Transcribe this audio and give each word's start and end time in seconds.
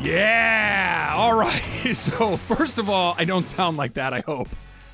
Yeah. 0.00 1.12
All 1.16 1.34
right. 1.34 1.62
So, 1.94 2.36
first 2.36 2.76
of 2.76 2.90
all, 2.90 3.14
I 3.16 3.24
don't 3.24 3.46
sound 3.46 3.78
like 3.78 3.94
that, 3.94 4.12
I 4.12 4.20
hope. 4.20 4.48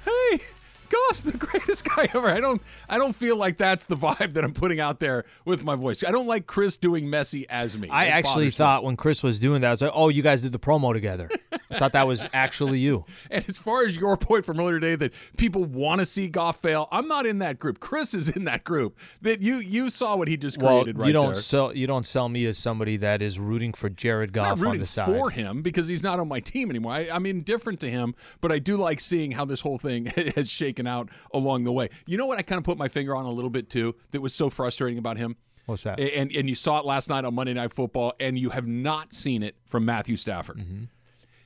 Hey, 0.05 0.39
Goff's 0.89 1.23
the 1.23 1.37
greatest 1.39 1.85
guy 1.97 2.09
ever. 2.15 2.29
I 2.29 2.41
don't 2.41 2.63
I 2.89 2.99
don't 2.99 3.15
feel 3.15 3.37
like 3.37 3.57
that's 3.57 3.87
the 3.87 3.97
vibe 3.97 4.35
that 4.35 4.45
I'm 4.45 4.53
putting 4.55 4.81
out 4.81 5.01
there 5.01 5.25
with 5.45 5.65
my 5.65 5.75
voice. 5.77 6.05
I 6.05 6.11
don't 6.11 6.27
like 6.27 6.47
Chris 6.47 6.77
doing 6.77 7.09
messy 7.11 7.49
as 7.49 7.77
me. 7.79 7.89
I 7.89 8.07
It 8.07 8.11
actually 8.11 8.31
bothers 8.33 8.45
me. 8.47 8.51
thought 8.59 8.85
when 8.85 8.97
Chris 8.97 9.23
was 9.23 9.39
doing 9.39 9.61
that, 9.63 9.69
I 9.69 9.71
was 9.71 9.83
like, 9.83 9.93
"Oh, 9.95 10.09
you 10.09 10.23
guys 10.23 10.43
did 10.43 10.53
the 10.53 10.59
promo 10.59 10.93
together." 10.93 11.31
I 11.71 11.79
thought 11.79 11.93
that 11.93 12.07
was 12.07 12.27
actually 12.33 12.79
you. 12.79 13.05
And 13.31 13.45
as 13.49 13.59
far 13.59 13.85
as 13.85 13.97
your 13.97 14.17
point 14.17 14.45
from 14.45 14.61
earlier 14.61 14.79
today 14.79 14.97
that 14.97 15.13
people 15.37 15.65
want 15.65 16.01
to 16.01 16.07
see 16.07 16.29
Goff 16.29 16.61
fail, 16.61 16.89
I'm 16.93 17.09
not 17.09 17.27
in 17.27 17.39
that 17.41 17.59
group. 17.59 17.81
Chris 17.81 18.15
is 18.15 18.29
in 18.29 18.45
that 18.45 18.65
group. 18.65 18.99
That 19.23 19.41
you 19.41 19.57
you 19.57 19.91
saw 19.91 20.17
what 20.17 20.29
he 20.29 20.37
just 20.37 20.59
Well, 20.59 20.83
created 20.83 20.99
right 20.99 21.07
you 21.09 21.13
don't 21.13 21.35
there. 21.35 21.43
sell 21.43 21.75
you 21.77 21.87
don't 21.87 22.07
sell 22.07 22.29
me 22.29 22.47
as 22.47 22.59
somebody 22.59 22.97
that 22.99 23.23
is 23.23 23.39
rooting 23.39 23.73
for 23.73 23.89
Jared 23.89 24.31
I'm 24.37 24.57
Goff 24.57 24.67
on 24.67 24.79
the 24.79 24.87
side. 24.87 25.07
for 25.07 25.31
him 25.31 25.63
because 25.63 25.89
he's 25.89 26.03
not 26.03 26.21
on 26.21 26.29
my 26.29 26.41
team 26.41 26.71
anymore. 26.71 26.93
I, 26.93 27.09
I'm 27.13 27.27
indifferent 27.27 27.81
to 27.81 27.91
him, 27.91 28.15
but 28.41 28.53
I 28.53 28.59
do 28.59 28.77
like 28.77 29.01
seeing 29.01 29.33
how 29.33 29.45
this 29.45 29.61
whole 29.61 29.79
thing 29.79 30.07
has 30.37 30.51
shaken 30.51 30.74
out 30.87 31.11
along 31.33 31.65
the 31.65 31.73
way. 31.73 31.89
You 32.07 32.19
know 32.19 32.27
what? 32.27 32.39
I 32.39 32.43
kind 32.43 32.59
of 32.59 32.65
put 32.65 32.79
my 32.79 32.89
finger 32.89 33.15
on 33.15 33.25
a 33.25 33.31
little 33.31 33.51
bit 33.51 33.71
too. 33.71 33.95
That 34.11 34.21
was 34.21 34.35
so 34.35 34.51
frustrating 34.51 34.99
about 34.99 35.17
him. 35.17 35.37
What's 35.67 35.85
that? 35.85 35.99
And 35.99 36.31
and 36.33 36.49
you 36.49 36.55
saw 36.55 36.79
it 36.81 36.85
last 36.85 37.09
night 37.09 37.25
on 37.25 37.35
Monday 37.35 37.55
Night 37.55 37.73
Football, 37.73 38.13
and 38.21 38.39
you 38.39 38.51
have 38.51 38.67
not 38.67 39.15
seen 39.15 39.43
it 39.43 39.57
from 39.65 39.85
Matthew 39.85 40.17
Stafford. 40.17 40.59
Mm-hmm. 40.59 40.85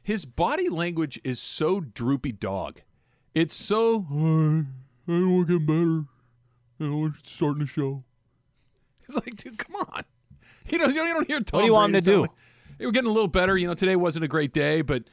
His 0.02 0.24
body 0.24 0.68
language 0.68 1.20
is 1.22 1.38
so 1.38 1.80
droopy 1.80 2.32
dog. 2.32 2.80
It's 3.34 3.54
so. 3.54 4.06
I 4.10 5.12
don't 5.12 5.36
want 5.36 5.48
to 5.48 5.58
get 5.58 5.66
better. 5.66 6.04
I 6.80 6.84
don't 6.84 7.14
starting 7.22 7.60
the 7.60 7.66
show. 7.66 8.04
It's 9.02 9.14
like, 9.16 9.36
dude, 9.36 9.58
come 9.58 9.76
on. 9.76 10.04
You 10.68 10.78
know, 10.78 10.88
you 10.88 10.94
don't, 10.94 11.26
hear 11.26 11.40
Tom 11.40 11.58
What 11.58 11.62
do 11.62 11.66
you 11.66 11.72
want 11.72 11.94
him 11.94 12.00
to 12.00 12.04
do? 12.04 12.20
like- 12.22 12.30
Hey, 12.78 12.84
we're 12.86 12.92
getting 12.92 13.10
a 13.10 13.12
little 13.12 13.28
better. 13.28 13.56
You 13.56 13.66
know, 13.66 13.74
today 13.74 13.96
wasn't 13.96 14.24
a 14.24 14.28
great 14.28 14.52
day, 14.52 14.82
but 14.82 15.04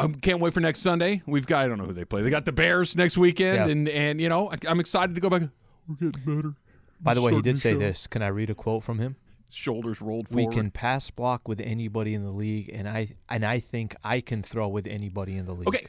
I 0.00 0.08
can't 0.08 0.40
wait 0.40 0.52
for 0.54 0.60
next 0.60 0.80
Sunday. 0.80 1.22
We've 1.26 1.46
got 1.46 1.64
I 1.64 1.68
don't 1.68 1.78
know 1.78 1.84
who 1.84 1.92
they 1.92 2.04
play. 2.04 2.22
They 2.22 2.30
got 2.30 2.44
the 2.44 2.52
Bears 2.52 2.96
next 2.96 3.16
weekend, 3.18 3.56
Yeah. 3.56 3.66
and 3.68 3.88
and 3.88 4.20
you 4.20 4.28
know 4.28 4.50
I, 4.50 4.56
I'm 4.68 4.80
excited 4.80 5.14
to 5.14 5.20
go 5.20 5.30
back. 5.30 5.42
We're 5.88 6.10
getting 6.10 6.36
better. 6.36 6.54
By 7.00 7.14
the 7.14 7.22
way, 7.22 7.34
he 7.34 7.42
did 7.42 7.58
say 7.58 7.72
show. 7.72 7.78
this. 7.78 8.06
Can 8.06 8.22
I 8.22 8.28
read 8.28 8.50
a 8.50 8.54
quote 8.54 8.82
from 8.84 8.98
him? 8.98 9.16
Shoulders 9.52 10.00
rolled 10.00 10.30
We 10.30 10.46
can 10.46 10.70
pass 10.70 11.10
block 11.10 11.48
with 11.48 11.60
anybody 11.60 12.14
in 12.14 12.22
the 12.24 12.30
league, 12.30 12.70
and 12.72 12.88
I 12.88 13.08
and 13.28 13.44
I 13.44 13.58
think 13.58 13.96
I 14.04 14.20
can 14.20 14.42
throw 14.42 14.68
with 14.68 14.86
anybody 14.86 15.36
in 15.36 15.44
the 15.44 15.54
league. 15.54 15.68
Okay. 15.68 15.86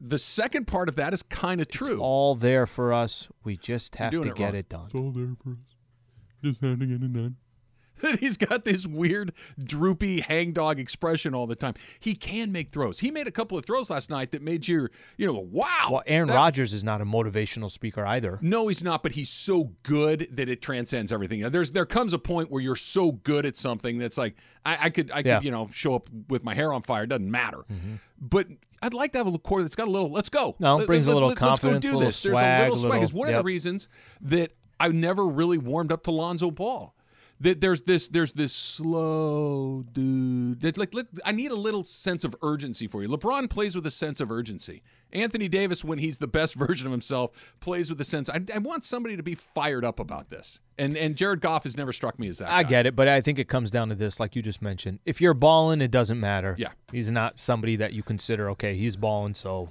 The 0.00 0.18
second 0.18 0.66
part 0.66 0.88
of 0.88 0.94
that 0.96 1.12
is 1.12 1.22
kind 1.24 1.60
of 1.60 1.68
true. 1.68 1.92
It's 1.92 2.00
all 2.00 2.34
there 2.36 2.66
for 2.66 2.92
us. 2.92 3.28
We 3.44 3.56
just 3.56 3.96
have 3.96 4.12
to 4.12 4.22
it 4.22 4.34
get 4.36 4.44
wrong. 4.44 4.54
it 4.54 4.68
done. 4.68 4.84
It's 4.86 4.94
all 4.94 5.10
there 5.10 5.34
for 5.42 5.50
us. 5.50 5.58
Just 6.42 6.60
handing 6.60 6.90
in 6.90 7.02
and 7.02 7.12
none. 7.12 7.36
That 8.08 8.20
he's 8.20 8.36
got 8.36 8.64
this 8.64 8.86
weird, 8.86 9.32
droopy 9.62 10.20
hangdog 10.20 10.78
expression 10.78 11.34
all 11.34 11.46
the 11.46 11.56
time. 11.56 11.74
He 12.00 12.14
can 12.14 12.52
make 12.52 12.70
throws. 12.70 13.00
He 13.00 13.10
made 13.10 13.26
a 13.26 13.30
couple 13.30 13.58
of 13.58 13.64
throws 13.66 13.90
last 13.90 14.08
night 14.10 14.32
that 14.32 14.40
made 14.42 14.66
you, 14.68 14.88
you 15.16 15.26
know, 15.26 15.38
wow. 15.38 15.88
Well, 15.90 16.02
Aaron 16.06 16.28
that- 16.28 16.34
Rodgers 16.36 16.72
is 16.72 16.84
not 16.84 17.00
a 17.00 17.04
motivational 17.04 17.70
speaker 17.70 18.06
either. 18.06 18.38
No, 18.40 18.68
he's 18.68 18.82
not, 18.84 19.02
but 19.02 19.12
he's 19.12 19.30
so 19.30 19.72
good 19.82 20.28
that 20.32 20.48
it 20.48 20.62
transcends 20.62 21.12
everything. 21.12 21.40
There's 21.50 21.72
there 21.72 21.86
comes 21.86 22.12
a 22.12 22.18
point 22.18 22.50
where 22.50 22.62
you're 22.62 22.76
so 22.76 23.12
good 23.12 23.44
at 23.46 23.56
something 23.56 23.98
that's 23.98 24.16
like 24.18 24.36
I, 24.64 24.86
I 24.86 24.90
could 24.90 25.10
I 25.10 25.16
could 25.22 25.26
Yeah. 25.26 25.36
Mm-hmm. 25.38 25.44
you 25.46 25.50
know 25.50 25.68
show 25.72 25.94
up 25.94 26.08
with 26.28 26.44
my 26.44 26.54
hair 26.54 26.72
on 26.72 26.82
fire. 26.82 27.02
It 27.04 27.08
doesn't 27.08 27.30
matter. 27.30 27.64
But 28.20 28.46
I'd 28.82 28.94
like 28.94 29.12
to 29.12 29.18
have 29.18 29.26
a 29.26 29.38
quarter 29.38 29.62
that's 29.64 29.74
got 29.74 29.88
a 29.88 29.90
little. 29.90 30.10
Let's 30.10 30.28
go. 30.28 30.56
No, 30.58 30.76
Let- 30.76 30.86
brings 30.86 31.06
a 31.06 31.12
little 31.14 31.28
let- 31.30 31.40
let's 31.40 31.60
go 31.60 31.68
confidence, 31.68 31.84
do 31.84 31.90
a 31.90 31.92
little 31.92 32.08
this. 32.08 32.22
There's 32.22 32.38
a 32.38 32.58
little 32.60 32.76
swag. 32.76 32.90
little- 32.90 33.04
It's 33.04 33.12
one 33.12 33.28
of 33.28 33.34
the 33.34 33.42
reasons 33.44 33.88
that 34.22 34.52
I 34.80 34.88
never 34.88 35.26
really 35.26 35.58
warmed 35.58 35.90
up 35.92 36.04
to 36.04 36.10
Lonzo 36.12 36.50
Ball. 36.52 36.94
That 37.40 37.60
there's 37.60 37.82
this 37.82 38.08
there's 38.08 38.32
this 38.32 38.52
slow 38.52 39.84
dude. 39.92 40.60
That's 40.60 40.76
like 40.78 40.92
let, 40.92 41.06
I 41.24 41.32
need 41.32 41.52
a 41.52 41.56
little 41.56 41.84
sense 41.84 42.24
of 42.24 42.34
urgency 42.42 42.88
for 42.88 43.02
you. 43.02 43.08
LeBron 43.08 43.48
plays 43.48 43.76
with 43.76 43.86
a 43.86 43.90
sense 43.90 44.20
of 44.20 44.30
urgency. 44.30 44.82
Anthony 45.12 45.48
Davis, 45.48 45.84
when 45.84 45.98
he's 45.98 46.18
the 46.18 46.26
best 46.26 46.54
version 46.66 46.86
of 46.86 46.90
himself, 46.90 47.30
plays 47.60 47.90
with 47.90 48.00
a 48.00 48.04
sense. 48.04 48.28
I, 48.28 48.40
I 48.54 48.58
want 48.58 48.84
somebody 48.84 49.16
to 49.16 49.22
be 49.22 49.34
fired 49.34 49.84
up 49.84 50.00
about 50.00 50.30
this. 50.30 50.60
And 50.78 50.96
and 50.96 51.16
Jared 51.16 51.40
Goff 51.40 51.62
has 51.62 51.76
never 51.76 51.92
struck 51.92 52.18
me 52.18 52.28
as 52.28 52.38
that. 52.38 52.50
I 52.50 52.62
guy. 52.64 52.68
get 52.68 52.86
it, 52.86 52.96
but 52.96 53.06
I 53.06 53.20
think 53.20 53.38
it 53.38 53.48
comes 53.48 53.70
down 53.70 53.88
to 53.90 53.94
this, 53.94 54.18
like 54.18 54.34
you 54.34 54.42
just 54.42 54.60
mentioned. 54.60 54.98
If 55.04 55.20
you're 55.20 55.34
balling, 55.34 55.80
it 55.80 55.90
doesn't 55.90 56.18
matter. 56.18 56.56
Yeah. 56.58 56.70
He's 56.90 57.10
not 57.10 57.38
somebody 57.38 57.76
that 57.76 57.92
you 57.92 58.02
consider, 58.02 58.50
okay, 58.50 58.74
he's 58.74 58.96
balling, 58.96 59.34
so 59.34 59.68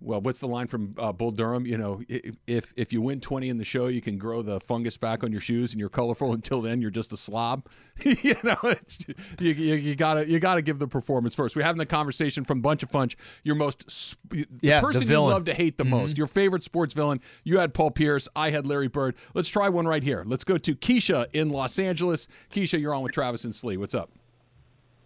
Well, 0.00 0.20
what's 0.20 0.40
the 0.40 0.48
line 0.48 0.66
from 0.66 0.94
uh, 0.98 1.12
Bull 1.12 1.30
Durham? 1.30 1.64
You 1.66 1.78
know, 1.78 2.02
if 2.46 2.74
if 2.76 2.92
you 2.92 3.00
win 3.00 3.20
twenty 3.20 3.48
in 3.48 3.56
the 3.56 3.64
show, 3.64 3.86
you 3.86 4.02
can 4.02 4.18
grow 4.18 4.42
the 4.42 4.60
fungus 4.60 4.98
back 4.98 5.24
on 5.24 5.32
your 5.32 5.40
shoes, 5.40 5.72
and 5.72 5.80
you're 5.80 5.88
colorful. 5.88 6.32
Until 6.32 6.60
then, 6.60 6.82
you're 6.82 6.90
just 6.90 7.12
a 7.12 7.16
slob. 7.16 7.66
you 8.04 8.34
know, 8.42 8.56
it's, 8.64 9.06
you, 9.38 9.52
you 9.52 9.74
you 9.76 9.94
gotta 9.94 10.28
you 10.28 10.40
gotta 10.40 10.62
give 10.62 10.78
the 10.78 10.88
performance 10.88 11.34
first. 11.34 11.56
We're 11.56 11.62
having 11.62 11.78
the 11.78 11.86
conversation 11.86 12.44
from 12.44 12.60
Bunch 12.60 12.82
of 12.82 12.90
Funch. 12.90 13.16
Your 13.44 13.54
most 13.54 13.90
sp- 13.90 14.20
the 14.28 14.46
Yeah, 14.60 14.80
the 14.80 14.86
person 14.86 15.08
you 15.08 15.20
love 15.20 15.46
to 15.46 15.54
hate 15.54 15.78
the 15.78 15.84
most. 15.84 16.18
Your 16.18 16.26
favorite 16.26 16.62
sports 16.62 16.92
villain. 16.92 17.20
You 17.42 17.58
had 17.58 17.72
Paul 17.72 17.90
Pierce. 17.90 18.28
I 18.36 18.50
had 18.50 18.66
Larry 18.66 18.88
Bird. 18.88 19.16
Let's 19.32 19.48
try 19.48 19.68
one 19.68 19.86
right 19.86 20.02
here. 20.02 20.22
Let's 20.26 20.44
go 20.44 20.58
to 20.58 20.74
Keisha 20.74 21.26
in 21.32 21.48
Los 21.50 21.78
Angeles. 21.78 22.28
Keisha, 22.50 22.78
you're 22.80 22.94
on 22.94 23.02
with 23.02 23.12
Travis 23.12 23.44
and 23.44 23.54
Slee. 23.54 23.76
What's 23.76 23.94
up? 23.94 24.10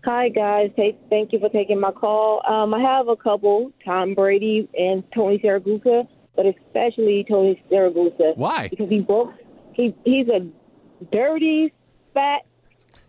Hi 0.04 0.28
guys, 0.28 0.70
Hey, 0.76 0.96
thank 1.10 1.32
you 1.32 1.40
for 1.40 1.48
taking 1.48 1.80
my 1.80 1.90
call. 1.90 2.40
Um, 2.48 2.72
I 2.72 2.80
have 2.80 3.08
a 3.08 3.16
couple, 3.16 3.72
Tom 3.84 4.14
Brady 4.14 4.68
and 4.78 5.02
Tony 5.12 5.40
Siragusa, 5.40 6.06
but 6.36 6.46
especially 6.46 7.26
Tony 7.28 7.60
Siragusa. 7.68 8.36
Why? 8.36 8.68
Because 8.68 8.88
he 8.88 9.00
broke, 9.00 9.34
he 9.74 9.94
he's 10.04 10.28
a 10.28 10.48
dirty, 11.12 11.72
fat. 12.14 12.42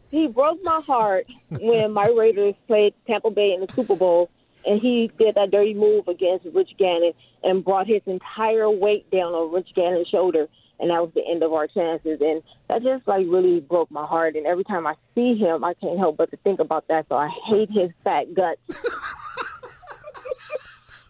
He 0.10 0.28
broke 0.28 0.58
my 0.64 0.82
heart 0.86 1.28
when 1.50 1.92
my 1.94 2.08
Raiders 2.08 2.56
played 2.66 2.96
Tampa 3.06 3.30
Bay 3.30 3.54
in 3.54 3.62
the 3.64 3.72
Super 3.72 3.96
Bowl, 3.96 4.32
and 4.66 4.82
he 4.82 5.12
did 5.20 5.36
that 5.36 5.52
dirty 5.52 5.76
move 5.76 6.08
against 6.08 6.48
Rich 6.56 6.72
Gannon 6.80 7.14
and 7.44 7.64
brought 7.64 7.86
his 7.86 8.02
entire 8.08 8.70
weight 8.70 9.10
down 9.12 9.34
on 9.34 9.54
Rich 9.54 9.70
Gannon's 9.76 10.08
shoulder, 10.08 10.48
and 10.80 10.90
that 10.90 11.02
was 11.02 11.12
the 11.16 11.24
end 11.30 11.44
of 11.44 11.52
our 11.54 11.68
chances. 11.68 12.20
And 12.22 12.42
that 12.68 12.82
just 12.84 13.08
like 13.08 13.26
really 13.28 13.60
broke 13.60 13.92
my 13.92 14.06
heart. 14.06 14.36
And 14.36 14.46
every 14.46 14.64
time 14.64 14.88
I 14.88 14.96
see 15.16 15.36
him, 15.36 15.64
I 15.64 15.74
can't 15.76 15.98
help 16.00 16.18
but 16.18 16.32
to 16.32 16.38
think 16.38 16.60
about 16.60 16.88
that. 16.88 17.06
So 17.10 17.16
I 17.16 17.30
hate 17.48 17.70
his 17.72 17.90
fat 18.04 18.34
guts. 18.34 18.60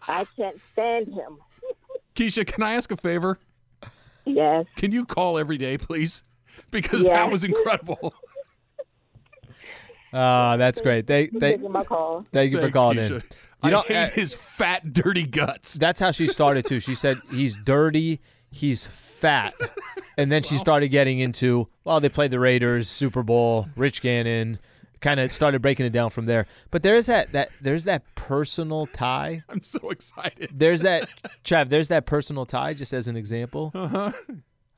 I 0.08 0.26
can't 0.36 0.58
stand 0.72 1.08
him. 1.08 1.38
Keisha, 2.14 2.46
can 2.46 2.62
I 2.64 2.72
ask 2.74 2.90
a 2.90 2.96
favor? 2.96 3.38
Yes. 4.24 4.66
Can 4.76 4.92
you 4.92 5.04
call 5.06 5.38
every 5.38 5.56
day, 5.58 5.78
please? 5.78 6.24
Because 6.70 7.04
Yeah. 7.04 7.16
that 7.16 7.30
was 7.30 7.44
incredible. 7.44 8.12
uh, 10.12 10.56
that's 10.58 10.80
great. 10.80 11.06
Thank, 11.06 11.38
thank, 11.38 11.56
Taking 11.60 11.72
my 11.72 11.84
call. 11.84 12.24
thank 12.32 12.52
you 12.52 12.60
for 12.60 12.70
calling 12.70 12.98
Keisha. 12.98 13.10
in. 13.10 13.14
You 13.16 13.22
I 13.62 13.70
know, 13.70 13.80
hate 13.82 13.96
uh, 13.96 14.08
his 14.10 14.34
fat, 14.34 14.92
dirty 14.92 15.26
guts. 15.26 15.74
that's 15.74 16.00
how 16.00 16.10
she 16.12 16.26
started 16.26 16.64
too. 16.64 16.80
She 16.80 16.94
said 16.94 17.20
he's 17.30 17.56
dirty, 17.56 18.20
he's 18.50 18.86
fat, 18.86 19.54
and 20.18 20.30
then 20.30 20.42
she 20.42 20.58
started 20.58 20.88
getting 20.88 21.18
into 21.18 21.68
well, 21.84 22.00
they 22.00 22.08
played 22.08 22.30
the 22.30 22.40
Raiders, 22.40 22.88
Super 22.88 23.22
Bowl, 23.22 23.66
Rich 23.76 24.02
Gannon, 24.02 24.58
kind 25.00 25.20
of 25.20 25.32
started 25.32 25.62
breaking 25.62 25.86
it 25.86 25.92
down 25.92 26.10
from 26.10 26.26
there. 26.26 26.46
But 26.70 26.82
there's 26.82 27.06
that 27.06 27.32
that 27.32 27.50
there's 27.60 27.84
that 27.84 28.02
personal 28.14 28.86
tie. 28.86 29.42
I'm 29.48 29.62
so 29.62 29.90
excited. 29.90 30.50
There's 30.54 30.82
that 30.82 31.08
Trav. 31.44 31.68
There's 31.68 31.88
that 31.88 32.06
personal 32.06 32.46
tie. 32.46 32.74
Just 32.74 32.92
as 32.92 33.08
an 33.08 33.16
example, 33.16 33.72
uh-huh. 33.74 34.12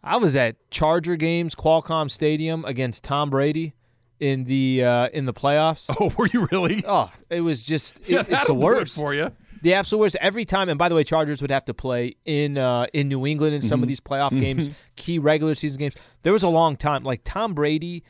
I 0.03 0.17
was 0.17 0.37
at 0.37 0.57
Charger 0.71 1.17
games, 1.17 1.55
Qualcomm 1.55 2.11
Stadium 2.11 2.65
against 2.65 3.05
Tom 3.05 3.31
Brady 3.31 3.75
in 4.21 4.45
the 4.45 4.85
uh, 4.85 5.09
in 5.13 5.27
the 5.27 5.35
playoffs. 5.35 5.95
Oh, 6.01 6.13
were 6.17 6.29
you 6.29 6.47
really? 6.51 6.85
Oh, 6.87 7.11
it 7.29 7.41
was 7.41 7.65
just 7.65 7.99
it, 8.01 8.09
Yeah, 8.09 8.21
it's 8.21 8.47
the 8.47 8.55
do 8.55 8.61
it 8.61 8.65
worst 8.65 8.97
for 8.97 9.15
you. 9.15 9.33
The 9.63 9.75
absolute 9.75 10.01
worst 10.01 10.17
every 10.21 10.45
time. 10.45 10.69
And 10.69 10.79
by 10.79 10.89
the 10.89 10.95
way, 10.95 11.05
Chargers 11.05 11.41
would 11.41 11.51
have 11.51 11.65
to 11.67 11.75
play 11.75 12.17
in 12.25 12.59
uh, 12.59 12.87
in 12.93 13.09
New 13.09 13.25
England 13.27 13.55
in 13.55 13.61
some 13.63 13.77
Mm-hmm. 13.79 13.85
of 13.85 13.89
these 13.89 14.01
playoff 14.01 14.39
games, 14.39 14.71
key 14.97 15.19
regular 15.19 15.55
season 15.55 15.79
games. 15.79 15.95
There 16.23 16.33
was 16.33 16.43
a 16.43 16.49
long 16.49 16.77
time. 16.77 17.05
Like 17.05 17.23
Tom 17.25 17.55
Brady, 17.55 18.05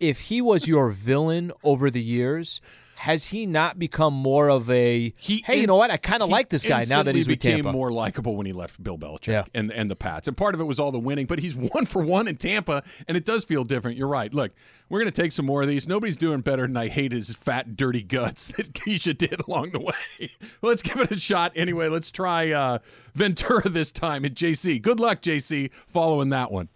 if 0.00 0.20
he 0.22 0.40
was 0.40 0.66
your 0.68 0.90
villain 0.90 1.52
over 1.64 1.90
the 1.90 2.00
years, 2.02 2.60
has 3.00 3.24
he 3.24 3.46
not 3.46 3.78
become 3.78 4.12
more 4.12 4.50
of 4.50 4.68
a 4.68 5.14
He 5.16 5.42
hey, 5.46 5.58
you 5.62 5.66
know 5.66 5.76
what? 5.78 5.90
I 5.90 5.96
kind 5.96 6.22
of 6.22 6.28
like 6.28 6.50
this 6.50 6.66
guy 6.66 6.84
now 6.86 7.02
that 7.02 7.14
he's 7.14 7.26
with 7.26 7.38
became 7.38 7.64
Tampa. 7.64 7.72
more 7.72 7.90
likable 7.90 8.36
when 8.36 8.44
he 8.44 8.52
left 8.52 8.82
Bill 8.82 8.98
Belichick 8.98 9.28
Yeah. 9.28 9.44
and 9.54 9.72
and 9.72 9.88
the 9.88 9.96
Pats. 9.96 10.28
And 10.28 10.36
part 10.36 10.54
of 10.54 10.60
it 10.60 10.64
was 10.64 10.78
all 10.78 10.92
the 10.92 10.98
winning, 10.98 11.24
but 11.24 11.38
he's 11.38 11.54
one 11.74 11.86
for 11.86 12.02
one 12.02 12.28
in 12.28 12.36
Tampa, 12.36 12.82
and 13.08 13.16
it 13.16 13.24
does 13.24 13.46
feel 13.46 13.64
different. 13.64 13.96
You're 13.96 14.06
right. 14.06 14.32
Look, 14.34 14.52
we're 14.90 14.98
gonna 14.98 15.10
take 15.12 15.32
some 15.32 15.46
more 15.46 15.62
of 15.62 15.68
these. 15.68 15.88
Nobody's 15.88 16.18
doing 16.18 16.42
better 16.42 16.66
than 16.66 16.76
I 16.76 16.88
hate 16.88 17.12
his 17.12 17.34
fat, 17.34 17.74
dirty 17.74 18.02
guts 18.02 18.48
that 18.56 18.74
Keisha 18.74 19.16
did 19.16 19.40
along 19.48 19.70
the 19.70 19.80
way. 19.80 20.30
let's 20.62 20.82
give 20.82 20.98
it 21.00 21.10
a 21.10 21.18
shot 21.18 21.52
anyway. 21.56 21.88
Let's 21.88 22.10
try 22.10 22.50
uh, 22.50 22.80
Ventura 23.14 23.68
this 23.70 23.90
time 23.90 24.26
at 24.26 24.34
JC. 24.34 24.82
Good 24.82 25.00
luck, 25.00 25.22
JC, 25.22 25.70
following 25.88 26.28
that 26.28 26.52
one. 26.52 26.68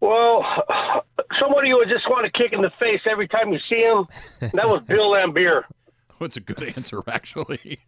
Well, 0.00 0.42
somebody 1.40 1.68
you 1.68 1.76
would 1.76 1.88
just 1.88 2.08
want 2.08 2.24
to 2.24 2.38
kick 2.38 2.52
in 2.52 2.62
the 2.62 2.70
face 2.80 3.00
every 3.08 3.28
time 3.28 3.52
you 3.52 3.58
see 3.68 3.82
him. 3.82 4.06
That 4.52 4.68
was 4.68 4.82
Bill 4.86 5.10
Laimbeer. 5.10 5.62
What's 6.18 6.36
a 6.36 6.40
good 6.40 6.62
answer, 6.62 7.02
actually? 7.06 7.80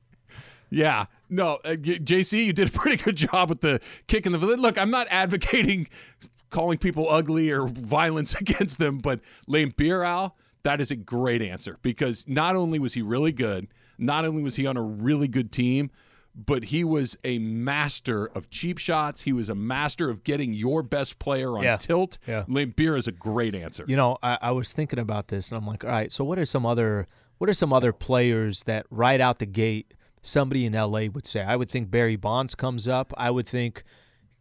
Yeah, 0.71 1.07
no, 1.31 1.59
uh, 1.65 1.77
JC, 1.77 2.45
you 2.45 2.53
did 2.53 2.69
a 2.69 2.71
pretty 2.71 3.03
good 3.03 3.17
job 3.17 3.49
with 3.49 3.63
the 3.63 3.81
kick 4.07 4.27
in 4.27 4.33
the. 4.33 4.39
Look, 4.39 4.77
I'm 4.77 4.91
not 4.91 5.07
advocating 5.11 5.89
calling 6.51 6.79
people 6.79 7.09
ugly 7.09 7.51
or 7.51 7.69
violence 7.69 8.35
against 8.41 8.79
them, 8.79 8.99
but 8.99 9.21
Laimbeer, 9.49 10.07
Al, 10.07 10.37
that 10.63 10.81
is 10.81 10.91
a 10.91 10.97
great 10.97 11.43
answer 11.43 11.79
because 11.83 12.27
not 12.29 12.57
only 12.57 12.79
was 12.79 12.95
he 12.95 13.03
really 13.03 13.33
good, 13.33 13.69
not 13.99 14.25
only 14.25 14.43
was 14.43 14.57
he 14.57 14.67
on 14.67 14.77
a 14.77 14.83
really 14.83 15.29
good 15.29 15.53
team, 15.53 15.91
but 16.47 16.65
he 16.67 16.85
was 16.85 17.19
a 17.25 17.39
master 17.41 18.27
of 18.27 18.49
cheap 18.49 18.79
shots. 18.79 19.23
He 19.23 19.33
was 19.33 19.49
a 19.49 19.55
master 19.55 20.09
of 20.09 20.23
getting 20.23 20.53
your 20.55 20.83
best 20.85 21.19
player 21.19 21.57
on 21.59 21.65
Yeah. 21.65 21.77
tilt. 21.77 22.19
Yeah. 22.29 22.45
Laimbeer 22.49 22.97
is 22.97 23.09
a 23.09 23.13
great 23.13 23.55
answer. 23.57 23.85
You 23.89 23.97
know, 23.97 24.19
I, 24.23 24.39
I 24.41 24.51
was 24.53 24.73
thinking 24.73 25.01
about 25.01 25.29
this, 25.29 25.51
and 25.51 25.59
I'm 25.61 25.67
like, 25.67 25.85
all 25.85 25.91
right. 25.91 26.13
So, 26.13 26.23
what 26.25 26.39
are 26.39 26.47
some 26.47 26.65
other 26.65 27.09
what 27.39 27.51
are 27.51 27.55
some 27.55 27.73
other 27.73 27.93
players 27.93 28.65
that 28.65 28.87
right 28.91 29.21
out 29.21 29.39
the 29.39 29.47
gate 29.47 29.95
somebody 30.23 30.65
in 30.65 30.73
LA 30.75 31.07
would 31.13 31.27
say? 31.27 31.43
I 31.43 31.57
would 31.57 31.71
think 31.71 31.91
Barry 31.91 32.17
Bonds 32.17 32.55
comes 32.55 32.87
up. 32.89 33.13
I 33.17 33.31
would 33.31 33.47
think, 33.47 33.85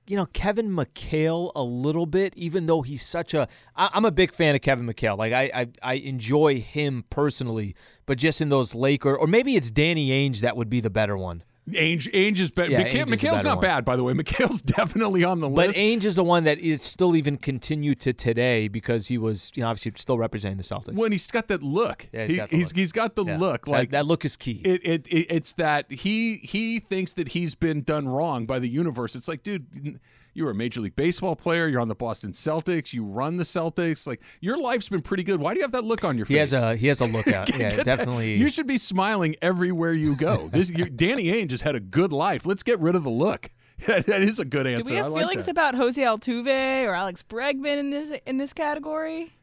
you 0.08 0.16
know, 0.16 0.26
Kevin 0.28 0.70
McHale 0.70 1.52
a 1.56 1.62
little 1.64 2.06
bit, 2.08 2.34
even 2.38 2.66
though 2.68 2.82
he's 2.84 3.04
such 3.06 3.34
a. 3.34 3.48
I, 3.76 3.90
I'm 3.94 4.06
a 4.06 4.12
big 4.12 4.32
fan 4.34 4.54
of 4.56 4.62
Kevin 4.62 4.86
McHale. 4.88 5.18
Like 5.18 5.34
I, 5.34 5.50
I, 5.54 5.68
I 5.82 5.94
enjoy 5.96 6.60
him 6.60 7.06
personally, 7.10 7.76
but 8.06 8.18
just 8.20 8.40
in 8.42 8.50
those 8.50 8.74
Laker, 8.76 9.16
or 9.16 9.26
maybe 9.28 9.56
it's 9.56 9.72
Danny 9.72 10.10
Ainge 10.10 10.42
that 10.42 10.56
would 10.56 10.70
be 10.70 10.80
the 10.80 10.90
better 10.92 11.18
one. 11.18 11.44
Ainge, 11.70 12.10
Ainge 12.14 12.40
is 12.40 12.50
better. 12.50 12.72
Yeah, 12.72 12.86
McHale, 12.88 13.06
Ainge 13.06 13.18
McHale's 13.18 13.44
not 13.44 13.58
one. 13.58 13.62
bad, 13.62 13.84
by 13.86 13.96
the 13.98 14.04
way. 14.04 14.14
McHale's 14.14 14.62
definitely 14.78 15.24
on 15.26 15.42
the 15.42 15.50
But 15.50 15.68
list. 15.68 15.78
But 15.78 15.82
Ainge 15.82 16.06
is 16.06 16.16
the 16.16 16.24
one 16.24 16.46
that 16.46 16.60
is 16.60 16.82
still 16.82 17.16
even 17.16 17.36
continued 17.38 18.00
to 18.02 18.14
today 18.14 18.68
because 18.70 19.08
he 19.08 19.18
was, 19.18 19.52
you 19.56 19.64
know, 19.64 19.70
obviously 19.70 19.92
still 19.98 20.18
representing 20.18 20.58
the 20.58 20.64
Celtics. 20.64 20.94
when 20.94 21.12
he's 21.12 21.28
got 21.28 21.50
that 21.50 21.62
look. 21.62 22.08
Yeah, 22.14 22.22
he's 22.24 22.32
He- 22.32 22.38
got 22.38 22.50
the 22.50 22.56
he's, 22.56 22.68
look. 22.70 22.76
he's 22.78 22.92
got 22.94 23.16
the 23.16 23.26
Yeah. 23.26 23.38
look. 23.38 23.66
That- 23.66 23.72
Like 23.72 23.90
that, 23.92 24.06
look 24.06 24.24
is 24.24 24.38
key. 24.38 24.62
it, 24.64 24.82
it, 24.88 25.08
it 25.08 25.28
it's 25.30 25.54
that 25.54 25.92
he 25.92 26.38
he 26.38 26.80
thinks 26.80 27.14
that 27.16 27.30
he's 27.30 27.54
been 27.56 27.82
done 27.82 28.08
wrong 28.08 28.46
by 28.46 28.60
the 28.60 28.70
universe. 28.70 29.16
It's 29.16 29.28
like, 29.28 29.44
dude, 29.44 30.00
you're 30.38 30.52
a 30.52 30.56
major 30.56 30.80
league 30.82 30.96
baseball 30.96 31.36
player. 31.36 31.68
You're 31.68 31.82
on 31.82 31.88
the 31.88 31.96
Boston 31.96 32.32
Celtics. 32.32 32.94
You 32.94 33.04
run 33.04 33.38
the 33.38 33.44
Celtics. 33.44 34.06
Like 34.06 34.22
your 34.40 34.58
life's 34.58 34.88
been 34.88 35.02
pretty 35.02 35.24
good. 35.24 35.42
Why 35.42 35.54
do 35.54 35.60
you 35.60 35.64
have 35.64 35.72
that 35.72 35.84
look 35.84 36.04
on 36.04 36.16
your 36.16 36.28
He 36.28 36.36
face? 36.36 36.52
has 36.52 36.64
a 36.64 36.76
he 36.76 36.88
has 36.88 37.02
a 37.02 37.06
lookout. 37.06 37.50
yeah, 37.58 37.58
Get 37.70 37.76
that- 37.78 37.86
definitely. 37.86 38.36
You 38.36 38.50
should 38.50 38.68
be 38.68 38.78
smiling 38.78 39.36
everywhere 39.42 39.94
you 39.94 40.16
go. 40.16 40.50
This 40.58 40.70
you, 40.70 40.86
Danny 40.86 41.26
Ainge 41.26 41.52
has 41.52 41.62
had 41.62 41.76
a 41.76 41.80
good 41.80 42.14
life. 42.14 42.46
Let's 42.46 42.64
get 42.64 42.80
rid 42.80 42.96
of 42.96 43.04
the 43.04 43.10
look. 43.10 43.50
that 43.86 44.08
is 44.10 44.40
a 44.40 44.46
good 44.46 44.66
answer. 44.66 44.84
Do 44.84 44.92
we 44.94 45.00
I 45.00 45.04
have 45.04 45.12
like 45.12 45.22
feelings 45.24 45.46
that. 45.46 45.52
about 45.52 45.76
Jose 45.76 46.02
Altuve 46.02 46.86
or 46.86 46.94
Alex 46.96 47.24
Bregman 47.28 47.78
in 47.78 47.90
this 47.90 48.20
in 48.26 48.38
this 48.38 48.54
category? 48.54 49.34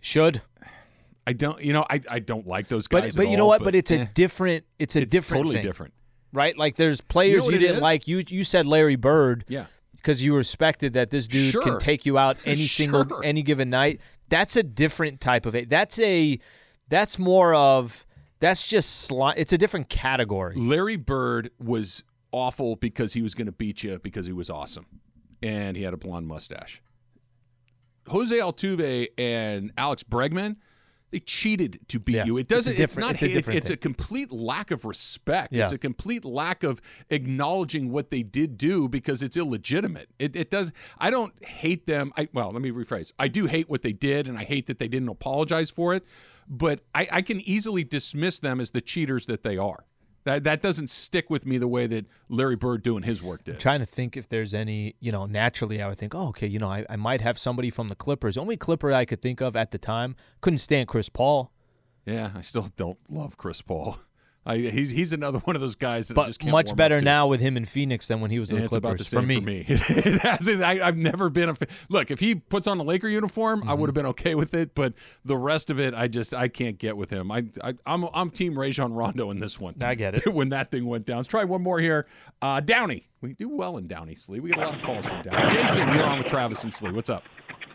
should. 0.00 0.42
I 1.26 1.32
don't. 1.34 1.60
You 1.62 1.72
know, 1.74 1.84
I, 1.88 2.00
I 2.10 2.18
don't 2.18 2.46
like 2.46 2.68
those 2.68 2.86
guys. 2.88 3.14
But 3.14 3.20
but 3.20 3.26
at 3.26 3.30
you 3.30 3.36
know 3.36 3.46
what? 3.46 3.62
But, 3.62 3.74
it's 3.74 3.90
eh, 3.90 4.02
a 4.02 4.04
different 4.06 4.64
it's 4.78 4.96
a 4.96 5.02
it's 5.02 5.12
different 5.12 5.40
totally 5.40 5.56
thing, 5.56 5.64
different. 5.64 5.92
right? 6.32 6.56
Like 6.56 6.76
there's 6.76 7.00
players 7.00 7.28
You 7.28 7.34
you, 7.34 7.38
know 7.40 7.44
what 7.46 7.54
it 7.54 7.58
didn't 7.58 7.76
is? 7.76 7.82
like. 7.82 8.08
You 8.08 8.22
you 8.26 8.42
said 8.44 8.66
Larry 8.66 8.96
Bird. 8.96 9.44
Yeah. 9.48 9.66
Because 10.00 10.22
you 10.22 10.34
respected 10.34 10.94
that 10.94 11.10
this 11.10 11.28
dude 11.28 11.52
Sure. 11.52 11.62
can 11.62 11.78
take 11.78 12.06
you 12.06 12.16
out 12.18 12.38
any 12.46 12.66
single 12.66 13.20
any 13.22 13.42
given 13.42 13.68
night. 13.70 14.00
That's 14.28 14.56
a 14.56 14.62
different 14.62 15.20
type 15.20 15.44
of 15.46 15.54
it. 15.54 15.68
That's 15.68 15.98
a 16.00 16.38
that's 16.88 17.18
more 17.18 17.54
of 17.54 18.06
that's 18.40 18.66
just 18.66 19.10
sli- 19.10 19.34
it's 19.36 19.52
a 19.52 19.58
different 19.58 19.88
category. 19.90 20.54
Larry 20.56 20.96
Bird 20.96 21.50
was 21.58 22.02
awful 22.32 22.76
because 22.76 23.12
he 23.12 23.22
was 23.22 23.34
going 23.34 23.46
to 23.46 23.52
beat 23.52 23.82
you 23.82 23.98
because 23.98 24.24
he 24.26 24.32
was 24.32 24.48
awesome, 24.48 24.86
and 25.42 25.76
he 25.76 25.82
had 25.82 25.92
a 25.92 25.98
blonde 25.98 26.26
mustache. 26.26 26.80
Jose 28.08 28.34
Altuve 28.36 29.08
and 29.18 29.72
Alex 29.76 30.02
Bregman, 30.02 30.56
they 31.10 31.18
cheated 31.20 31.80
to 31.88 31.98
beat 31.98 32.16
Yeah. 32.16 32.24
you. 32.24 32.36
It 32.38 32.48
doesn't. 32.48 32.72
It's, 32.72 32.94
different- 32.94 33.06
not. 33.06 33.14
it's 33.14 33.22
a 33.22 33.28
different 33.28 33.58
it's 33.58 33.70
a 33.70 33.76
complete 33.76 34.30
lack 34.30 34.70
of 34.70 34.84
respect. 34.84 35.52
Yeah. 35.52 35.64
It's 35.64 35.72
a 35.72 35.78
complete 35.78 36.24
lack 36.24 36.62
of 36.62 36.80
acknowledging 37.10 37.90
what 37.90 38.10
they 38.10 38.22
did 38.22 38.56
do 38.56 38.88
because 38.88 39.22
it's 39.22 39.36
illegitimate. 39.36 40.08
It, 40.18 40.36
it 40.36 40.50
does. 40.50 40.72
I 40.98 41.10
don't 41.10 41.32
hate 41.44 41.86
them. 41.86 42.12
I 42.16 42.28
well, 42.32 42.52
let 42.52 42.62
me 42.62 42.70
rephrase. 42.70 43.12
I 43.18 43.28
do 43.28 43.46
hate 43.46 43.68
what 43.68 43.82
they 43.82 43.92
did, 43.92 44.28
and 44.28 44.38
I 44.38 44.44
hate 44.44 44.66
that 44.68 44.78
they 44.78 44.88
didn't 44.88 45.08
apologize 45.08 45.70
for 45.70 45.94
it. 45.94 46.04
But 46.48 46.80
I, 46.94 47.06
I 47.12 47.22
can 47.22 47.40
easily 47.40 47.84
dismiss 47.84 48.40
them 48.40 48.60
as 48.60 48.72
the 48.72 48.80
cheaters 48.80 49.26
that 49.26 49.42
they 49.44 49.56
are. 49.56 49.84
That 50.24 50.44
that 50.44 50.60
doesn't 50.60 50.90
stick 50.90 51.30
with 51.30 51.46
me 51.46 51.56
the 51.58 51.68
way 51.68 51.86
that 51.86 52.06
Larry 52.28 52.56
Bird 52.56 52.82
doing 52.82 53.02
his 53.02 53.22
work 53.22 53.44
did. 53.44 53.58
trying 53.58 53.80
to 53.80 53.86
think 53.86 54.16
if 54.16 54.28
there's 54.28 54.52
any, 54.52 54.96
you 55.00 55.12
know, 55.12 55.26
naturally 55.26 55.80
I 55.80 55.88
would 55.88 55.98
think, 55.98 56.14
oh, 56.14 56.28
okay, 56.28 56.46
you 56.46 56.58
know, 56.58 56.68
I, 56.68 56.84
I 56.90 56.96
might 56.96 57.20
have 57.22 57.38
somebody 57.38 57.70
from 57.70 57.88
the 57.88 57.94
Clippers. 57.94 58.36
Only 58.36 58.56
Clipper 58.56 58.92
I 58.92 59.04
could 59.04 59.22
think 59.22 59.40
of 59.40 59.56
at 59.56 59.70
the 59.70 59.78
time 59.78 60.16
couldn't 60.40 60.58
stand 60.58 60.88
Chris 60.88 61.08
Paul, 61.08 61.52
Yeah, 62.04 62.32
I 62.34 62.42
still 62.42 62.68
don't 62.76 62.98
love 63.08 63.36
Chris 63.36 63.62
Paul. 63.62 63.96
I, 64.46 64.56
he's 64.56 64.90
he's 64.90 65.12
another 65.12 65.38
one 65.44 65.54
of 65.54 65.60
those 65.60 65.76
guys 65.76 66.08
that 66.08 66.18
I 66.18 66.26
just 66.26 66.40
can't 66.40 66.50
much 66.52 66.68
warm 66.68 66.76
better 66.76 66.94
up 66.96 67.00
to. 67.00 67.04
now 67.04 67.26
with 67.26 67.40
him 67.40 67.56
in 67.58 67.66
Phoenix 67.66 68.08
than 68.08 68.20
when 68.20 68.30
he 68.30 68.38
was 68.38 68.50
in 68.50 68.56
Yeah, 68.56 68.60
the 68.60 68.64
it's 68.66 68.74
about 68.74 68.88
Clippers. 68.96 69.10
the 69.10 69.16
same 69.20 69.22
for 69.22 69.26
me, 69.26 69.64
for 69.64 69.92
me. 69.92 70.00
it 70.14 70.20
hasn't, 70.22 70.62
I, 70.62 70.80
I've 70.86 70.96
never 70.96 71.28
been 71.28 71.50
a 71.50 71.54
fa- 71.54 71.66
look. 71.90 72.10
If 72.10 72.20
he 72.20 72.34
puts 72.36 72.66
on 72.66 72.78
a 72.80 72.82
Laker 72.82 73.08
uniform, 73.08 73.60
Mm-hmm. 73.60 73.68
I 73.70 73.74
would 73.74 73.88
have 73.88 73.94
been 73.94 74.06
okay 74.06 74.34
with 74.34 74.54
it. 74.54 74.74
But 74.74 74.94
the 75.24 75.36
rest 75.36 75.68
of 75.70 75.78
it, 75.78 75.92
I 75.92 76.08
just 76.08 76.32
I 76.34 76.48
can't 76.48 76.78
get 76.78 76.96
with 76.96 77.10
him. 77.10 77.30
I, 77.30 77.44
I 77.62 77.74
I'm 77.84 78.06
I'm 78.14 78.30
Team 78.30 78.58
Rajon 78.58 78.92
Rondo 78.94 79.30
in 79.30 79.40
this 79.40 79.60
one. 79.60 79.74
I 79.82 79.94
get 79.94 80.14
it. 80.14 80.26
when 80.32 80.48
that 80.50 80.70
thing 80.70 80.86
went 80.86 81.04
down. 81.04 81.18
Let's 81.18 81.28
try 81.28 81.44
one 81.44 81.62
more 81.62 81.78
here. 81.80 82.06
Uh, 82.40 82.60
Downey, 82.60 83.04
we 83.20 83.34
do 83.34 83.48
well 83.48 83.76
in 83.76 83.86
Downey, 83.86 84.14
Slee. 84.14 84.40
We 84.40 84.50
get 84.50 84.58
a 84.58 84.62
lot 84.62 84.78
of 84.78 84.82
calls 84.84 85.04
from 85.04 85.20
Downey. 85.22 85.50
Jason, 85.50 85.88
you're 85.88 86.04
on 86.04 86.18
with 86.18 86.28
Travis 86.28 86.64
and 86.64 86.72
Slee. 86.72 86.92
What's 86.92 87.10
up? 87.10 87.24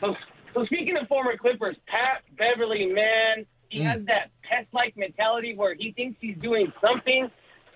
So, 0.01 0.15
so 0.53 0.65
speaking 0.65 0.97
of 0.99 1.07
former 1.07 1.37
Clippers, 1.37 1.75
Pat 1.87 2.23
Beverley, 2.37 2.85
man, 2.87 3.45
he 3.69 3.81
has 3.81 4.01
mm. 4.01 4.07
that 4.07 4.31
pest-like 4.43 4.95
mentality 4.97 5.55
where 5.55 5.75
he 5.75 5.91
thinks 5.91 6.17
he's 6.21 6.37
doing 6.37 6.71
something, 6.81 7.29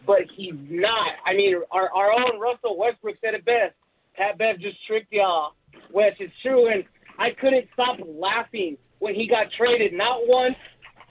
but 0.05 0.21
he's 0.35 0.55
not. 0.69 1.13
I 1.25 1.33
mean, 1.33 1.55
our, 1.71 1.89
our 1.91 2.11
own 2.11 2.39
Russell 2.39 2.77
Westbrook 2.77 3.15
said 3.21 3.33
it 3.33 3.45
best. 3.45 3.75
Pat 4.15 4.37
Bev 4.37 4.59
just 4.59 4.77
tricked 4.85 5.11
y'all, 5.11 5.53
which 5.91 6.19
is 6.19 6.31
true. 6.41 6.67
And 6.67 6.83
I 7.17 7.31
couldn't 7.31 7.67
stop 7.73 7.97
laughing 8.05 8.77
when 8.99 9.15
he 9.15 9.27
got 9.27 9.47
traded, 9.57 9.93
not 9.93 10.27
once, 10.27 10.55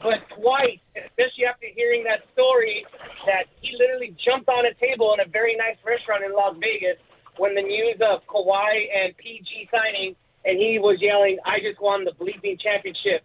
but 0.02 0.22
twice, 0.36 0.78
especially 0.94 1.44
after 1.48 1.66
hearing 1.74 2.04
that 2.04 2.22
story 2.32 2.86
that 3.26 3.44
he 3.60 3.76
literally 3.78 4.14
jumped 4.24 4.48
on 4.48 4.64
a 4.64 4.74
table 4.74 5.14
in 5.14 5.20
a 5.20 5.28
very 5.28 5.56
nice 5.56 5.76
restaurant 5.84 6.24
in 6.24 6.32
Las 6.32 6.54
Vegas 6.60 6.98
when 7.36 7.54
the 7.54 7.62
news 7.62 7.96
of 8.00 8.24
Kawhi 8.26 8.86
and 8.94 9.16
PG 9.16 9.68
signing, 9.70 10.14
and 10.44 10.58
he 10.58 10.78
was 10.78 10.98
yelling, 11.00 11.38
"I 11.44 11.58
just 11.60 11.80
won 11.80 12.04
the 12.04 12.12
bleeping 12.12 12.60
championship." 12.60 13.22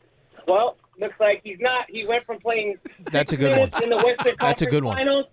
Well, 0.48 0.78
looks 1.00 1.16
like 1.20 1.42
he's 1.44 1.60
not. 1.60 1.86
He 1.90 2.06
went 2.06 2.26
from 2.26 2.40
playing 2.40 2.78
That's 3.12 3.32
a 3.34 3.38
good 3.38 3.58
one. 3.58 3.84
in 3.84 3.90
the 3.90 3.98
Western 3.98 4.36
That's 4.40 4.62
a 4.62 4.66
Conference 4.66 4.72
good 4.72 4.84
one. 4.84 4.98
Finals 4.98 5.26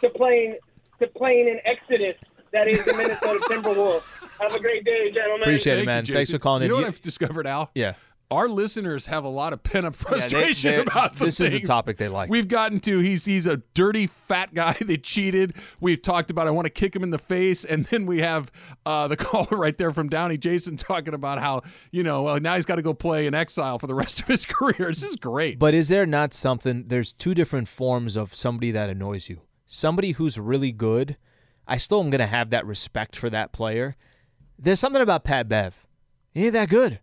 to 0.00 0.10
playing 0.10 0.58
to 1.00 1.06
playing 1.08 1.48
in 1.48 1.60
Exodus. 1.64 2.16
That 2.52 2.68
is 2.68 2.84
the 2.84 2.94
Minnesota 2.94 3.40
Timberwolves. 3.48 4.02
Have 4.40 4.52
a 4.52 4.60
great 4.60 4.84
day, 4.84 5.10
gentlemen. 5.12 5.42
Appreciate 5.42 5.72
it, 5.74 5.76
Thank 5.86 6.08
you, 6.08 6.14
man. 6.14 6.18
Thanks 6.18 6.30
for 6.30 6.38
calling 6.38 6.62
you 6.62 6.66
in. 6.66 6.68
know 6.70 6.74
what 6.76 6.80
You- 6.82 6.86
I've 6.88 7.00
discovered, 7.02 7.46
Al? 7.48 7.70
yeah. 7.74 7.94
Our 8.30 8.48
listeners 8.48 9.06
have 9.08 9.22
a 9.24 9.28
lot 9.28 9.52
of 9.52 9.62
pent 9.62 9.86
up 9.86 9.94
Yeah, 9.94 9.98
they- 9.98 10.18
frustration 10.18 10.80
about 10.80 11.16
some 11.16 11.26
this 11.26 11.40
is 11.40 11.52
a 11.52 11.60
topic 11.60 11.98
they 11.98 12.08
like. 12.08 12.30
We've 12.30 12.48
gotten 12.48 12.80
to 12.80 12.98
he's 13.00 13.24
he's 13.24 13.46
a 13.46 13.58
dirty 13.74 14.06
fat 14.06 14.54
guy 14.54 14.72
that 14.80 15.02
cheated. 15.02 15.54
We've 15.80 16.00
talked 16.00 16.30
about 16.30 16.46
I 16.46 16.50
want 16.50 16.64
to 16.66 16.70
kick 16.70 16.96
him 16.96 17.02
in 17.02 17.10
the 17.10 17.18
face, 17.18 17.64
and 17.64 17.84
then 17.86 18.06
we 18.06 18.20
have 18.22 18.50
uh, 18.86 19.08
the 19.08 19.16
caller 19.18 19.56
right 19.58 19.76
there 19.76 19.90
from 19.90 20.08
Downey, 20.08 20.38
Jason, 20.38 20.76
talking 20.76 21.14
about 21.14 21.38
how 21.38 21.62
you 21.92 22.02
know 22.02 22.22
well, 22.22 22.40
now 22.40 22.54
he's 22.56 22.66
got 22.66 22.76
to 22.76 22.82
go 22.82 22.94
play 22.94 23.26
in 23.26 23.34
exile 23.34 23.78
for 23.78 23.86
the 23.86 23.94
rest 24.04 24.20
of 24.20 24.26
his 24.26 24.46
career. 24.46 24.88
This 24.88 25.04
is 25.04 25.16
great. 25.16 25.58
But 25.58 25.74
is 25.74 25.88
there 25.88 26.06
not 26.06 26.34
something? 26.34 26.84
There's 26.88 27.12
two 27.12 27.34
different 27.34 27.68
forms 27.68 28.16
of 28.16 28.34
somebody 28.34 28.70
that 28.72 28.88
annoys 28.90 29.28
you. 29.28 29.42
Somebody 29.66 30.12
who's 30.12 30.38
really 30.38 30.72
good, 30.72 31.16
I 31.68 31.76
still 31.76 32.00
am 32.00 32.10
going 32.10 32.20
to 32.20 32.26
have 32.26 32.50
that 32.50 32.66
respect 32.66 33.16
for 33.16 33.28
that 33.30 33.52
player. 33.52 33.96
There's 34.58 34.80
something 34.80 35.02
about 35.02 35.24
Pat 35.24 35.48
Bev. 35.48 35.86
He 36.32 36.44
ain't 36.44 36.52
that 36.54 36.68
good. 36.68 37.00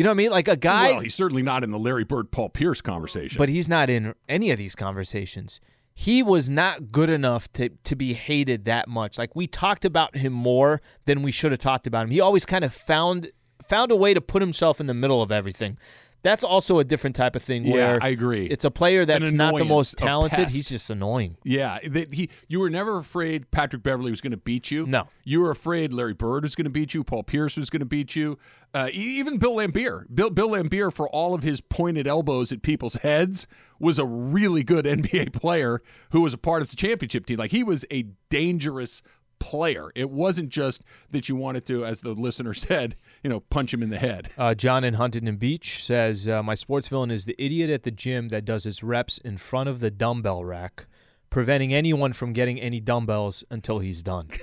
You 0.00 0.04
know 0.04 0.12
what 0.12 0.14
I 0.14 0.16
mean? 0.16 0.30
Like 0.30 0.48
a 0.48 0.56
guy, 0.56 0.92
well, 0.92 1.00
he's 1.00 1.14
certainly 1.14 1.42
not 1.42 1.62
in 1.62 1.72
the 1.72 1.78
Larry 1.78 2.04
Bird, 2.04 2.30
Paul 2.30 2.48
Pierce 2.48 2.80
conversation. 2.80 3.36
but 3.36 3.50
he's 3.50 3.68
not 3.68 3.90
in 3.90 4.14
any 4.30 4.50
of 4.50 4.56
these 4.56 4.74
conversations. 4.74 5.60
He 5.92 6.22
was 6.22 6.48
not 6.48 6.90
good 6.90 7.10
enough 7.10 7.52
to 7.52 7.68
to 7.68 7.96
be 7.96 8.14
hated 8.14 8.64
that 8.64 8.88
much. 8.88 9.18
Like 9.18 9.36
we 9.36 9.46
talked 9.46 9.84
about 9.84 10.16
him 10.16 10.32
more 10.32 10.80
than 11.04 11.20
we 11.20 11.30
should 11.30 11.52
have 11.52 11.58
talked 11.58 11.86
about 11.86 12.04
him. 12.04 12.12
He 12.12 12.18
always 12.18 12.46
kind 12.46 12.64
of 12.64 12.72
found 12.72 13.30
found 13.62 13.92
a 13.92 13.96
way 13.96 14.14
to 14.14 14.22
put 14.22 14.40
himself 14.40 14.80
in 14.80 14.86
the 14.86 14.94
middle 14.94 15.20
of 15.20 15.30
everything. 15.30 15.76
That's 16.22 16.44
also 16.44 16.78
a 16.78 16.84
different 16.84 17.16
type 17.16 17.34
of 17.34 17.42
thing 17.42 17.64
Yeah, 17.64 17.72
where 17.74 17.98
I 18.02 18.08
agree. 18.08 18.46
It's 18.46 18.64
a 18.64 18.70
player 18.70 19.04
that's 19.04 19.32
not 19.32 19.56
the 19.56 19.64
most 19.64 19.96
talented. 19.96 20.50
He's 20.50 20.68
just 20.68 20.90
annoying. 20.90 21.36
Yeah, 21.44 21.78
that 21.84 22.14
he. 22.14 22.28
You 22.48 22.60
were 22.60 22.70
never 22.70 22.98
afraid 22.98 23.50
Patrick 23.50 23.82
Beverley 23.82 24.10
was 24.10 24.20
going 24.20 24.32
to 24.32 24.36
beat 24.36 24.70
you. 24.70 24.86
No. 24.86 25.08
you 25.24 25.40
were 25.40 25.50
afraid 25.50 25.92
Larry 25.92 26.14
Bird 26.14 26.42
was 26.42 26.54
going 26.54 26.64
to 26.64 26.70
beat 26.70 26.94
you. 26.94 27.04
Paul 27.04 27.22
Pierce 27.22 27.56
was 27.56 27.70
going 27.70 27.80
to 27.80 27.86
beat 27.86 28.14
you. 28.16 28.38
Uh, 28.74 28.88
even 28.92 29.38
Bill 29.38 29.56
Laimbeer. 29.56 30.04
Bill, 30.14 30.30
Bill 30.30 30.50
Laimbeer, 30.50 30.92
for 30.92 31.08
all 31.08 31.34
of 31.34 31.42
his 31.42 31.60
pointed 31.60 32.06
elbows 32.06 32.52
at 32.52 32.62
people's 32.62 32.96
heads, 32.96 33.46
was 33.78 33.98
a 33.98 34.04
really 34.04 34.62
good 34.62 34.84
NBA 34.86 35.32
player 35.32 35.82
who 36.10 36.20
was 36.20 36.34
a 36.34 36.38
part 36.38 36.62
of 36.62 36.70
the 36.70 36.76
championship 36.76 37.26
team. 37.26 37.38
Like 37.38 37.50
he 37.50 37.64
was 37.64 37.84
a 37.90 38.06
dangerous 38.28 39.02
player. 39.40 39.90
It 39.94 40.10
wasn't 40.10 40.50
just 40.50 40.82
that 41.10 41.28
you 41.28 41.34
wanted 41.34 41.66
to, 41.66 41.84
as 41.84 42.02
the 42.02 42.12
listener 42.12 42.54
said, 42.54 42.94
you 43.22 43.30
know, 43.30 43.40
punch 43.40 43.72
him 43.74 43.82
in 43.82 43.90
the 43.90 43.98
head. 43.98 44.28
Uh, 44.38 44.54
John 44.54 44.82
in 44.84 44.94
Huntington 44.94 45.36
Beach 45.36 45.84
says, 45.84 46.28
uh, 46.28 46.42
My 46.42 46.54
sports 46.54 46.88
villain 46.88 47.10
is 47.10 47.24
the 47.26 47.34
idiot 47.38 47.68
at 47.70 47.82
the 47.82 47.90
gym 47.90 48.28
that 48.28 48.44
does 48.44 48.64
his 48.64 48.82
reps 48.82 49.18
in 49.18 49.36
front 49.36 49.68
of 49.68 49.80
the 49.80 49.90
dumbbell 49.90 50.44
rack, 50.44 50.86
preventing 51.28 51.74
anyone 51.74 52.12
from 52.12 52.32
getting 52.32 52.60
any 52.60 52.80
dumbbells 52.80 53.44
until 53.50 53.78
he's 53.80 54.02
done. 54.02 54.28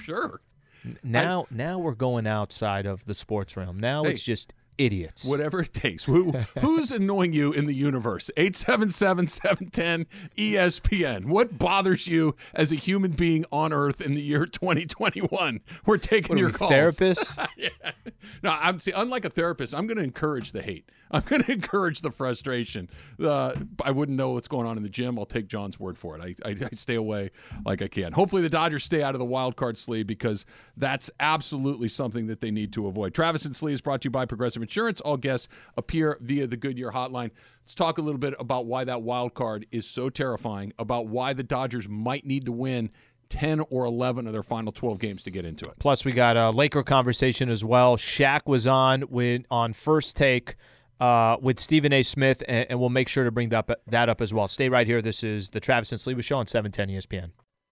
Sure. 0.00 0.40
now, 1.02 1.46
now 1.50 1.78
we're 1.78 1.94
going 1.94 2.26
outside 2.26 2.86
of 2.86 3.04
the 3.06 3.14
sports 3.14 3.56
realm. 3.56 3.78
Now 3.78 4.04
Hey. 4.04 4.10
it's 4.10 4.22
just 4.22 4.52
idiots. 4.80 5.24
Whatever 5.24 5.60
it 5.60 5.72
takes. 5.74 6.04
Who, 6.04 6.32
who's 6.60 6.90
annoying 6.90 7.32
you 7.32 7.52
in 7.52 7.66
the 7.66 7.74
universe? 7.74 8.30
877 8.36 9.28
710 9.28 10.06
ESPN. 10.36 11.26
What 11.26 11.58
bothers 11.58 12.08
you 12.08 12.34
as 12.54 12.72
a 12.72 12.76
human 12.76 13.12
being 13.12 13.44
on 13.52 13.72
Earth 13.72 14.00
in 14.00 14.14
the 14.14 14.22
year 14.22 14.46
2021? 14.46 15.60
We're 15.84 15.98
taking 15.98 16.38
your 16.38 16.48
we, 16.48 16.54
calls. 16.54 16.72
therapists? 16.72 17.46
yeah. 17.56 17.68
No, 18.42 18.56
I'm 18.58 18.80
see. 18.80 18.92
Unlike 18.92 19.26
a 19.26 19.30
therapist, 19.30 19.74
I'm 19.74 19.86
going 19.86 19.98
to 19.98 20.04
encourage 20.04 20.52
the 20.52 20.62
hate. 20.62 20.88
I'm 21.10 21.22
going 21.22 21.42
to 21.44 21.52
encourage 21.52 22.00
the 22.00 22.10
frustration. 22.10 22.88
Uh, 23.22 23.52
I 23.84 23.90
wouldn't 23.90 24.16
know 24.16 24.30
what's 24.30 24.48
going 24.48 24.66
on 24.66 24.78
in 24.78 24.82
the 24.82 24.88
gym. 24.88 25.18
I'll 25.18 25.26
take 25.26 25.46
John's 25.46 25.78
word 25.78 25.98
for 25.98 26.16
it. 26.16 26.22
I, 26.22 26.48
I, 26.48 26.56
I 26.64 26.68
stay 26.74 26.94
away 26.94 27.30
like 27.66 27.82
I 27.82 27.88
can. 27.88 28.12
Hopefully, 28.12 28.42
the 28.42 28.48
Dodgers 28.48 28.84
stay 28.84 29.02
out 29.02 29.14
of 29.14 29.18
the 29.18 29.26
wild 29.26 29.56
card 29.56 29.76
sleeve 29.76 30.06
because 30.06 30.46
that's 30.76 31.10
absolutely 31.20 31.88
something 31.88 32.28
that 32.28 32.40
they 32.40 32.50
need 32.50 32.72
to 32.72 32.86
avoid. 32.86 33.12
Travis 33.12 33.44
and 33.44 33.54
Slee 33.54 33.74
is 33.74 33.82
brought 33.82 34.00
to 34.02 34.06
you 34.06 34.10
by 34.10 34.24
Progressive 34.24 34.62
Insurance. 34.62 34.69
All 34.78 35.16
guests 35.16 35.48
appear 35.76 36.18
via 36.20 36.46
the 36.46 36.56
Goodyear 36.56 36.90
Hotline. 36.92 37.30
Let's 37.62 37.74
talk 37.74 37.98
a 37.98 38.02
little 38.02 38.18
bit 38.18 38.34
about 38.38 38.66
why 38.66 38.84
that 38.84 39.02
wild 39.02 39.34
card 39.34 39.66
is 39.70 39.86
so 39.86 40.10
terrifying. 40.10 40.72
About 40.78 41.06
why 41.06 41.32
the 41.32 41.42
Dodgers 41.42 41.88
might 41.88 42.24
need 42.24 42.46
to 42.46 42.52
win. 42.52 42.90
10 43.28 43.60
or 43.70 43.84
11 43.84 44.26
of 44.26 44.32
their 44.32 44.42
final 44.42 44.72
12 44.72 44.98
games 44.98 45.22
to 45.22 45.30
get 45.30 45.44
into 45.44 45.64
it. 45.64 45.78
Plus, 45.78 46.04
we 46.04 46.10
got 46.10 46.36
a 46.36 46.50
Laker 46.50 46.82
conversation 46.82 47.48
as 47.48 47.64
well. 47.64 47.96
Shaq 47.96 48.40
was 48.46 48.66
on 48.66 49.04
with 49.08 49.42
on 49.52 49.72
first 49.72 50.16
take 50.16 50.56
uh, 51.00 51.36
with 51.40 51.58
Stephen 51.58 51.92
A. 51.92 52.02
Smith, 52.02 52.42
and, 52.46 52.66
and 52.70 52.80
we'll 52.80 52.90
make 52.90 53.08
sure 53.08 53.24
to 53.24 53.30
bring 53.30 53.48
that, 53.50 53.68
that 53.86 54.08
up 54.08 54.20
as 54.20 54.34
well. 54.34 54.48
Stay 54.48 54.68
right 54.68 54.86
here. 54.86 55.00
This 55.00 55.24
is 55.24 55.48
the 55.48 55.60
Travis 55.60 55.92
and 55.92 56.00
Sliwa 56.00 56.22
Show 56.22 56.38
on 56.38 56.44
E 56.44 56.48
710 56.48 56.88
ESPN. 56.88 57.30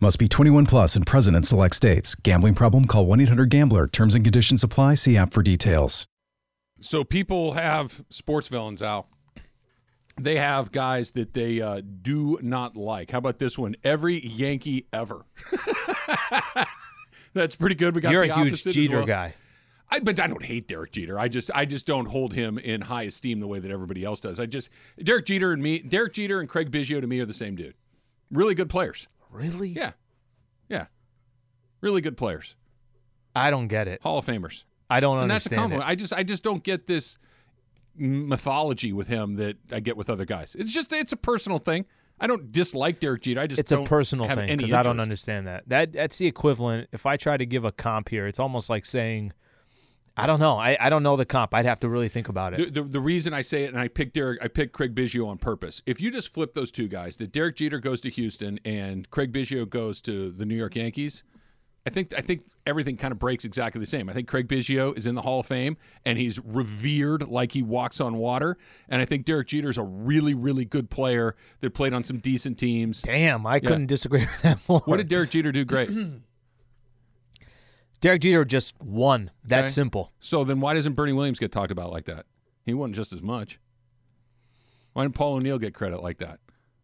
Must 0.00 0.18
be 0.18 0.28
21 0.28 0.66
plus 0.66 0.96
and 0.96 1.06
present 1.06 1.36
in 1.36 1.44
select 1.44 1.76
states. 1.76 2.14
Gambling 2.16 2.54
problem? 2.54 2.84
Call 2.86 3.06
1 3.06 3.20
800 3.20 3.48
Gambler. 3.48 3.86
Terms 3.86 4.14
and 4.14 4.24
conditions 4.24 4.64
apply. 4.64 4.94
See 4.94 5.16
app 5.16 5.32
for 5.32 5.42
details. 5.42 6.06
So 6.80 7.04
people 7.04 7.52
have 7.52 8.04
sports 8.10 8.48
villains 8.48 8.82
out. 8.82 9.06
They 10.20 10.36
have 10.36 10.70
guys 10.72 11.12
that 11.12 11.32
they 11.32 11.60
uh, 11.60 11.80
do 12.02 12.38
not 12.42 12.76
like. 12.76 13.10
How 13.10 13.18
about 13.18 13.38
this 13.38 13.56
one? 13.58 13.74
Every 13.82 14.24
Yankee 14.24 14.86
ever. 14.92 15.24
That's 17.34 17.56
pretty 17.56 17.74
good. 17.74 17.94
We 17.94 18.00
got 18.00 18.12
You're 18.12 18.26
the 18.26 18.32
a 18.32 18.36
huge 18.36 18.48
opposite 18.52 18.72
Jeter 18.72 18.96
well. 18.98 19.06
guy. 19.06 19.34
I, 19.90 20.00
but 20.00 20.18
I 20.20 20.26
don't 20.26 20.42
hate 20.44 20.68
Derek 20.68 20.92
Jeter. 20.92 21.18
I 21.18 21.28
just 21.28 21.50
I 21.54 21.64
just 21.64 21.86
don't 21.86 22.06
hold 22.06 22.32
him 22.34 22.58
in 22.58 22.80
high 22.80 23.04
esteem 23.04 23.40
the 23.40 23.46
way 23.46 23.58
that 23.58 23.70
everybody 23.70 24.04
else 24.04 24.20
does. 24.20 24.38
I 24.40 24.46
just 24.46 24.70
Derek 25.02 25.26
Jeter 25.26 25.52
and 25.52 25.62
me, 25.62 25.80
Derek 25.80 26.12
Jeter 26.12 26.40
and 26.40 26.48
Craig 26.48 26.70
Biggio 26.70 27.00
to 27.00 27.06
me 27.06 27.20
are 27.20 27.26
the 27.26 27.32
same 27.32 27.54
dude. 27.56 27.74
Really 28.30 28.54
good 28.54 28.68
players. 28.68 29.08
Really? 29.34 29.68
Yeah, 29.68 29.92
yeah, 30.68 30.86
really 31.80 32.00
good 32.00 32.16
players. 32.16 32.54
I 33.34 33.50
don't 33.50 33.68
get 33.68 33.88
it. 33.88 34.00
Hall 34.02 34.18
of 34.18 34.26
Famers. 34.26 34.64
I 34.88 35.00
don't 35.00 35.18
and 35.18 35.30
that's 35.30 35.46
a 35.46 35.48
understand 35.50 35.60
compliment. 35.60 35.88
it. 35.88 35.92
I 35.92 35.94
just 35.96 36.12
I 36.12 36.22
just 36.22 36.42
don't 36.44 36.62
get 36.62 36.86
this 36.86 37.18
mythology 37.96 38.92
with 38.92 39.08
him 39.08 39.34
that 39.36 39.56
I 39.72 39.80
get 39.80 39.96
with 39.96 40.08
other 40.08 40.24
guys. 40.24 40.54
It's 40.58 40.72
just 40.72 40.92
it's 40.92 41.12
a 41.12 41.16
personal 41.16 41.58
thing. 41.58 41.84
I 42.20 42.28
don't 42.28 42.52
dislike 42.52 43.00
Derek 43.00 43.22
Jeter. 43.22 43.40
I 43.40 43.46
just 43.48 43.58
It's 43.58 43.72
a 43.72 43.82
personal 43.82 44.26
have 44.28 44.38
thing 44.38 44.56
because 44.56 44.72
I 44.72 44.82
don't 44.84 45.00
understand 45.00 45.48
that. 45.48 45.68
That 45.68 45.92
that's 45.92 46.18
the 46.18 46.26
equivalent. 46.26 46.88
If 46.92 47.06
I 47.06 47.16
try 47.16 47.36
to 47.36 47.44
give 47.44 47.64
a 47.64 47.72
comp 47.72 48.08
here, 48.08 48.26
it's 48.26 48.38
almost 48.38 48.70
like 48.70 48.84
saying, 48.84 49.32
I 50.16 50.26
don't 50.26 50.38
know. 50.38 50.56
I, 50.56 50.76
I 50.78 50.90
don't 50.90 51.02
know 51.02 51.16
the 51.16 51.24
comp. 51.24 51.54
I'd 51.54 51.64
have 51.64 51.80
to 51.80 51.88
really 51.88 52.08
think 52.08 52.28
about 52.28 52.54
it. 52.54 52.72
The, 52.72 52.82
the, 52.82 52.88
the 52.88 53.00
reason 53.00 53.34
I 53.34 53.40
say 53.40 53.64
it, 53.64 53.72
and 53.72 53.80
I 53.80 53.88
picked 53.88 54.14
Derek, 54.14 54.42
I 54.42 54.48
picked 54.48 54.72
Craig 54.72 54.94
Biggio 54.94 55.26
on 55.26 55.38
purpose. 55.38 55.82
If 55.86 56.00
you 56.00 56.10
just 56.10 56.32
flip 56.32 56.54
those 56.54 56.70
two 56.70 56.86
guys, 56.86 57.16
that 57.16 57.32
Derek 57.32 57.56
Jeter 57.56 57.80
goes 57.80 58.00
to 58.02 58.10
Houston 58.10 58.60
and 58.64 59.10
Craig 59.10 59.32
Biggio 59.32 59.68
goes 59.68 60.00
to 60.02 60.30
the 60.30 60.46
New 60.46 60.54
York 60.54 60.76
Yankees, 60.76 61.24
I 61.86 61.90
think 61.90 62.14
I 62.16 62.22
think 62.22 62.44
everything 62.64 62.96
kind 62.96 63.12
of 63.12 63.18
breaks 63.18 63.44
exactly 63.44 63.78
the 63.78 63.86
same. 63.86 64.08
I 64.08 64.14
think 64.14 64.26
Craig 64.26 64.48
Biggio 64.48 64.96
is 64.96 65.06
in 65.06 65.14
the 65.14 65.20
Hall 65.20 65.40
of 65.40 65.46
Fame 65.46 65.76
and 66.06 66.16
he's 66.16 66.38
revered 66.38 67.28
like 67.28 67.52
he 67.52 67.62
walks 67.62 68.00
on 68.00 68.16
water. 68.16 68.56
And 68.88 69.02
I 69.02 69.04
think 69.04 69.26
Derek 69.26 69.48
Jeter 69.48 69.68
is 69.68 69.76
a 69.76 69.82
really 69.82 70.32
really 70.32 70.64
good 70.64 70.88
player 70.88 71.36
that 71.60 71.74
played 71.74 71.92
on 71.92 72.02
some 72.02 72.18
decent 72.18 72.56
teams. 72.56 73.02
Damn, 73.02 73.46
I 73.46 73.60
couldn't 73.60 73.86
disagree 73.86 74.20
with 74.20 74.42
that 74.42 74.60
more. 74.66 74.80
What 74.86 74.96
did 74.96 75.08
Derek 75.08 75.30
Jeter 75.30 75.52
do 75.52 75.64
great? 75.64 75.90
Derek 78.00 78.20
Jeter 78.22 78.44
just 78.44 78.74
won. 78.82 79.30
That 79.44 79.60
Okay. 79.64 79.68
simple. 79.68 80.12
So 80.20 80.44
then 80.44 80.60
why 80.60 80.74
doesn't 80.74 80.92
Bernie 80.94 81.12
Williams 81.12 81.38
get 81.38 81.52
talked 81.52 81.70
about 81.70 81.90
like 81.90 82.04
that? 82.04 82.26
He 82.66 82.74
won 82.74 82.92
just 82.92 83.12
as 83.12 83.22
much. 83.22 83.58
Why 84.92 85.04
didn't 85.04 85.14
Paul 85.14 85.34
O'Neill 85.34 85.58
get 85.58 85.74
credit 85.74 86.02
like 86.02 86.18
that? 86.18 86.40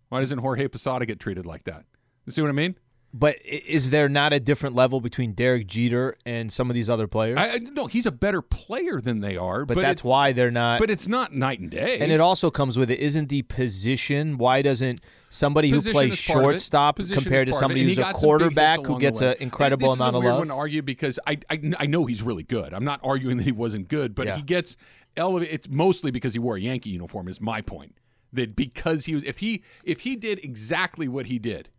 Why 0.08 0.20
doesn't 0.20 0.38
Jorge 0.38 0.66
Posada 0.68 1.06
get 1.06 1.20
treated 1.20 1.46
like 1.46 1.64
that? 1.64 1.84
You 2.26 2.32
see 2.32 2.42
what 2.42 2.48
I 2.48 2.52
mean? 2.52 2.74
But 3.12 3.44
is 3.44 3.90
there 3.90 4.08
not 4.08 4.32
a 4.32 4.38
different 4.38 4.76
level 4.76 5.00
between 5.00 5.32
Derek 5.32 5.66
Jeter 5.66 6.16
and 6.24 6.52
some 6.52 6.70
of 6.70 6.74
these 6.74 6.88
other 6.88 7.08
players? 7.08 7.38
I, 7.38 7.54
I 7.54 7.58
no, 7.58 7.86
he's 7.86 8.06
a 8.06 8.12
better 8.12 8.40
player 8.40 9.00
than 9.00 9.18
they 9.20 9.36
are, 9.36 9.64
but, 9.64 9.74
but, 9.74 9.80
that's 9.80 10.04
why 10.04 10.30
they're 10.30 10.52
not. 10.52 10.78
But 10.78 10.90
it's 10.90 11.08
not 11.08 11.34
night 11.34 11.58
and 11.58 11.68
day. 11.70 11.98
and 11.98 12.12
it 12.12 12.20
also 12.20 12.52
comes 12.52 12.78
with 12.78 12.88
it. 12.88 13.00
Isn't 13.00 13.28
the 13.28 13.42
position? 13.42 14.38
Why 14.38 14.62
doesn't 14.62 15.00
somebody 15.28 15.70
who 15.70 15.80
plays 15.82 16.12
is 16.12 16.26
part 16.26 16.38
of 16.38 16.50
it. 16.50 16.52
shortstop 16.52 16.96
compared 16.98 17.16
to 17.16 17.26
part 17.26 17.42
of 17.42 17.48
it. 17.48 17.54
somebody 17.54 17.82
who's 17.84 17.98
a 17.98 18.02
got 18.02 18.04
some 18.04 18.12
big 18.12 18.14
hits 18.14 18.24
quarterback 18.24 18.86
who 18.86 18.98
gets 19.00 19.20
an 19.20 19.34
incredible 19.40 19.88
this 19.88 19.98
amount 19.98 20.14
is 20.14 20.14
a 20.14 20.18
of 20.18 20.22
weird 20.22 20.32
love? 20.32 20.38
one 20.40 20.48
to 20.48 20.54
argue 20.54 20.82
because 20.82 21.18
I, 21.26 21.38
I 21.50 21.72
I 21.80 21.86
know 21.86 22.06
he's 22.06 22.22
really 22.22 22.44
good. 22.44 22.72
I'm 22.72 22.84
not 22.84 23.00
arguing 23.02 23.38
that 23.38 23.44
he 23.44 23.52
wasn't 23.52 23.88
good, 23.88 24.14
but 24.14 24.28
Yeah. 24.28 24.36
he 24.36 24.42
gets 24.42 24.76
elevated. 25.16 25.52
It's 25.52 25.68
mostly 25.68 26.12
because 26.12 26.32
he 26.32 26.38
wore 26.38 26.54
a 26.56 26.60
Yankee 26.60 26.90
uniform. 26.90 27.26
Is 27.26 27.40
my 27.40 27.60
point 27.60 27.96
that 28.32 28.54
because 28.54 29.06
he 29.06 29.14
was 29.14 29.24
if 29.24 29.38
he 29.38 29.64
if 29.84 30.00
he 30.00 30.14
did 30.14 30.44
exactly 30.44 31.08
what 31.08 31.26
he 31.26 31.40
did 31.40 31.70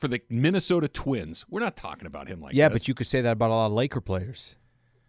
for 0.00 0.08
the 0.08 0.20
Minnesota 0.28 0.88
Twins, 0.88 1.44
we're 1.48 1.60
not 1.60 1.76
talking 1.76 2.06
about 2.06 2.28
him 2.28 2.40
like 2.40 2.52
that. 2.52 2.58
yeah, 2.58 2.68
this. 2.68 2.82
but 2.82 2.88
you 2.88 2.94
could 2.94 3.06
say 3.06 3.20
that 3.22 3.32
about 3.32 3.50
a 3.50 3.54
lot 3.54 3.66
of 3.66 3.72
Laker 3.72 4.00
players. 4.00 4.56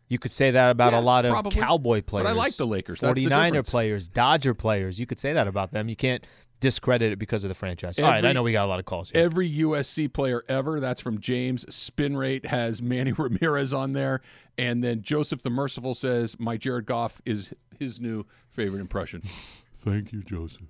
You 0.09 0.17
could 0.17 0.31
say 0.31 0.51
that 0.51 0.69
about 0.71 0.93
Yeah, 0.93 0.99
a 0.99 1.01
lot 1.01 1.25
of 1.25 1.31
probably. 1.31 1.59
Cowboy 1.61 2.01
players. 2.01 2.23
But 2.23 2.29
I 2.29 2.33
like 2.33 2.55
the 2.55 2.65
Lakers. 2.65 3.01
That's 3.01 3.19
the 3.19 3.27
49er 3.27 3.45
difference. 3.47 3.69
players, 3.69 4.07
Dodger 4.07 4.53
players. 4.53 4.99
You 4.99 5.05
could 5.05 5.19
say 5.19 5.33
that 5.33 5.47
about 5.49 5.73
them. 5.73 5.89
You 5.89 5.97
can't 5.97 6.25
discredit 6.61 7.11
it 7.11 7.19
because 7.19 7.43
of 7.43 7.49
the 7.49 7.53
franchise. 7.53 7.99
All 7.99 8.05
right, 8.05 8.23
I 8.23 8.31
know 8.31 8.41
we 8.41 8.53
got 8.53 8.65
a 8.65 8.67
lot 8.69 8.79
of 8.79 8.85
calls. 8.85 9.11
Here. 9.11 9.21
Every 9.23 9.51
USC 9.51 10.11
player 10.11 10.43
ever. 10.47 10.79
That's 10.79 11.01
from 11.01 11.19
James. 11.19 11.65
Spin 11.75 12.15
rate 12.15 12.45
has 12.45 12.81
Manny 12.81 13.11
Ramirez 13.11 13.73
on 13.73 13.91
there. 13.91 14.21
And 14.57 14.81
then 14.81 15.01
Joseph 15.01 15.41
the 15.43 15.49
Merciful 15.49 15.93
says, 15.93 16.39
My 16.39 16.55
Jared 16.55 16.85
Goff 16.85 17.21
is 17.25 17.53
his 17.77 17.99
new 17.99 18.25
favorite 18.49 18.79
impression. 18.79 19.23
Thank 19.77 20.13
you, 20.13 20.23
Joseph. 20.23 20.63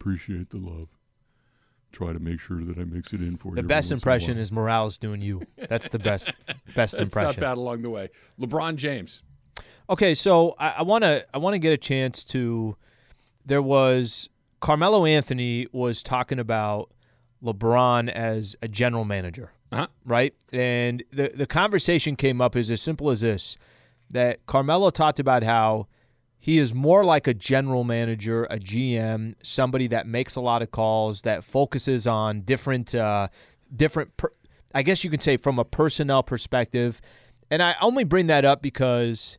Appreciate 0.00 0.50
the 0.50 0.58
love. 0.58 0.88
Try 1.96 2.12
to 2.12 2.18
make 2.20 2.40
sure 2.40 2.62
that 2.62 2.76
I 2.76 2.84
mix 2.84 3.14
it 3.14 3.22
in 3.22 3.38
for 3.38 3.48
you. 3.48 3.54
the 3.54 3.62
best 3.62 3.90
impression 3.90 4.36
is 4.36 4.52
Morales 4.52 4.98
doing 4.98 5.22
you. 5.22 5.40
That's 5.56 5.88
the 5.88 5.98
best 5.98 6.36
best 6.74 6.94
That's 6.98 7.16
not 7.16 7.36
bad 7.40 7.56
along 7.56 7.80
the 7.80 7.88
way. 7.88 8.10
LeBron 8.38 8.76
James. 8.76 9.22
Okay, 9.88 10.14
so 10.14 10.54
I 10.58 10.82
want 10.82 11.04
to 11.04 11.24
I 11.32 11.38
want 11.38 11.54
to 11.54 11.58
get 11.58 11.72
a 11.72 11.78
chance 11.78 12.22
to. 12.26 12.76
There 13.46 13.62
was 13.62 14.28
Carmelo 14.60 15.06
Anthony 15.06 15.68
was 15.72 16.02
talking 16.02 16.38
about 16.38 16.90
LeBron 17.42 18.10
as 18.10 18.56
a 18.60 18.68
general 18.68 19.04
manager, 19.06 19.52
Uh-huh. 19.72 19.86
right? 20.04 20.34
And 20.52 21.02
the 21.12 21.30
the 21.34 21.46
conversation 21.46 22.14
came 22.16 22.42
up 22.42 22.56
is 22.56 22.70
as 22.70 22.82
simple 22.82 23.08
as 23.08 23.22
this: 23.22 23.56
that 24.10 24.44
Carmelo 24.44 24.90
talked 24.90 25.18
about 25.18 25.44
how 25.44 25.86
He 26.38 26.58
is 26.58 26.74
more 26.74 27.04
like 27.04 27.26
a 27.26 27.34
general 27.34 27.84
manager, 27.84 28.44
a 28.44 28.58
GM, 28.58 29.34
somebody 29.42 29.88
that 29.88 30.06
makes 30.06 30.36
a 30.36 30.40
lot 30.40 30.62
of 30.62 30.70
calls, 30.70 31.22
that 31.22 31.44
focuses 31.44 32.06
on 32.06 32.42
different, 32.42 32.94
uh, 32.94 33.28
different. 33.74 34.16
Per- 34.16 34.32
I 34.74 34.82
guess 34.82 35.02
you 35.02 35.10
can 35.10 35.20
say 35.20 35.36
from 35.36 35.58
a 35.58 35.64
personnel 35.64 36.22
perspective, 36.22 37.00
and 37.50 37.62
I 37.62 37.74
only 37.80 38.04
bring 38.04 38.26
that 38.28 38.44
up 38.44 38.62
because 38.62 39.38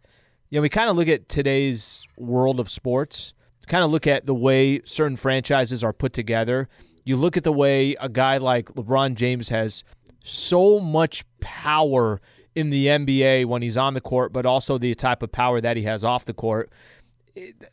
you 0.49 0.57
know 0.57 0.61
we 0.61 0.69
kind 0.69 0.89
of 0.89 0.95
look 0.95 1.07
at 1.07 1.29
today's 1.29 2.07
world 2.17 2.59
of 2.59 2.69
sports, 2.69 3.33
kind 3.67 3.83
of 3.83 3.91
look 3.91 4.07
at 4.07 4.25
the 4.25 4.35
way 4.35 4.81
certain 4.83 5.15
franchises 5.15 5.83
are 5.83 5.93
put 5.93 6.13
together. 6.13 6.67
You 7.05 7.15
look 7.15 7.37
at 7.37 7.43
the 7.43 7.53
way 7.53 7.95
a 8.01 8.09
guy 8.09 8.37
like 8.37 8.65
LeBron 8.69 9.15
James 9.15 9.47
has 9.49 9.83
so 10.23 10.79
much 10.79 11.23
power 11.39 12.19
in 12.57 12.69
the 12.69 12.87
NBA 12.87 13.45
when 13.45 13.61
he's 13.61 13.77
on 13.77 13.93
the 13.93 14.01
court, 14.01 14.33
but 14.33 14.45
also 14.45 14.77
the 14.77 14.93
type 14.95 15.21
of 15.23 15.31
power 15.31 15.61
that 15.61 15.77
he 15.77 15.83
has 15.83 16.03
off 16.03 16.25
the 16.25 16.33
court. 16.33 16.71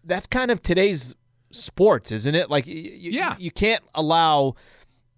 That's 0.05 0.26
kind 0.26 0.50
of 0.50 0.62
today's 0.62 1.14
sports, 1.50 2.12
isn't 2.12 2.35
it? 2.35 2.50
Like, 2.50 2.67
y- 2.67 2.73
y- 2.76 2.91
Yeah. 2.97 3.37
you 3.38 3.50
can't 3.50 3.83
allow. 3.95 4.55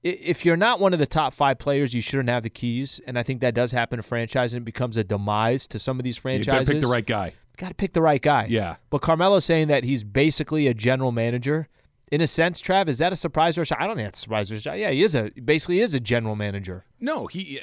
If 0.02 0.44
you're 0.44 0.56
not 0.56 0.78
one 0.78 0.92
of 0.92 1.00
the 1.00 1.06
top 1.06 1.34
five 1.34 1.58
players, 1.58 1.92
you 1.92 2.00
shouldn't 2.00 2.28
have 2.28 2.44
the 2.44 2.50
keys, 2.50 3.00
and 3.08 3.18
I 3.18 3.24
think 3.24 3.40
that 3.40 3.54
does 3.54 3.72
happen 3.72 3.96
to 3.96 4.04
franchise, 4.04 4.54
and 4.54 4.62
it 4.62 4.64
becomes 4.64 4.96
a 4.96 5.02
demise 5.02 5.66
to 5.68 5.80
some 5.80 5.98
of 5.98 6.04
these 6.04 6.16
franchises. 6.16 6.68
You 6.68 6.74
pick 6.74 6.82
the 6.82 6.88
right 6.88 7.04
guy. 7.06 7.32
Got 7.56 7.68
to 7.68 7.74
pick 7.74 7.92
the 7.92 8.02
right 8.02 8.22
guy. 8.22 8.46
Yeah. 8.48 8.76
But 8.90 9.00
Carmelo's 9.00 9.44
saying 9.44 9.66
that 9.68 9.82
he's 9.82 10.04
basically 10.04 10.68
a 10.68 10.74
general 10.74 11.10
manager. 11.10 11.68
In 12.12 12.20
a 12.20 12.26
sense, 12.26 12.62
Trav, 12.62 12.88
is 12.88 12.98
that 12.98 13.12
a 13.12 13.16
surprise 13.16 13.58
or 13.58 13.62
a 13.62 13.66
shock? 13.66 13.80
I 13.80 13.86
don't 13.86 13.96
think 13.96 14.06
that's 14.06 14.20
a 14.20 14.22
surprise 14.22 14.52
or 14.52 14.54
a 14.54 14.60
shock. 14.60 14.76
Yeah, 14.76 14.90
he 14.90 15.02
is 15.02 15.16
a 15.16 15.30
basically 15.30 15.80
is 15.80 15.92
a 15.92 15.98
general 15.98 16.36
manager. 16.36 16.84
No, 17.00 17.26
he 17.26 17.60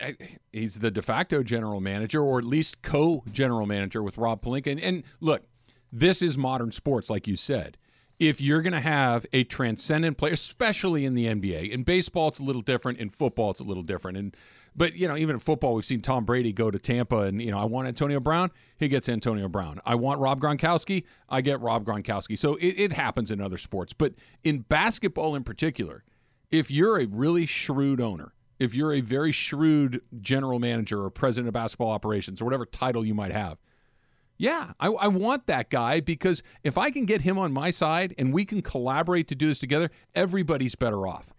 he's 0.51 0.79
the 0.79 0.91
de 0.91 1.01
facto 1.01 1.43
general 1.43 1.79
manager, 1.79 2.21
or 2.21 2.39
at 2.39 2.45
least 2.45 2.81
co-general 2.81 3.65
manager 3.65 4.03
with 4.03 4.17
Rob 4.17 4.41
Pelinka. 4.41 4.71
And, 4.71 4.81
and 4.81 5.03
look, 5.21 5.43
this 5.93 6.21
is 6.21 6.37
modern 6.37 6.73
sports, 6.73 7.09
like 7.09 7.25
you 7.27 7.37
said. 7.37 7.77
If 8.19 8.41
you're 8.41 8.61
going 8.61 8.73
to 8.73 8.79
have 8.79 9.25
a 9.33 9.43
transcendent 9.43 10.17
player, 10.17 10.33
especially 10.33 11.05
in 11.05 11.13
the 11.13 11.25
NBA, 11.25 11.69
in 11.71 11.83
baseball 11.83 12.27
it's 12.27 12.39
a 12.39 12.43
little 12.43 12.61
different, 12.61 12.99
in 12.99 13.09
football 13.09 13.51
it's 13.51 13.59
a 13.59 13.65
little 13.65 13.83
different, 13.83 14.17
and 14.17 14.37
but 14.75 14.95
you 14.95 15.07
know 15.07 15.15
even 15.15 15.35
in 15.35 15.39
football 15.39 15.75
we've 15.75 15.85
seen 15.85 16.01
Tom 16.01 16.25
Brady 16.25 16.53
go 16.53 16.71
to 16.71 16.79
Tampa, 16.79 17.21
and 17.21 17.41
you 17.41 17.51
know 17.51 17.59
I 17.59 17.65
want 17.65 17.87
Antonio 17.87 18.19
Brown, 18.19 18.51
he 18.77 18.87
gets 18.87 19.09
Antonio 19.09 19.47
Brown. 19.47 19.79
I 19.85 19.95
want 19.95 20.19
Rob 20.19 20.39
Gronkowski, 20.39 21.03
I 21.29 21.41
get 21.41 21.59
Rob 21.61 21.85
Gronkowski. 21.85 22.37
So 22.37 22.55
it, 22.55 22.75
it 22.77 22.91
happens 22.93 23.31
in 23.31 23.41
other 23.41 23.57
sports, 23.57 23.93
but 23.93 24.13
in 24.43 24.59
basketball 24.59 25.35
in 25.35 25.43
particular, 25.43 26.03
if 26.51 26.69
you're 26.69 26.99
a 26.99 27.05
really 27.05 27.45
shrewd 27.45 27.99
owner, 27.99 28.33
if 28.59 28.73
you're 28.73 28.93
a 28.93 29.01
very 29.01 29.31
shrewd 29.31 30.01
general 30.19 30.59
manager 30.59 31.03
or 31.03 31.09
president 31.09 31.47
of 31.47 31.53
basketball 31.53 31.89
operations 31.89 32.41
or 32.41 32.45
whatever 32.45 32.65
title 32.65 33.05
you 33.05 33.13
might 33.13 33.31
have, 33.31 33.57
yeah, 34.37 34.73
I, 34.79 34.87
I 34.87 35.07
want 35.07 35.47
that 35.47 35.69
guy 35.69 35.99
because 35.99 36.43
if 36.63 36.77
I 36.77 36.91
can 36.91 37.05
get 37.05 37.21
him 37.21 37.37
on 37.37 37.53
my 37.53 37.69
side 37.69 38.13
and 38.17 38.33
we 38.33 38.45
can 38.45 38.61
collaborate 38.61 39.27
to 39.29 39.35
do 39.35 39.47
this 39.47 39.59
together, 39.59 39.89
everybody's 40.15 40.75
better 40.75 41.07
off. 41.07 41.33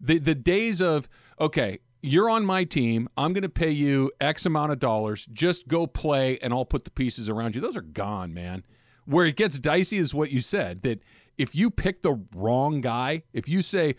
The 0.00 0.18
the 0.18 0.34
days 0.34 0.80
of 0.80 1.08
okay, 1.40 1.78
you're 2.04 2.28
on 2.28 2.44
my 2.44 2.64
team, 2.64 3.08
I'm 3.16 3.32
going 3.32 3.42
to 3.42 3.48
pay 3.48 3.70
you 3.70 4.12
X 4.20 4.44
amount 4.44 4.72
of 4.72 4.78
dollars, 4.78 5.26
just 5.32 5.68
go 5.68 5.86
play 5.86 6.38
and 6.40 6.52
I'll 6.52 6.64
put 6.64 6.84
the 6.84 6.90
pieces 6.90 7.28
around 7.28 7.54
you. 7.54 7.60
Those 7.60 7.76
are 7.76 7.82
gone, 7.82 8.34
man. 8.34 8.62
Where 9.06 9.26
it 9.26 9.36
gets 9.36 9.58
dicey 9.58 9.98
is 9.98 10.14
what 10.14 10.30
you 10.30 10.40
said 10.40 10.82
that 10.82 11.00
if 11.38 11.54
you 11.54 11.70
pick 11.70 12.02
the 12.02 12.20
wrong 12.34 12.80
guy, 12.80 13.22
if 13.32 13.48
you 13.48 13.62
say, 13.62 13.96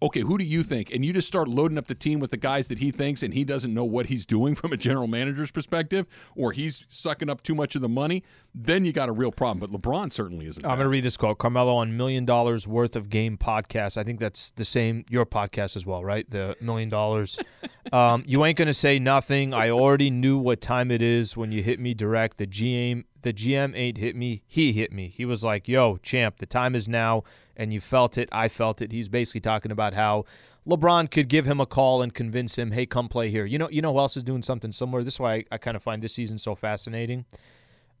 okay, 0.00 0.20
who 0.20 0.38
do 0.38 0.44
you 0.44 0.62
think? 0.62 0.90
And 0.92 1.04
you 1.04 1.12
just 1.12 1.26
start 1.26 1.48
loading 1.48 1.76
up 1.76 1.86
the 1.86 1.94
team 1.94 2.20
with 2.20 2.30
the 2.30 2.36
guys 2.36 2.68
that 2.68 2.78
he 2.78 2.90
thinks 2.90 3.22
and 3.22 3.34
he 3.34 3.44
doesn't 3.44 3.74
know 3.74 3.84
what 3.84 4.06
he's 4.06 4.24
doing 4.26 4.54
from 4.54 4.72
a 4.72 4.76
general 4.76 5.06
manager's 5.06 5.50
perspective, 5.50 6.06
or 6.36 6.52
he's 6.52 6.84
sucking 6.88 7.28
up 7.28 7.42
too 7.42 7.54
much 7.54 7.74
of 7.74 7.82
the 7.82 7.88
money, 7.88 8.22
then 8.54 8.84
you 8.84 8.92
got 8.92 9.08
a 9.08 9.12
real 9.12 9.32
problem. 9.32 9.58
But 9.58 9.78
LeBron 9.78 10.12
certainly 10.12 10.46
isn't. 10.46 10.64
I'm 10.64 10.76
going 10.76 10.86
to 10.86 10.88
read 10.88 11.04
this 11.04 11.16
quote. 11.16 11.38
Carmelo 11.38 11.74
on 11.74 11.96
Million 11.96 12.24
Dollars 12.24 12.66
Worth 12.66 12.96
of 12.96 13.10
Game 13.10 13.36
podcast. 13.36 13.96
I 13.96 14.04
think 14.04 14.20
that's 14.20 14.50
the 14.52 14.64
same, 14.64 15.04
your 15.10 15.26
podcast 15.26 15.76
as 15.76 15.84
well, 15.84 16.04
right? 16.04 16.28
The 16.30 16.56
Million 16.60 16.88
Dollars. 16.88 17.38
um, 17.92 18.24
you 18.26 18.44
ain't 18.44 18.56
going 18.56 18.66
to 18.66 18.74
say 18.74 18.98
nothing. 18.98 19.52
I 19.52 19.70
already 19.70 20.10
knew 20.10 20.38
what 20.38 20.60
time 20.60 20.90
it 20.90 21.02
is 21.02 21.36
when 21.36 21.52
you 21.52 21.62
hit 21.62 21.80
me 21.80 21.94
direct. 21.94 22.38
The 22.38 22.46
GM, 22.46 23.04
the 23.22 23.32
GM 23.32 23.76
ain't 23.76 23.98
hit 23.98 24.14
me. 24.16 24.42
He 24.46 24.72
hit 24.72 24.92
me. 24.92 25.08
He 25.08 25.24
was 25.24 25.42
like, 25.44 25.66
yo, 25.68 25.96
champ, 25.98 26.38
the 26.38 26.46
time 26.46 26.74
is 26.74 26.86
now. 26.88 27.24
And 27.56 27.72
you 27.72 27.80
felt 27.80 28.16
it. 28.16 28.28
I 28.30 28.48
felt 28.48 28.80
it. 28.80 28.92
He's 28.92 29.08
basically 29.08 29.40
talking 29.40 29.72
about 29.72 29.94
how 29.94 30.24
LeBron 30.66 31.10
could 31.10 31.28
give 31.28 31.44
him 31.44 31.60
a 31.60 31.66
call 31.66 32.02
and 32.02 32.14
convince 32.14 32.56
him, 32.56 32.70
hey, 32.70 32.86
come 32.86 33.08
play 33.08 33.30
here. 33.30 33.44
You 33.44 33.58
know, 33.58 33.68
you 33.70 33.82
know 33.82 33.92
who 33.92 33.98
else 33.98 34.16
is 34.16 34.22
doing 34.22 34.42
something 34.42 34.70
similar? 34.70 35.02
This 35.02 35.14
is 35.14 35.20
why 35.20 35.34
I, 35.34 35.44
I 35.52 35.58
kind 35.58 35.76
of 35.76 35.82
find 35.82 36.00
this 36.02 36.12
season 36.14 36.38
so 36.38 36.54
fascinating. 36.54 37.24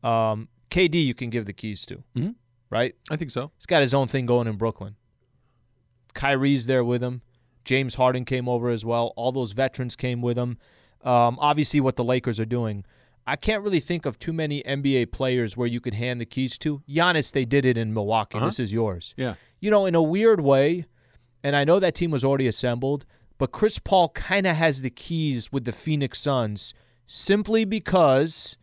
Um, 0.04 0.48
KD, 0.70 1.04
you 1.04 1.14
can 1.14 1.30
give 1.30 1.46
the 1.46 1.52
keys 1.52 1.84
to, 1.86 2.04
Mhm. 2.16 2.34
right? 2.70 2.94
I 3.10 3.16
think 3.16 3.30
so. 3.32 3.50
He's 3.56 3.66
got 3.66 3.80
his 3.80 3.94
own 3.94 4.06
thing 4.06 4.26
going 4.26 4.46
in 4.46 4.56
Brooklyn. 4.56 4.94
Kyrie's 6.14 6.66
there 6.66 6.84
with 6.84 7.02
him. 7.02 7.22
James 7.64 7.96
Harden 7.96 8.24
came 8.24 8.48
over 8.48 8.70
as 8.70 8.84
well. 8.84 9.12
All 9.16 9.32
those 9.32 9.52
veterans 9.52 9.94
came 9.96 10.22
with 10.22 10.38
him. 10.38 10.58
Um, 11.02 11.38
obviously, 11.40 11.80
what 11.80 11.96
the 11.96 12.04
Lakers 12.04 12.40
are 12.40 12.44
doing. 12.46 12.84
I 13.28 13.36
can't 13.36 13.62
really 13.62 13.80
think 13.80 14.06
of 14.06 14.18
too 14.18 14.32
many 14.32 14.62
NBA 14.62 15.12
players 15.12 15.54
where 15.54 15.68
you 15.68 15.80
could 15.80 15.92
hand 15.92 16.18
the 16.18 16.24
keys 16.24 16.56
to. 16.58 16.82
Giannis, 16.88 17.30
they 17.30 17.44
did 17.44 17.66
it 17.66 17.76
in 17.76 17.92
Milwaukee. 17.92 18.38
Uh-huh. 18.38 18.46
This 18.46 18.58
is 18.58 18.72
yours. 18.72 19.14
Yeah. 19.18 19.34
You 19.60 19.70
know, 19.70 19.84
in 19.84 19.94
a 19.94 20.02
weird 20.02 20.40
way, 20.40 20.86
and 21.42 21.54
I 21.54 21.64
know 21.64 21.78
that 21.78 21.94
team 21.94 22.10
was 22.10 22.24
already 22.24 22.46
assembled, 22.46 23.04
but 23.36 23.52
Chris 23.52 23.78
Paul 23.78 24.08
kind 24.08 24.46
of 24.46 24.56
has 24.56 24.80
the 24.80 24.88
keys 24.88 25.52
with 25.52 25.66
the 25.66 25.72
Phoenix 25.72 26.18
Suns 26.20 26.72
simply 27.06 27.66
because 27.66 28.56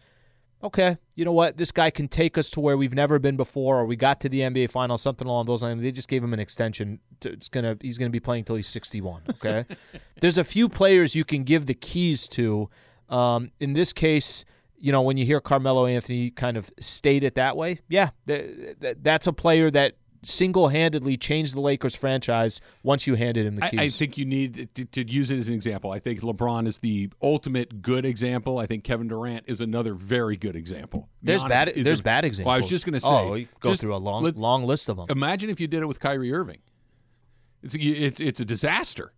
okay, 0.63 0.97
you 1.15 1.23
know 1.23 1.32
what? 1.32 1.58
This 1.58 1.71
guy 1.71 1.91
can 1.91 2.08
take 2.08 2.36
us 2.36 2.49
to 2.51 2.60
where 2.60 2.75
we've 2.75 2.95
never 2.95 3.19
been 3.19 3.38
before, 3.38 3.82
or 3.82 3.86
we 3.86 3.95
got 3.95 4.19
to 4.21 4.30
the 4.30 4.39
NBA 4.39 4.71
Finals, 4.71 4.99
something 4.99 5.28
along 5.28 5.45
those 5.45 5.62
lines. 5.62 5.84
They 5.84 5.91
just 5.91 6.08
gave 6.08 6.23
him 6.23 6.34
an 6.34 6.39
extension. 6.39 6.99
To, 7.19 7.32
it's 7.32 7.49
gonna 7.49 7.78
he's 7.82 7.99
gonna 7.99 8.10
be 8.10 8.19
playing 8.19 8.45
till 8.45 8.56
he's 8.56 8.67
61. 8.67 9.21
Okay, 9.30 9.65
there's 10.21 10.39
a 10.39 10.43
few 10.43 10.67
players 10.67 11.15
you 11.15 11.23
can 11.23 11.43
give 11.43 11.67
the 11.67 11.75
keys 11.75 12.28
to. 12.30 12.67
Um, 13.08 13.51
in 13.60 13.73
this 13.73 13.93
case, 13.93 14.43
you 14.78 14.92
know 14.92 15.02
when 15.02 15.18
you 15.18 15.26
hear 15.26 15.40
Carmelo 15.40 15.86
Anthony 15.86 16.30
kind 16.30 16.58
of 16.58 16.72
state 16.80 17.24
it 17.24 17.36
that 17.36 17.58
way, 17.58 17.80
yeah, 17.88 18.10
th- 18.28 18.80
th- 18.80 18.98
that's 19.02 19.28
a 19.28 19.34
player 19.34 19.72
that 19.72 19.96
single-handedly 20.28 21.18
changed 21.18 21.56
the 21.56 21.62
Lakers 21.62 21.96
franchise 21.96 22.60
once 22.84 23.06
you 23.06 23.16
handed 23.16 23.46
him 23.46 23.56
the 23.56 23.66
I, 23.66 23.70
keys. 23.70 23.80
I 23.80 23.90
think 23.90 24.18
you 24.18 24.26
need 24.26 24.74
to, 24.76 24.86
to 24.86 25.08
use 25.08 25.32
it 25.32 25.38
as 25.38 25.50
an 25.50 25.56
example. 25.56 25.92
I 25.92 26.00
think 26.00 26.22
LeBron 26.22 26.68
is 26.68 26.80
the 26.80 27.10
ultimate 27.22 27.82
good 27.82 28.06
example. 28.06 28.58
I 28.58 28.66
think 28.66 28.84
Kevin 28.84 29.08
Durant 29.08 29.46
is 29.48 29.62
another 29.62 29.94
very 29.94 30.36
good 30.36 30.56
example. 30.56 31.10
there's 31.22 31.44
Giannis 31.44 31.50
bad 31.50 31.74
there's 31.76 32.00
a- 32.00 32.04
bad 32.04 32.26
examples. 32.26 32.48
Well, 32.48 32.56
I 32.56 32.58
was 32.58 32.70
just 32.70 32.86
going 32.86 33.00
to 33.00 33.06
oh, 33.06 33.36
say. 33.36 33.48
oh, 33.54 33.58
go 33.60 33.74
through 33.76 33.96
a 33.96 33.98
long 33.98 34.24
let- 34.24 34.38
long 34.38 34.64
list 34.64 34.90
of 34.90 34.98
them. 34.98 35.08
Imagine 35.10 35.50
if 35.50 35.60
you 35.60 35.68
did 35.68 35.82
it 35.82 35.88
with 35.88 36.00
Kyrie 36.00 36.34
Irving. 36.34 36.60
It's 37.64 37.76
it's 37.76 38.20
it's 38.20 38.40
a 38.40 38.46
disaster 38.46 39.12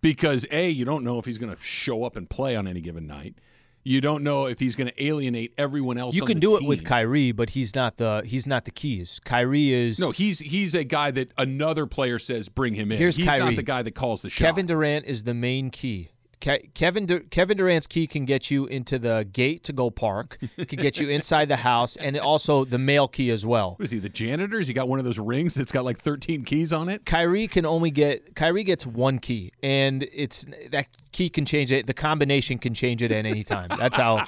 because 0.00 0.46
a 0.50 0.68
you 0.68 0.84
don't 0.84 1.04
know 1.04 1.18
if 1.18 1.24
he's 1.24 1.38
going 1.38 1.54
to 1.54 1.60
show 1.62 2.04
up 2.04 2.16
and 2.16 2.28
play 2.28 2.54
on 2.56 2.66
any 2.68 2.80
given 2.80 3.06
night. 3.06 3.34
You 3.82 4.00
don't 4.00 4.22
know 4.22 4.46
if 4.46 4.60
he's 4.60 4.76
going 4.76 4.88
to 4.88 5.04
alienate 5.04 5.54
everyone 5.56 5.96
else. 5.96 6.14
You 6.14 6.24
can 6.24 6.38
do 6.38 6.56
it 6.56 6.64
with 6.64 6.80
team. 6.80 6.86
Kyrie, 6.86 7.32
but 7.32 7.50
he's 7.50 7.74
not 7.74 7.96
the 7.96 8.22
he's 8.26 8.46
not 8.46 8.64
the 8.64 8.70
keys. 8.70 9.20
Kyrie 9.24 9.72
is 9.72 9.98
No, 9.98 10.10
he's 10.10 10.38
he's 10.38 10.74
a 10.74 10.84
guy 10.84 11.10
that 11.12 11.32
another 11.38 11.86
player 11.86 12.18
says 12.18 12.48
bring 12.48 12.74
him 12.74 12.92
in. 12.92 12.98
Here's 12.98 13.16
he's 13.16 13.26
not 13.26 13.56
the 13.56 13.62
guy 13.62 13.82
that 13.82 13.94
calls 13.94 14.22
the 14.22 14.30
shot. 14.30 14.44
Kevin 14.44 14.66
Durant 14.66 15.06
is 15.06 15.24
the 15.24 15.34
main 15.34 15.70
key. 15.70 16.10
Ke- 16.40 16.72
Kevin 16.72 17.06
Kevin 17.30 17.58
Durant's 17.58 17.86
key 17.86 18.06
can 18.06 18.24
get 18.24 18.50
you 18.50 18.64
into 18.66 18.98
the 18.98 19.28
gate 19.30 19.62
to 19.64 19.72
go 19.74 19.90
park, 19.90 20.38
can 20.56 20.78
get 20.78 20.98
you 20.98 21.08
inside 21.10 21.48
the 21.48 21.56
house, 21.56 21.96
and 21.96 22.16
also 22.18 22.64
the 22.64 22.78
mail 22.78 23.08
key 23.08 23.30
as 23.30 23.44
well. 23.44 23.72
What 23.76 23.84
is 23.84 23.90
he? 23.90 23.98
The 23.98 24.08
janitor? 24.08 24.58
Has 24.58 24.66
he 24.68 24.72
got 24.74 24.88
one 24.88 24.98
of 24.98 25.04
those 25.04 25.18
rings 25.18 25.54
that's 25.54 25.70
got 25.70 25.84
like 25.84 25.98
13 25.98 26.44
keys 26.44 26.72
on 26.72 26.88
it? 26.88 27.04
Kyrie 27.04 27.46
can 27.46 27.66
only 27.66 27.90
get 27.90 28.34
Kyrie 28.34 28.64
gets 28.64 28.86
one 28.86 29.18
key, 29.18 29.52
and 29.62 30.08
it's 30.12 30.46
that 30.70 30.88
key 31.12 31.28
can 31.28 31.44
change 31.44 31.72
it. 31.72 31.86
The 31.86 31.94
combination 31.94 32.56
can 32.56 32.72
change 32.72 33.02
it 33.02 33.12
at 33.12 33.26
any 33.26 33.44
time. 33.44 33.68
That's 33.78 33.96
how 33.96 34.26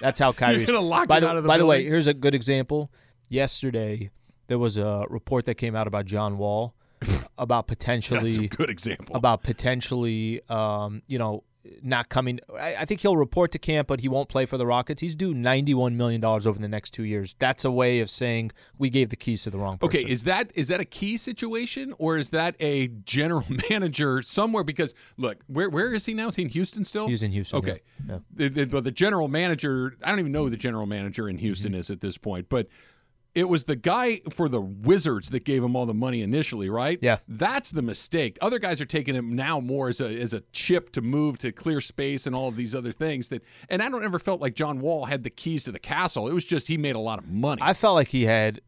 that's 0.00 0.18
how 0.18 0.32
Kyrie. 0.32 0.66
by 1.06 1.20
the, 1.20 1.28
out 1.28 1.36
of 1.36 1.44
the 1.44 1.48
by 1.48 1.58
the 1.58 1.66
way, 1.66 1.84
here's 1.84 2.08
a 2.08 2.14
good 2.14 2.34
example. 2.34 2.90
Yesterday, 3.28 4.10
there 4.48 4.58
was 4.58 4.76
a 4.78 5.06
report 5.08 5.46
that 5.46 5.54
came 5.54 5.76
out 5.76 5.86
about 5.86 6.06
John 6.06 6.38
Wall 6.38 6.74
about 7.38 7.66
That's 7.68 7.78
potentially 7.78 8.44
a 8.46 8.48
good 8.48 8.68
example. 8.68 9.14
about 9.16 9.42
potentially, 9.42 10.40
um, 10.48 11.02
you 11.06 11.18
know, 11.18 11.44
not 11.82 12.08
coming. 12.08 12.40
I, 12.58 12.74
I 12.80 12.84
think 12.84 13.00
he'll 13.00 13.16
report 13.16 13.52
to 13.52 13.58
camp, 13.58 13.88
but 13.88 14.00
he 14.00 14.08
won't 14.08 14.28
play 14.28 14.46
for 14.46 14.56
the 14.56 14.66
Rockets. 14.66 15.00
He's 15.00 15.14
due 15.16 15.32
ninety-one 15.34 15.96
million 15.96 16.20
dollars 16.20 16.46
over 16.46 16.58
the 16.58 16.68
next 16.68 16.90
two 16.90 17.04
years. 17.04 17.36
That's 17.38 17.64
a 17.64 17.70
way 17.70 18.00
of 18.00 18.10
saying 18.10 18.52
we 18.78 18.90
gave 18.90 19.10
the 19.10 19.16
keys 19.16 19.44
to 19.44 19.50
the 19.50 19.58
wrong 19.58 19.78
person. 19.78 20.00
Okay, 20.00 20.10
is 20.10 20.24
that 20.24 20.50
is 20.54 20.68
that 20.68 20.80
a 20.80 20.84
key 20.84 21.16
situation 21.16 21.94
or 21.98 22.16
is 22.18 22.30
that 22.30 22.56
a 22.60 22.88
general 22.88 23.44
manager 23.70 24.22
somewhere? 24.22 24.64
Because 24.64 24.94
look, 25.16 25.38
where 25.46 25.70
where 25.70 25.94
is 25.94 26.04
he 26.06 26.14
now? 26.14 26.28
Is 26.28 26.36
he 26.36 26.42
in 26.42 26.48
Houston 26.48 26.84
still? 26.84 27.06
He's 27.08 27.22
in 27.22 27.30
Houston, 27.32 27.58
Okay, 27.58 27.80
yeah. 28.08 28.14
Yeah. 28.14 28.18
The, 28.34 28.48
the, 28.48 28.64
but 28.66 28.84
the 28.84 28.90
general 28.90 29.28
manager, 29.28 29.96
I 30.02 30.10
don't 30.10 30.18
even 30.18 30.32
know 30.32 30.44
who 30.44 30.50
the 30.50 30.56
general 30.56 30.86
manager 30.86 31.28
in 31.28 31.38
Houston 31.38 31.72
Mm-hmm. 31.72 31.80
is 31.80 31.90
at 31.90 32.00
this 32.00 32.18
point, 32.18 32.48
but. 32.48 32.66
It 33.34 33.48
was 33.48 33.64
the 33.64 33.76
guy 33.76 34.20
for 34.30 34.48
the 34.48 34.60
Wizards 34.60 35.30
that 35.30 35.44
gave 35.44 35.64
him 35.64 35.74
all 35.74 35.86
the 35.86 35.94
money 35.94 36.20
initially, 36.20 36.68
right? 36.68 36.98
Yeah. 37.00 37.18
That's 37.26 37.70
the 37.70 37.80
mistake. 37.80 38.36
Other 38.42 38.58
guys 38.58 38.80
are 38.80 38.86
taking 38.86 39.14
him 39.14 39.34
now 39.34 39.58
more 39.58 39.88
as 39.88 40.00
a 40.02 40.20
as 40.20 40.34
a 40.34 40.42
chip 40.52 40.90
to 40.92 41.00
move 41.00 41.38
to 41.38 41.50
clear 41.50 41.80
space 41.80 42.26
and 42.26 42.36
all 42.36 42.48
of 42.48 42.56
these 42.56 42.74
other 42.74 42.92
things 42.92 43.30
that 43.30 43.42
and 43.70 43.82
I 43.82 43.88
don't 43.88 44.04
ever 44.04 44.18
felt 44.18 44.40
like 44.40 44.54
John 44.54 44.80
Wall 44.80 45.06
had 45.06 45.22
the 45.22 45.30
keys 45.30 45.64
to 45.64 45.72
the 45.72 45.78
castle. 45.78 46.28
It 46.28 46.34
was 46.34 46.44
just 46.44 46.68
he 46.68 46.76
made 46.76 46.94
a 46.94 47.00
lot 47.00 47.18
of 47.18 47.26
money. 47.26 47.62
I 47.64 47.72
felt 47.72 47.94
like 47.94 48.08
he 48.08 48.24
had 48.24 48.60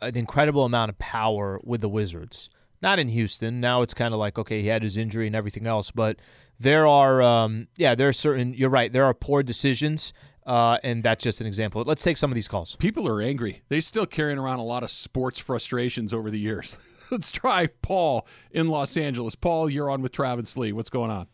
an 0.00 0.16
incredible 0.16 0.64
amount 0.64 0.88
of 0.90 0.98
power 0.98 1.60
with 1.62 1.80
the 1.80 1.88
Wizards. 1.88 2.50
Not 2.80 2.98
in 3.00 3.08
Houston. 3.08 3.60
Now 3.60 3.82
it's 3.82 3.94
kind 3.94 4.14
of 4.14 4.20
like 4.20 4.38
okay, 4.38 4.62
he 4.62 4.68
had 4.68 4.82
his 4.82 4.96
injury 4.96 5.28
and 5.28 5.36
everything 5.36 5.66
else, 5.66 5.90
but 5.92 6.18
there 6.58 6.86
are 6.86 7.22
um, 7.22 7.68
yeah, 7.76 7.94
there 7.94 8.08
are 8.08 8.12
certain. 8.12 8.52
You're 8.54 8.70
right. 8.70 8.92
There 8.92 9.04
are 9.04 9.14
poor 9.14 9.42
decisions. 9.42 10.12
Uh, 10.48 10.78
and 10.82 11.02
that's 11.02 11.22
just 11.22 11.42
an 11.42 11.46
example. 11.46 11.82
Let's 11.86 12.02
take 12.02 12.16
some 12.16 12.30
of 12.30 12.34
these 12.34 12.48
calls. 12.48 12.74
People 12.76 13.06
are 13.06 13.20
angry. 13.20 13.60
They 13.68 13.80
still 13.80 14.06
carrying 14.06 14.38
around 14.38 14.60
a 14.60 14.64
lot 14.64 14.82
of 14.82 14.88
sports 14.90 15.38
frustrations 15.38 16.14
over 16.14 16.30
the 16.30 16.38
years. 16.38 16.78
Let's 17.10 17.30
try 17.30 17.66
Paul 17.82 18.26
in 18.50 18.68
Los 18.68 18.96
Angeles. 18.96 19.34
Paul, 19.34 19.68
you're 19.68 19.90
on 19.90 20.00
with 20.00 20.10
Travis 20.12 20.56
Lee. 20.56 20.72
What's 20.72 20.88
going 20.88 21.10
on? 21.10 21.26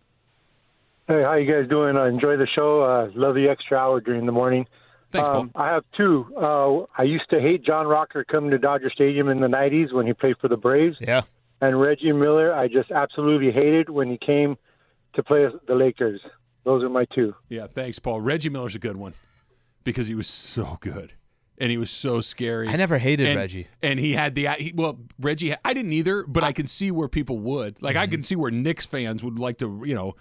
Hey, 1.07 1.23
how 1.23 1.35
you 1.35 1.51
guys 1.51 1.69
doing? 1.71 1.97
I 1.97 2.09
enjoy 2.09 2.37
the 2.39 2.47
show. 2.47 2.83
Uh, 2.83 3.11
love 3.15 3.37
the 3.37 3.49
extra 3.49 3.79
hour 3.79 4.01
during 4.01 4.27
the 4.27 4.33
morning. 4.33 4.67
Thanks, 5.13 5.29
um, 5.29 5.51
Paul. 5.51 5.63
I 5.65 5.69
have 5.75 5.85
two. 5.97 6.27
Uh, 6.37 6.87
I 7.01 7.05
used 7.05 7.31
to 7.31 7.41
hate 7.41 7.63
John 7.65 7.87
Rocker 7.87 8.25
coming 8.25 8.51
to 8.51 8.59
Dodger 8.59 8.91
Stadium 8.93 9.29
in 9.29 9.39
the 9.41 9.47
'90s 9.47 9.93
when 9.93 10.07
he 10.09 10.13
played 10.13 10.39
for 10.41 10.49
the 10.49 10.57
Braves, 10.57 10.97
Yeah. 11.01 11.23
and 11.61 11.81
Reggie 11.81 12.11
Miller. 12.13 12.53
I 12.53 12.67
just 12.67 12.91
absolutely 12.91 13.53
hated 13.53 13.91
when 13.91 14.11
he 14.11 14.19
came 14.19 14.57
to 15.15 15.23
play 15.23 15.47
the 15.69 15.75
Lakers. 15.77 16.21
Those 16.65 16.83
are 16.83 16.89
my 16.89 17.05
two. 17.15 17.35
Yeah, 17.49 17.67
thanks, 17.67 17.99
Paul. 17.99 18.21
Reggie 18.21 18.49
Miller's 18.49 18.75
a 18.75 18.79
good 18.79 18.97
one 18.97 19.15
because 19.85 20.09
he 20.09 20.15
was 20.15 20.27
so 20.27 20.79
good 20.81 21.13
and 21.59 21.71
he 21.71 21.79
was 21.79 21.91
so 21.91 22.21
scary. 22.21 22.69
I 22.69 22.77
never 22.77 22.99
hated 22.99 23.29
and, 23.29 23.37
Reggie. 23.39 23.69
and 23.83 23.99
he 23.99 24.13
had 24.13 24.35
the 24.35 24.49
he, 24.59 24.73
well, 24.75 24.99
Reggie. 25.21 25.55
I 25.65 25.75
didn't 25.75 25.93
either, 25.93 26.25
but 26.27 26.43
I 26.43 26.53
can 26.53 26.67
see 26.67 26.91
where 26.91 27.09
people 27.09 27.39
would 27.41 27.83
like. 27.83 27.95
Mm-hmm. 27.95 28.03
I 28.03 28.07
can 28.07 28.25
see 28.25 28.37
where 28.37 28.51
Knicks 28.51 28.87
fans 28.87 29.23
would 29.23 29.39
like 29.39 29.59
to, 29.59 29.83
you 29.85 29.95
know, 29.95 30.15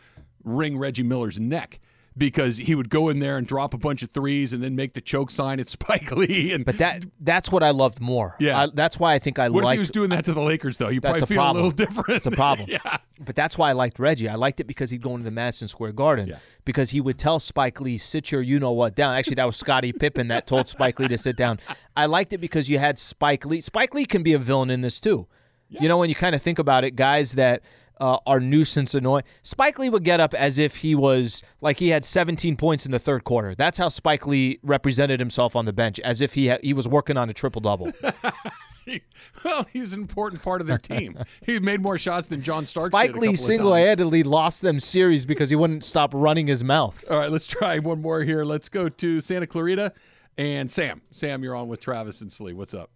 wring 0.43 0.77
Reggie 0.77 1.03
Miller's 1.03 1.39
neck 1.39 1.79
because 2.17 2.57
he 2.57 2.75
would 2.75 2.89
go 2.89 3.09
in 3.09 3.19
there 3.19 3.37
and 3.37 3.47
drop 3.47 3.73
a 3.73 3.77
bunch 3.77 4.03
of 4.03 4.11
threes 4.11 4.53
and 4.53 4.61
then 4.63 4.75
make 4.75 4.93
the 4.93 5.01
choke 5.01 5.29
sign 5.31 5.59
at 5.59 5.69
Spike 5.77 6.11
Lee. 6.11 6.51
And 6.51 6.63
But 6.65 6.77
that 6.77 7.05
that's 7.19 7.51
what 7.51 7.63
I 7.63 7.71
loved 7.71 7.99
more. 7.99 8.35
Yeah. 8.39 8.61
I, 8.63 8.67
that's 8.73 8.99
why 8.99 9.13
I 9.13 9.19
think 9.19 9.39
I 9.39 9.49
what 9.49 9.59
if 9.59 9.65
liked 9.65 9.75
he 9.75 9.79
was 9.79 9.89
doing 9.89 10.09
that 10.11 10.25
to 10.25 10.33
the 10.33 10.41
Lakers 10.41 10.77
though? 10.77 10.89
You 10.89 11.01
probably 11.01 11.21
a 11.21 11.25
feel 11.25 11.37
problem. 11.37 11.63
a 11.63 11.67
little 11.67 11.75
different. 11.85 12.09
It's 12.15 12.25
a 12.25 12.31
problem. 12.31 12.69
yeah. 12.71 12.97
But 13.19 13.35
that's 13.35 13.57
why 13.57 13.69
I 13.69 13.73
liked 13.73 13.99
Reggie. 13.99 14.27
I 14.27 14.35
liked 14.35 14.59
it 14.59 14.65
because 14.65 14.89
he'd 14.89 15.01
go 15.01 15.11
into 15.11 15.23
the 15.23 15.31
Madison 15.31 15.67
Square 15.67 15.93
Garden 15.93 16.27
Yeah. 16.27 16.37
because 16.65 16.89
he 16.91 16.99
would 17.01 17.17
tell 17.17 17.39
Spike 17.39 17.79
Lee, 17.79 17.97
"Sit 17.97 18.31
your 18.31 18.41
you 18.41 18.59
know 18.59 18.71
what 18.71 18.95
down." 18.95 19.15
Actually, 19.15 19.35
that 19.35 19.45
was 19.45 19.55
Scottie 19.55 19.93
Pippen 19.93 20.27
that 20.29 20.45
told 20.47 20.67
Spike 20.67 20.99
Lee 20.99 21.07
to 21.07 21.17
sit 21.17 21.35
down. 21.35 21.59
I 21.95 22.05
liked 22.07 22.33
it 22.33 22.39
because 22.39 22.69
you 22.69 22.79
had 22.79 22.99
Spike 22.99 23.45
Lee. 23.45 23.61
Spike 23.61 23.93
Lee 23.93 24.05
can 24.05 24.23
be 24.23 24.33
a 24.33 24.39
villain 24.39 24.69
in 24.69 24.81
this 24.81 24.99
too. 24.99 25.27
You 25.69 25.87
know, 25.87 25.97
when 25.97 26.09
you 26.09 26.13
kind 26.15 26.35
of 26.35 26.41
think 26.43 26.59
about 26.59 26.83
it, 26.83 26.95
guys 26.95 27.31
that 27.33 27.63
uh, 28.03 28.17
are 28.25 28.41
nuisance 28.41 28.93
annoying. 28.93 29.23
Spike 29.43 29.79
Lee 29.79 29.89
would 29.89 30.03
get 30.03 30.19
up 30.19 30.33
as 30.33 30.59
if 30.59 30.75
he 30.75 30.93
was 30.93 31.41
like 31.61 31.79
he 31.79 31.87
had 31.87 32.03
17 32.03 32.57
points 32.57 32.85
in 32.85 32.91
the 32.91 32.99
third 32.99 33.23
quarter. 33.23 33.55
That's 33.55 33.77
how 33.77 33.87
Spike 33.87 34.27
Lee 34.27 34.59
represented 34.61 35.21
himself 35.21 35.55
on 35.55 35.63
the 35.63 35.71
bench, 35.71 36.01
as 36.01 36.19
if 36.19 36.33
he 36.33 36.49
ha- 36.49 36.57
he 36.61 36.73
was 36.73 36.85
working 36.85 37.15
on 37.15 37.29
a 37.29 37.33
triple 37.33 37.61
double. 37.61 37.93
well, 39.45 39.65
he 39.71 39.79
was 39.79 39.93
an 39.93 40.01
important 40.01 40.41
part 40.41 40.59
of 40.59 40.67
their 40.67 40.77
team. 40.77 41.17
he 41.45 41.61
made 41.61 41.79
more 41.79 41.97
shots 41.97 42.27
than 42.27 42.41
John 42.41 42.65
Starks. 42.65 42.89
did 42.89 42.91
Spike 42.91 43.11
a 43.11 43.13
couple 43.13 43.21
Lee 43.21 43.27
of 43.29 43.35
times. 43.35 43.45
single-handedly 43.45 44.23
lost 44.23 44.61
them 44.63 44.81
series 44.81 45.25
because 45.25 45.49
he 45.49 45.55
wouldn't 45.55 45.85
stop 45.85 46.13
running 46.13 46.47
his 46.47 46.61
mouth. 46.61 47.05
All 47.09 47.17
right, 47.17 47.31
let's 47.31 47.47
try 47.47 47.79
one 47.79 48.01
more 48.01 48.23
here. 48.23 48.43
Let's 48.43 48.67
go 48.67 48.89
to 48.89 49.21
Santa 49.21 49.47
Clarita 49.47 49.93
and 50.37 50.69
Sam. 50.69 51.01
Sam, 51.09 51.41
you're 51.41 51.55
on 51.55 51.69
with 51.69 51.79
Travis 51.79 52.19
and 52.19 52.29
Slee. 52.29 52.51
What's 52.51 52.73
up? 52.73 52.89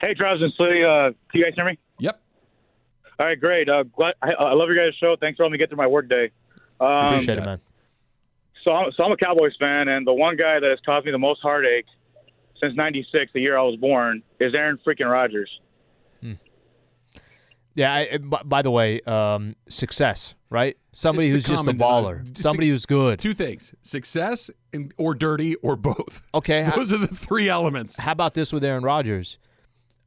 Hey, 0.00 0.14
Travis 0.14 0.40
and 0.42 0.52
Slee, 0.56 0.82
uh, 0.82 1.12
can 1.30 1.40
you 1.40 1.44
guys 1.44 1.52
hear 1.54 1.66
me? 1.66 1.78
Yep. 3.18 3.20
All 3.20 3.26
right, 3.26 3.40
great. 3.40 3.68
Uh, 3.68 3.84
glad, 3.84 4.14
I, 4.22 4.32
I 4.32 4.52
love 4.54 4.68
your 4.68 4.76
guys' 4.76 4.94
show. 4.98 5.16
Thanks 5.20 5.36
for 5.36 5.44
letting 5.44 5.52
me 5.52 5.58
get 5.58 5.68
through 5.68 5.78
my 5.78 5.86
work 5.86 6.08
day. 6.08 6.30
Um, 6.80 7.06
Appreciate 7.06 7.38
it, 7.38 7.44
man. 7.44 7.60
So, 8.66 8.72
I'm, 8.72 8.90
so 8.96 9.04
I'm 9.04 9.12
a 9.12 9.16
Cowboys 9.16 9.52
fan, 9.58 9.88
and 9.88 10.06
the 10.06 10.12
one 10.14 10.36
guy 10.36 10.60
that 10.60 10.68
has 10.70 10.78
caused 10.86 11.04
me 11.06 11.12
the 11.12 11.18
most 11.18 11.40
heartache 11.42 11.86
since 12.60 12.74
'96, 12.76 13.32
the 13.34 13.40
year 13.40 13.56
I 13.58 13.62
was 13.62 13.76
born, 13.76 14.22
is 14.40 14.54
Aaron 14.54 14.78
freaking 14.86 15.10
Rodgers. 15.10 15.50
Yeah. 17.74 17.92
I, 17.92 18.18
by, 18.18 18.42
by 18.44 18.62
the 18.62 18.70
way, 18.70 19.00
um, 19.02 19.56
success, 19.68 20.34
right? 20.50 20.76
Somebody 20.92 21.28
It's 21.28 21.46
who's 21.46 21.56
just 21.58 21.66
a 21.66 21.72
baller. 21.72 22.22
denom- 22.22 22.36
Somebody 22.38 22.68
who's 22.68 22.84
good. 22.86 23.18
Two 23.18 23.32
things: 23.34 23.74
success 23.82 24.50
and, 24.74 24.92
or 24.98 25.14
dirty 25.14 25.54
or 25.56 25.76
both. 25.76 26.26
Okay. 26.34 26.62
how, 26.64 26.76
Those 26.76 26.92
are 26.92 26.98
the 26.98 27.06
three 27.06 27.48
elements. 27.48 27.96
how 27.96 28.12
about 28.12 28.34
this 28.34 28.52
with 28.52 28.62
Aaron 28.62 28.82
Rodgers? 28.84 29.38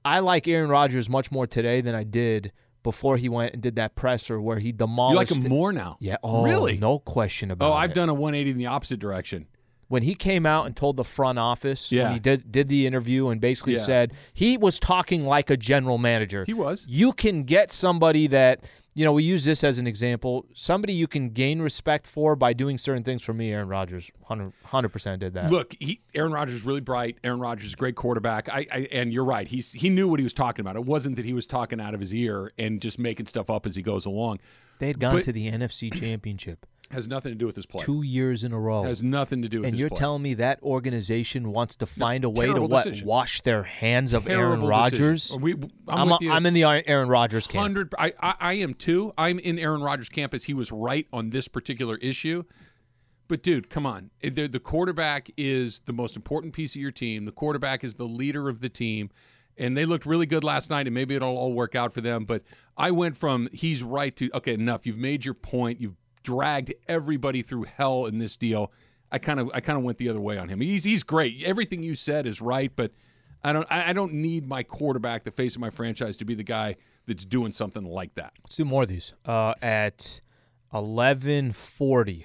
I 0.03 0.19
like 0.19 0.47
Aaron 0.47 0.69
Rodgers 0.69 1.09
much 1.09 1.31
more 1.31 1.47
today 1.47 1.81
than 1.81 1.95
I 1.95 2.03
did 2.03 2.51
before 2.86 3.17
he 3.17 3.28
went 3.28 3.52
and 3.54 3.63
did 3.63 3.78
that 3.78 3.95
presser 3.95 4.39
where 4.39 4.60
he 4.60 4.71
demolished. 4.71 5.32
You 5.32 5.36
like 5.38 5.45
him 5.45 5.50
more 5.50 5.74
now? 5.74 5.98
Yeah. 6.00 6.17
Oh, 6.24 6.43
really? 6.45 6.78
No 6.78 7.00
question 7.00 7.50
oh, 7.50 7.54
about 7.54 7.65
it. 7.65 7.69
Oh. 7.71 7.74
I've 7.74 7.93
done 7.93 8.10
a 8.10 8.13
180 8.13 8.52
in 8.52 8.58
the 8.60 8.67
opposite 8.67 9.00
direction. 9.00 9.48
When 9.88 10.02
he 10.04 10.15
came 10.15 10.45
out 10.45 10.65
and 10.65 10.76
told 10.76 10.98
the 10.98 11.04
front 11.04 11.38
office 11.38 11.91
Yeah. 11.91 12.04
when 12.06 12.13
he 12.13 12.19
did 12.19 12.52
did 12.52 12.67
the 12.69 12.88
interview 12.88 13.28
and 13.30 13.39
basically 13.39 13.74
Yeah. 13.74 13.80
said 13.80 14.13
he 14.34 14.58
was 14.58 14.80
talking 14.80 15.26
like 15.26 15.50
a 15.50 15.58
general 15.58 15.98
manager. 15.98 16.43
He 16.45 16.54
was. 16.54 16.86
You 16.89 17.13
can 17.13 17.43
get 17.43 17.71
somebody 17.71 18.28
that 18.28 18.69
you 18.98 19.04
know. 19.04 19.12
We 19.12 19.24
use 19.24 19.43
this 19.45 19.63
as 19.63 19.78
an 19.78 19.88
example. 19.88 20.45
Somebody 20.54 20.93
you 20.93 21.06
can 21.08 21.30
gain 21.30 21.62
respect 21.62 22.08
for 22.08 22.36
by 22.38 22.54
doing 22.54 22.78
certain 22.78 23.04
things. 23.04 23.21
For 23.24 23.34
me, 23.34 23.52
Aaron 23.52 23.67
Rodgers, 23.67 24.10
100 24.28 24.89
percent 24.89 25.19
did 25.19 25.34
that. 25.34 25.52
Look, 25.52 25.76
he, 25.80 26.00
Aaron 26.13 26.32
Rodgers 26.32 26.56
is 26.56 26.65
really 26.65 26.80
bright. 26.82 27.17
Aaron 27.24 27.39
Rodgers 27.39 27.67
is 27.67 27.74
a 27.74 27.78
great 27.78 27.95
quarterback. 27.95 28.48
I, 28.50 28.65
I 28.71 28.78
and 28.91 29.12
you're 29.13 29.26
right. 29.26 29.48
He's 29.48 29.71
he 29.74 29.89
knew 29.89 30.08
what 30.08 30.19
he 30.19 30.24
was 30.24 30.34
talking 30.34 30.62
about. 30.63 30.76
It 30.78 30.86
wasn't 30.86 31.17
that 31.17 31.26
he 31.26 31.34
was 31.34 31.45
talking 31.45 31.80
out 31.82 31.93
of 31.93 32.00
his 32.00 32.13
ear 32.15 32.52
and 32.58 32.82
just 32.82 32.98
making 32.98 33.26
stuff 33.28 33.50
up 33.50 33.65
as 33.65 33.76
he 33.76 33.82
goes 33.82 34.06
along. 34.06 34.39
they 34.80 34.88
had 34.88 35.00
gone 35.00 35.15
but- 35.15 35.24
to 35.24 35.32
the 35.32 35.50
NFC 35.52 35.89
Championship 35.93 36.65
Has 36.91 37.08
nothing 37.08 37.32
to 37.32 37.38
do 37.38 37.48
with 37.48 37.56
his 37.56 37.65
play. 37.65 37.84
two 37.84 38.04
years 38.04 38.43
in 38.43 38.54
a 38.54 38.60
row. 38.60 38.84
Has 38.84 39.02
nothing 39.02 39.41
to 39.41 39.50
do 39.50 39.58
with 39.58 39.65
his 39.65 39.71
play. 39.71 39.74
and 39.74 39.80
you're 39.80 39.89
play. 39.89 39.98
telling 39.98 40.21
me 40.21 40.34
that 40.36 40.62
organization 40.62 41.52
wants 41.52 41.76
to 41.78 41.86
find 41.86 42.24
a 42.24 42.30
way 42.30 42.45
to 42.45 42.62
what 42.62 42.84
decision. 42.84 43.08
wash 43.08 43.41
their 43.41 43.63
hands 43.63 44.13
of 44.13 44.28
Aaron 44.28 44.39
Terrible 44.39 44.67
Rodgers? 44.67 45.36
We, 45.39 45.54
I'm, 45.88 46.13
I'm. 46.13 46.30
I'm 46.30 46.45
in 46.45 46.54
the 46.54 46.63
Aaron 46.63 47.10
Rodgers 47.10 47.48
camp. 47.48 47.62
hundred. 47.62 47.95
I, 47.98 48.13
I 48.21 48.36
I 48.39 48.54
am 48.54 48.76
too. 48.76 49.13
I'm 49.17 49.39
in 49.39 49.58
Aaron 49.58 49.82
Rodgers' 49.82 50.10
campus. 50.10 50.43
He 50.43 50.54
was 50.54 50.71
right 50.71 51.08
on 51.12 51.32
this 51.32 51.48
particular 51.48 51.98
issue. 51.98 52.43
But 53.28 53.41
dude, 53.41 53.69
come 53.69 53.86
on. 53.88 54.12
The 54.21 54.62
quarterback 54.63 55.32
is 55.36 55.80
the 55.82 55.93
most 55.93 56.15
important 56.15 56.54
piece 56.54 56.76
of 56.76 56.82
your 56.82 56.91
team. 56.91 57.26
The 57.26 57.32
quarterback 57.32 57.84
is 57.84 57.95
the 57.95 58.06
leader 58.08 58.50
of 58.50 58.62
the 58.62 58.69
team. 58.69 59.10
And 59.58 59.76
they 59.76 59.86
looked 59.86 60.06
really 60.06 60.26
good 60.26 60.43
last 60.43 60.69
night, 60.69 60.86
and 60.86 60.93
maybe 60.93 61.15
it'll 61.15 61.36
all 61.36 61.54
work 61.54 61.76
out 61.76 61.93
for 61.93 62.02
them. 62.02 62.26
But 62.26 62.43
I 62.78 62.91
went 62.91 63.15
from 63.15 63.48
he's 63.54 63.82
right 63.82 64.13
to 64.17 64.30
okay, 64.36 64.54
enough. 64.54 64.86
You've 64.86 64.98
made 64.98 65.24
your 65.24 65.34
point. 65.34 65.80
You've 65.80 65.95
dragged 66.25 66.73
everybody 66.88 67.41
through 67.41 67.63
hell 67.63 68.05
in 68.07 68.17
this 68.17 68.35
deal. 68.35 68.71
I 69.11 69.19
kind 69.19 69.39
of 69.39 69.49
I 69.53 69.59
kind 69.61 69.77
of 69.77 69.83
went 69.83 69.97
the 69.99 70.09
other 70.09 70.19
way 70.19 70.38
on 70.38 70.49
him. 70.49 70.59
He's 70.59 70.83
he's 70.83 71.03
great. 71.03 71.43
Everything 71.45 71.83
you 71.83 71.95
said 71.95 72.25
is 72.27 72.41
right, 72.41 72.71
but 72.75 72.91
I 73.43 73.53
don't 73.53 73.67
I 73.69 73.93
don't 73.93 74.13
need 74.13 74.47
my 74.47 74.63
quarterback, 74.63 75.23
the 75.23 75.31
face 75.31 75.55
of 75.55 75.61
my 75.61 75.69
franchise, 75.69 76.17
to 76.17 76.25
be 76.25 76.33
the 76.35 76.43
guy 76.43 76.75
that's 77.05 77.23
doing 77.23 77.51
something 77.51 77.85
like 77.85 78.15
that. 78.15 78.33
Let's 78.43 78.55
do 78.55 78.65
more 78.65 78.81
of 78.83 78.89
these. 78.89 79.13
Uh, 79.23 79.53
at 79.61 80.19
eleven 80.73 81.53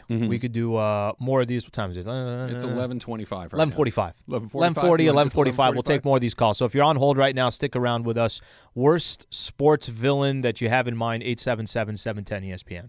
we 0.09 0.39
could 0.39 0.53
do 0.53 0.75
uh, 0.75 1.13
more 1.21 1.43
of 1.43 1.47
these. 1.47 1.65
What 1.65 1.73
time 1.73 1.91
is 1.91 1.97
it? 1.99 2.07
Uh, 2.09 2.49
It's 2.51 2.65
eleven 2.65 2.99
twenty 2.99 3.25
five. 3.25 3.53
Eleven 3.53 3.73
forty-five. 3.73 4.15
11:45. 4.29 4.51
11:40, 4.51 5.05
You 5.05 5.13
wanna 5.13 5.25
get 5.29 5.33
to 5.35 5.39
11:45. 5.39 5.75
We'll 5.75 5.83
take 5.83 6.05
more 6.05 6.17
of 6.17 6.21
these 6.23 6.35
calls. 6.35 6.59
So 6.59 6.65
if 6.65 6.75
you're 6.75 6.85
on 6.85 6.97
hold 6.97 7.17
right 7.19 7.35
now, 7.35 7.51
stick 7.51 7.77
around 7.77 8.07
with 8.07 8.17
us. 8.17 8.41
Worst 8.75 9.27
sports 9.33 9.87
villain 9.89 10.41
that 10.41 10.61
you 10.61 10.69
have 10.71 10.89
in 10.89 10.97
mind? 10.97 11.23
877-710-ESPN. 11.23 12.89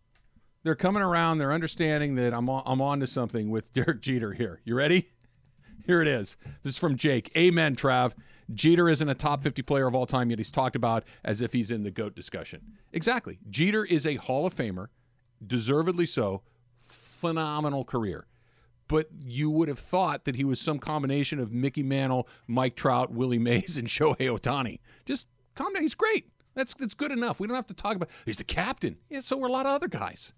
They're 0.63 0.75
coming 0.75 1.01
around. 1.01 1.37
They're 1.37 1.53
understanding 1.53 2.15
that 2.15 2.33
I'm 2.33 2.49
on, 2.49 2.63
I'm 2.65 2.81
on 2.81 2.99
to 2.99 3.07
something 3.07 3.49
with 3.49 3.73
Derek 3.73 4.01
Jeter 4.01 4.33
here. 4.33 4.61
You 4.63 4.75
ready? 4.75 5.09
Here 5.87 5.99
it 5.99 6.07
is. 6.07 6.37
This 6.61 6.73
is 6.73 6.77
from 6.77 6.95
Jake. 6.95 7.31
Amen, 7.35 7.75
Trav. 7.75 8.13
Jeter 8.53 8.87
isn't 8.87 9.09
a 9.09 9.15
top 9.15 9.41
50 9.41 9.63
player 9.63 9.87
of 9.87 9.95
all 9.95 10.05
time, 10.05 10.29
yet 10.29 10.37
he's 10.37 10.51
talked 10.51 10.75
about 10.75 11.03
as 11.23 11.41
if 11.41 11.53
he's 11.53 11.71
in 11.71 11.81
the 11.81 11.89
GOAT 11.89 12.15
discussion. 12.15 12.61
Exactly. 12.93 13.39
Jeter 13.49 13.83
is 13.83 14.05
a 14.05 14.15
Hall 14.15 14.45
of 14.45 14.53
Famer, 14.53 14.87
deservedly 15.45 16.05
so. 16.05 16.43
Phenomenal 16.81 17.83
career. 17.83 18.27
But 18.87 19.07
you 19.19 19.49
would 19.49 19.69
have 19.69 19.79
thought 19.79 20.25
that 20.25 20.35
he 20.35 20.43
was 20.43 20.61
some 20.61 20.77
combination 20.77 21.39
of 21.39 21.51
Mickey 21.51 21.81
Mantle, 21.81 22.27
Mike 22.47 22.75
Trout, 22.75 23.11
Willie 23.11 23.39
Mays, 23.39 23.75
and 23.75 23.87
Shohei 23.87 24.17
Ohtani. 24.27 24.79
Just 25.05 25.27
calm 25.55 25.73
down. 25.73 25.81
He's 25.81 25.95
great. 25.95 26.27
That's 26.53 26.73
that's 26.75 26.93
good 26.93 27.11
enough. 27.11 27.39
We 27.39 27.47
don't 27.47 27.55
have 27.55 27.67
to 27.67 27.73
talk 27.73 27.95
about. 27.95 28.09
He's 28.25 28.37
the 28.37 28.43
captain. 28.43 28.97
Yeah, 29.09 29.21
so 29.21 29.37
were 29.37 29.47
a 29.47 29.51
lot 29.51 29.65
of 29.65 29.71
other 29.71 29.87
guys. 29.87 30.33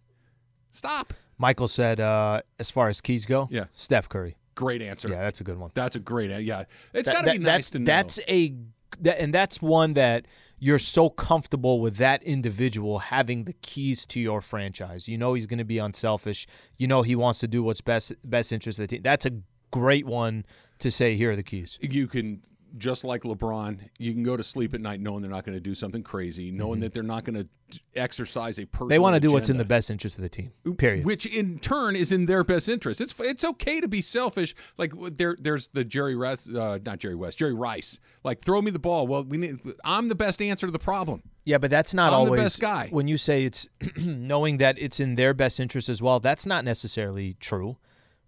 Stop. 0.74 1.14
Michael 1.38 1.68
said, 1.68 2.00
uh, 2.00 2.42
as 2.60 2.70
far 2.70 2.90
as 2.90 3.00
keys 3.00 3.26
go, 3.26 3.48
Yeah. 3.52 3.66
Steph 3.74 4.10
Curry. 4.10 4.36
Great 4.56 4.82
answer. 4.82 5.08
Yeah, 5.08 5.22
that's 5.22 5.42
a 5.42 5.44
good 5.44 5.58
one. 5.58 5.72
That's 5.74 5.96
a 5.96 6.00
great. 6.00 6.30
Yeah, 6.44 6.66
it's 6.94 7.10
got 7.10 7.26
to 7.26 7.32
be 7.32 7.38
nice 7.40 7.46
that's, 7.46 7.70
to 7.72 7.80
know. 7.80 7.86
That's 7.86 8.20
a, 8.28 8.54
that, 9.02 9.20
and 9.20 9.34
that's 9.34 9.62
one 9.62 9.94
that 9.94 10.28
you're 10.60 10.80
so 10.80 11.10
comfortable 11.10 11.80
with 11.82 11.98
that 11.98 12.24
individual 12.24 13.00
having 13.00 13.46
the 13.46 13.54
keys 13.54 14.06
to 14.08 14.20
your 14.20 14.42
franchise. 14.42 15.08
You 15.08 15.18
know 15.18 15.34
he's 15.34 15.48
going 15.48 15.58
to 15.58 15.66
be 15.66 15.80
unselfish. 15.80 16.46
You 16.78 16.88
know 16.88 17.02
he 17.02 17.16
wants 17.16 17.40
to 17.40 17.48
do 17.48 17.64
what's 17.64 17.82
best 17.82 18.14
best 18.24 18.52
interest 18.52 18.80
of 18.80 18.84
the 18.84 18.96
team. 18.96 19.02
That's 19.02 19.26
a 19.26 19.32
great 19.72 20.06
one 20.06 20.46
to 20.80 20.92
say. 20.92 21.16
Here 21.16 21.32
are 21.32 21.36
the 21.36 21.44
keys. 21.44 21.80
you 21.82 22.08
can 22.08 22.42
just 22.78 23.04
like 23.04 23.24
LeBron, 23.24 23.80
you 24.00 24.14
can 24.14 24.24
go 24.24 24.36
to 24.36 24.44
sleep 24.44 24.74
at 24.74 24.82
night 24.82 25.00
knowing 25.00 25.22
they're 25.22 25.32
not 25.32 25.46
going 25.46 25.56
to 25.56 25.62
do 25.62 25.74
something 25.74 26.04
crazy, 26.04 26.52
knowing 26.52 26.80
that 26.80 26.94
they're 26.94 27.04
not 27.04 27.24
going 27.24 27.36
to 27.36 27.80
exercise 27.96 28.60
a 28.60 28.66
personal. 28.66 28.86
Mm-hmm. 28.86 28.90
They 28.90 29.00
want 29.00 29.16
to 29.16 29.20
do 29.20 29.32
what's 29.32 29.50
in 29.50 29.58
the 29.58 29.66
best 29.66 29.90
interest 29.90 30.18
of 30.18 30.24
the 30.24 30.30
team. 30.30 30.52
Period. 30.78 31.06
Which 31.06 31.26
in 31.26 31.60
turn 31.60 31.96
is 31.96 32.12
in 32.12 32.26
their 32.26 32.44
best 32.44 32.70
interest. 32.70 33.02
It's 33.02 33.16
it's 33.20 33.44
okay 33.44 33.80
to 33.82 33.88
be 33.88 34.02
selfish. 34.02 34.56
Like 34.78 34.94
there, 35.18 35.36
there's 35.40 35.68
the 35.70 35.84
Jerry 35.84 36.16
West, 36.16 36.50
uh, 36.54 36.80
not 36.86 37.00
Jerry 37.00 37.16
West, 37.16 37.38
Jerry 37.38 37.54
Rice. 37.54 38.00
Like 38.24 38.42
throw 38.42 38.62
me 38.62 38.72
the 38.72 38.80
ball. 38.80 39.08
Well, 39.08 39.24
we 39.24 39.38
need. 39.38 39.60
I'm 39.84 40.10
the 40.10 40.16
best 40.16 40.42
answer 40.42 40.68
to 40.68 40.72
the 40.72 40.80
problem. 40.80 41.24
Yeah, 41.46 41.58
but 41.58 41.70
that's 41.70 41.94
not 41.94 42.14
I'm 42.14 42.26
the 42.26 42.32
always 42.32 42.42
best 42.42 42.62
guy. 42.62 42.88
When 42.90 43.08
you 43.08 43.18
say 43.18 43.44
it's 43.44 43.68
knowing 43.98 44.58
that 44.58 44.80
it's 44.80 45.00
in 45.00 45.16
their 45.16 45.34
best 45.34 45.60
interest 45.60 45.90
as 45.90 46.02
well, 46.02 46.20
that's 46.20 46.46
not 46.46 46.64
necessarily 46.66 47.36
true, 47.40 47.78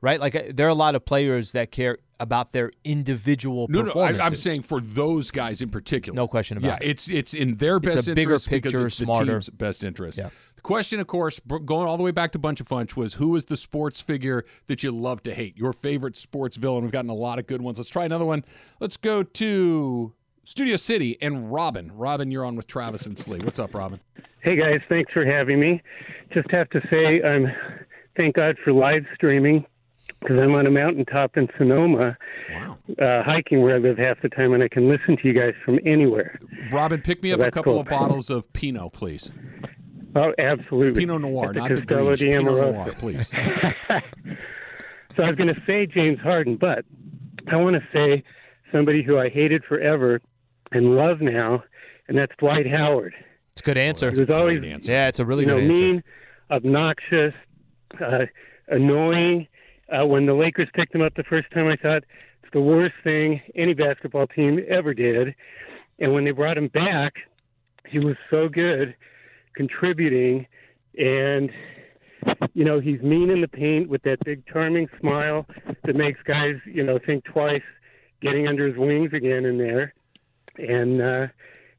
right? 0.02 0.20
Like 0.20 0.36
uh, 0.36 0.44
there 0.50 0.68
are 0.68 0.70
a 0.70 0.76
lot 0.76 0.96
of 0.96 1.06
players 1.06 1.54
that 1.54 1.72
care 1.72 1.98
about 2.20 2.54
their 2.54 2.72
individual 2.84 3.68
No, 3.70 3.82
no, 3.82 3.92
I, 3.94 4.20
I'm 4.20 4.36
saying 4.36 4.64
for 4.64 4.80
those 4.80 5.32
guys 5.32 5.62
in 5.62 5.70
particular. 5.70 6.16
No 6.16 6.28
question 6.28 6.58
about 6.58 6.68
yeah, 6.68 6.76
it. 6.76 6.84
Yeah, 6.84 6.92
it's 6.92 7.10
it's 7.10 7.34
in 7.34 7.56
their 7.58 7.80
best 7.80 7.98
It's 7.98 8.08
a 8.08 8.16
bigger 8.16 8.32
interest 8.32 8.50
because 8.50 8.74
picture, 8.74 8.88
it's 8.88 8.98
the 8.98 9.06
smarter. 9.06 9.32
team's 9.34 9.50
best 9.50 9.84
interest. 9.84 10.18
Yeah. 10.18 10.30
The 10.56 10.62
question, 10.62 11.00
of 11.00 11.08
course, 11.08 11.40
going 11.40 11.88
all 11.88 11.98
the 11.98 12.04
way 12.04 12.12
back 12.12 12.32
to 12.32 12.40
Bunch 12.40 12.60
of 12.60 12.68
Funch, 12.68 12.96
was 12.96 13.16
who 13.16 13.36
is 13.36 13.46
the 13.46 13.58
sports 13.58 14.02
figure 14.02 14.46
that 14.68 14.84
you 14.84 14.92
love 14.92 15.24
to 15.24 15.34
hate? 15.34 15.58
Your 15.58 15.74
favorite 15.74 16.18
sports 16.18 16.58
villain. 16.58 16.84
We've 16.84 16.92
gotten 16.92 17.10
a 17.10 17.16
lot 17.16 17.40
of 17.40 17.48
good 17.48 17.62
ones. 17.62 17.78
Let's 17.78 17.90
try 17.90 18.06
another 18.06 18.26
one. 18.26 18.46
Let's 18.80 18.98
go 18.98 19.24
to 19.24 20.14
Studio 20.44 20.76
City 20.76 21.18
and 21.22 21.52
Robin. 21.52 21.92
Robin, 21.94 22.32
you're 22.32 22.46
on 22.46 22.56
with 22.56 22.68
Travis 22.68 23.06
and 23.06 23.18
Slee. 23.18 23.40
What's 23.40 23.60
up, 23.60 23.74
Robin? 23.74 24.00
Hey 24.42 24.56
guys, 24.56 24.80
thanks 24.90 25.12
for 25.12 25.26
having 25.26 25.60
me. 25.60 25.82
Just 26.32 26.48
have 26.52 26.70
to 26.70 26.82
say, 26.94 27.22
um, 27.22 27.48
thank 28.20 28.36
God 28.36 28.56
for 28.64 28.72
live 28.72 29.04
streaming 29.16 29.66
because 30.26 30.42
I'm 30.42 30.56
on 30.56 30.66
a 30.66 30.72
mountaintop 30.72 31.38
in 31.38 31.48
Sonoma, 31.58 32.18
uh, 33.02 33.24
hiking 33.24 33.62
where 33.62 33.76
I 33.76 33.78
live 33.80 33.98
half 33.98 34.22
the 34.22 34.30
time, 34.30 34.54
and 34.54 34.64
I 34.64 34.68
can 34.68 34.90
listen 34.90 35.18
to 35.18 35.28
you 35.28 35.34
guys 35.34 35.54
from 35.64 35.80
anywhere. 35.86 36.40
Robin, 36.72 37.00
pick 37.02 37.22
me 37.22 37.30
So 37.32 37.36
up 37.36 37.42
a 37.48 37.52
couple 37.52 37.74
cool. 37.74 37.82
of 37.82 37.88
bottles 37.88 38.30
of 38.30 38.52
Pinot, 38.54 38.94
please. 38.94 39.32
Oh, 40.16 40.34
absolutely. 40.40 41.02
Pinot 41.02 41.22
Noir, 41.22 41.54
the 41.54 41.60
not 41.60 41.70
the 41.70 41.76
Castello 41.76 42.16
Greenish. 42.16 42.20
di 42.22 42.30
Pinot 42.32 42.48
Amoroso. 42.48 42.72
Noir, 42.72 42.92
please. 42.98 43.32
So 45.16 45.24
I 45.24 45.28
was 45.28 45.38
going 45.38 45.48
to 45.54 45.62
say 45.66 45.86
James 45.86 46.20
Harden, 46.20 46.58
but 46.58 46.84
I 47.48 47.56
want 47.56 47.78
to 47.78 47.88
say 47.94 48.22
somebody 48.70 49.02
who 49.02 49.18
I 49.18 49.30
hated 49.30 49.64
forever 49.64 50.20
and 50.74 50.98
love 50.98 51.22
now, 51.22 51.64
and 52.10 52.18
that's 52.18 52.34
Dwight 52.38 52.68
Howard. 52.70 53.14
It's 53.54 53.62
a 53.62 53.64
good 53.64 53.78
answer. 53.78 54.12
He 54.12 54.20
was 54.20 54.30
always, 54.30 54.62
Yeah, 54.86 55.08
it's 55.08 55.20
a 55.20 55.26
really 55.26 55.44
you 55.46 55.48
know, 55.48 55.56
good 55.58 55.70
answer. 55.70 55.82
mean, 55.82 56.04
obnoxious, 56.52 57.34
uh, 58.06 58.26
annoying. 58.68 59.48
Uh, 59.90 60.06
when 60.06 60.26
the 60.26 60.34
Lakers 60.34 60.70
picked 60.74 60.96
him 60.96 61.02
up 61.02 61.14
the 61.16 61.24
first 61.24 61.52
time, 61.52 61.68
I 61.68 61.76
thought 61.76 62.04
it's 62.44 62.52
the 62.54 62.62
worst 62.62 62.96
thing 63.04 63.42
any 63.56 63.74
basketball 63.74 64.28
team 64.28 64.60
ever 64.68 64.94
did. 64.94 65.36
And 66.00 66.14
when 66.14 66.26
they 66.26 66.32
brought 66.32 66.58
him 66.58 66.68
back, 66.68 67.14
he 67.88 68.00
was 68.00 68.16
so 68.30 68.50
good, 68.50 68.96
contributing, 69.56 70.48
and 70.98 71.52
you 72.54 72.66
know 72.66 72.80
he's 72.80 73.02
mean 73.02 73.30
in 73.30 73.42
the 73.42 73.48
paint 73.48 73.90
with 73.90 74.02
that 74.04 74.18
big 74.26 74.46
charming 74.48 74.88
smile 75.00 75.46
that 75.84 75.96
makes 75.96 76.20
guys 76.24 76.56
you 76.66 76.84
know 76.84 76.98
think 77.06 77.24
twice 77.26 77.62
getting 78.22 78.48
under 78.48 78.68
his 78.68 78.78
wings 78.78 79.14
again 79.14 79.46
in 79.46 79.58
there. 79.58 79.94
And 80.58 81.02
uh, 81.02 81.28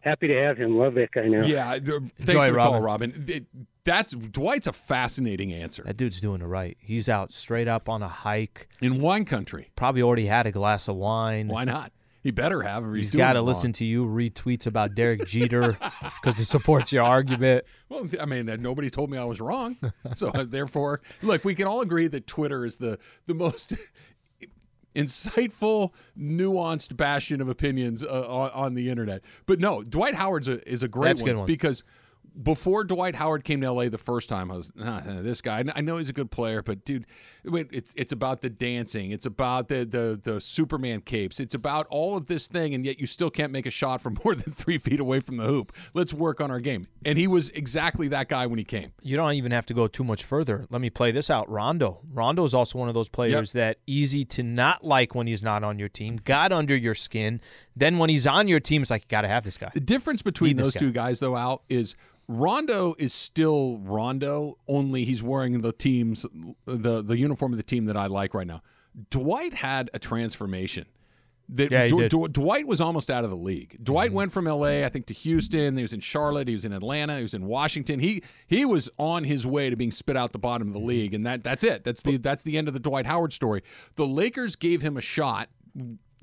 happy 0.03 0.29
to 0.29 0.35
have 0.35 0.57
him. 0.57 0.79
Love 0.79 0.95
that 0.95 1.11
guy 1.11 1.27
now. 1.27 1.45
Yeah, 1.45 1.79
th- 1.79 1.85
thanks 1.85 2.21
Enjoy, 2.21 2.47
for 2.47 2.53
the 2.53 2.59
call, 2.59 2.81
Robin. 2.81 3.11
Robin. 3.11 3.25
It- 3.29 3.47
that's 3.87 4.13
Dwight's 4.13 4.67
a 4.67 4.73
fascinating 4.73 5.53
answer. 5.53 5.83
That 5.85 5.97
dude's 5.97 6.21
doing 6.21 6.43
it 6.43 6.47
right. 6.47 6.77
He's 6.81 7.09
out 7.09 7.33
straight 7.33 7.69
up 7.69 7.89
on 7.89 8.03
a 8.03 8.09
hike 8.09 8.69
in 8.83 9.01
wine 9.01 9.25
country. 9.25 9.71
Probably 9.77 10.03
already 10.03 10.27
had 10.27 10.47
a 10.47 10.53
glass 10.53 10.89
of 10.89 10.97
wine. 10.97 11.49
Why 11.49 11.65
not? 11.65 11.93
He 12.23 12.33
better 12.33 12.63
have. 12.63 12.85
He's 12.93 13.13
He's 13.13 13.19
got 13.19 13.35
to 13.35 13.41
listen 13.41 13.73
to 13.75 13.85
you 13.85 14.05
read 14.05 14.35
tweets 14.35 14.67
about 14.67 14.97
Derek 14.97 15.27
Jeter 15.27 15.79
because 16.21 16.41
it 16.41 16.47
supports 16.47 16.93
your 16.93 17.05
argument. 17.05 17.65
Well, 17.89 18.09
I 18.21 18.25
mean, 18.25 18.47
nobody 18.61 18.91
told 18.91 19.11
me 19.11 19.17
I 19.17 19.23
was 19.23 19.41
wrong, 19.41 19.77
so 20.15 20.31
uh, 20.31 20.45
therefore, 20.45 21.01
look, 21.23 21.45
we 21.45 21.55
can 21.55 21.69
all 21.69 21.83
agree 21.83 22.09
that 22.09 22.27
Twitter 22.27 22.67
is 22.67 22.77
the 22.77 22.99
the 23.27 23.35
most 23.35 23.75
insightful, 24.97 25.93
nuanced 26.19 26.97
bastion 26.97 27.41
of 27.41 27.49
opinions 27.49 28.03
uh, 28.03 28.27
on, 28.29 28.51
on 28.51 28.75
the 28.75 28.91
internet. 28.91 29.23
But 29.47 29.61
no, 29.61 29.85
Dwight 29.85 30.17
Howard's 30.17 30.49
a, 30.49 30.69
is 30.69 30.83
a 30.83 30.89
great 30.89 31.11
That's 31.11 31.23
one, 31.23 31.31
good 31.31 31.37
one. 31.37 31.47
because. 31.47 31.85
Before 32.43 32.85
Dwight 32.85 33.15
Howard 33.15 33.45
came 33.45 33.61
to 33.63 33.71
LA 33.71 33.89
the 33.89 33.99
first 33.99 34.29
time, 34.29 34.51
I 34.51 34.57
was 34.57 34.71
this 34.75 35.41
guy. 35.41 35.65
I 35.75 35.81
know 35.81 35.97
he's 35.97 36.09
a 36.09 36.13
good 36.13 36.31
player, 36.31 36.63
but 36.63 36.85
dude, 36.85 37.07
it's 37.45 37.95
it's 37.97 38.13
about 38.13 38.43
the 38.43 38.51
dancing, 38.51 39.11
it's 39.11 39.27
about 39.27 39.69
the 39.69 39.85
the 39.85 40.21
the 40.23 40.41
Superman 40.41 41.01
capes, 41.01 41.41
it's 41.41 41.55
about 41.55 41.87
all 41.89 42.17
of 42.17 42.27
this 42.27 42.49
thing, 42.49 42.75
and 42.75 42.85
yet 42.85 43.01
you 43.01 43.07
still 43.07 43.31
can't 43.31 43.53
make 43.53 43.67
a 43.67 43.71
shot 43.71 44.01
from 44.01 44.19
more 44.25 44.35
than 44.35 44.53
three 44.53 44.79
feet 44.79 45.01
away 45.01 45.21
from 45.21 45.37
the 45.37 45.45
hoop. 45.45 45.73
Let's 45.95 46.13
work 46.13 46.41
on 46.41 46.51
our 46.51 46.61
game. 46.61 46.85
And 47.05 47.17
he 47.17 47.27
was 47.27 47.51
exactly 47.51 48.09
that 48.09 48.29
guy 48.29 48.47
when 48.47 48.59
he 48.59 48.65
came. 48.65 48.93
You 49.03 49.17
don't 49.17 49.33
even 49.33 49.53
have 49.53 49.67
to 49.67 49.75
go 49.75 49.87
too 49.87 50.05
much 50.05 50.25
further. 50.25 50.67
Let 50.71 50.81
me 50.81 50.91
play 50.91 51.13
this 51.13 51.31
out. 51.31 51.49
Rondo. 51.49 52.01
Rondo 52.11 52.45
is 52.45 52.55
also 52.55 52.79
one 52.79 52.89
of 52.89 52.95
those 52.95 53.09
players 53.09 53.53
that 53.53 53.79
easy 53.87 54.25
to 54.27 54.43
not 54.43 54.85
like 54.85 55.15
when 55.15 55.27
he's 55.27 55.43
not 55.43 55.65
on 55.65 55.79
your 55.79 55.89
team. 55.89 56.17
Got 56.17 56.53
under 56.53 56.77
your 56.77 56.95
skin. 56.95 57.41
Then 57.75 57.99
when 57.99 58.11
he's 58.11 58.27
on 58.27 58.49
your 58.49 58.61
team, 58.61 58.83
it's 58.83 58.91
like 58.91 59.03
you 59.03 59.09
got 59.09 59.23
to 59.23 59.29
have 59.29 59.45
this 59.45 59.57
guy. 59.57 59.71
The 59.73 59.81
difference 59.81 60.23
between 60.23 60.57
those 60.57 60.73
guy. 60.73 60.81
two 60.81 60.93
guys, 60.93 61.21
though, 61.21 61.37
Al, 61.37 61.63
is 61.69 61.97
Rondo 62.29 62.95
is 62.99 63.13
still 63.15 63.79
Rondo, 63.79 64.59
only 64.67 65.05
he's 65.05 65.23
wearing 65.23 65.61
the 65.61 65.73
team's 65.73 66.27
the 66.65 67.03
the 67.03 67.19
uniform 67.19 67.53
of 67.53 67.57
the 67.57 67.63
team 67.63 67.85
that 67.87 67.97
I 67.97 68.07
like 68.07 68.35
right 68.35 68.47
now. 68.47 68.63
Dwight 69.11 69.55
had 69.55 69.91
a 69.95 69.99
transformation. 69.99 70.87
That 71.49 71.71
Yeah, 71.71 71.87
did. 71.87 72.11
Dw- 72.11 72.33
Dwight 72.33 72.67
was 72.67 72.81
almost 72.81 73.09
out 73.09 73.23
of 73.23 73.31
the 73.31 73.37
league. 73.37 73.79
Dwight 73.81 74.09
Mm-hmm. 74.09 74.17
went 74.17 74.33
from 74.33 74.49
L.A. 74.49 74.85
I 74.85 74.89
think 74.89 75.07
to 75.07 75.15
Houston. 75.15 75.77
He 75.77 75.83
was 75.83 75.93
in 75.93 76.01
Charlotte. 76.01 76.49
He 76.49 76.55
was 76.55 76.65
in 76.65 76.73
Atlanta. 76.73 77.17
He 77.19 77.23
was 77.23 77.35
in 77.35 77.47
Washington. 77.47 78.01
He 78.01 78.25
he 78.49 78.65
was 78.65 78.91
on 78.99 79.23
his 79.23 79.47
way 79.47 79.71
to 79.71 79.77
being 79.77 79.93
spit 79.93 80.17
out 80.17 80.33
the 80.33 80.41
bottom 80.41 80.67
of 80.69 80.75
Mm-hmm. 80.75 80.83
the 80.83 80.89
league, 80.89 81.15
and 81.15 81.25
that 81.25 81.45
that's 81.45 81.63
it. 81.63 81.85
That's 81.85 82.03
the 82.03 82.17
that's 82.17 82.43
the 82.43 82.59
end 82.59 82.67
of 82.67 82.75
the 82.75 82.81
Dwight 82.81 83.07
Howard 83.07 83.33
story. 83.33 83.63
The 83.95 84.07
Lakers 84.07 84.57
gave 84.57 84.83
him 84.83 84.97
a 84.97 85.01
shot 85.01 85.49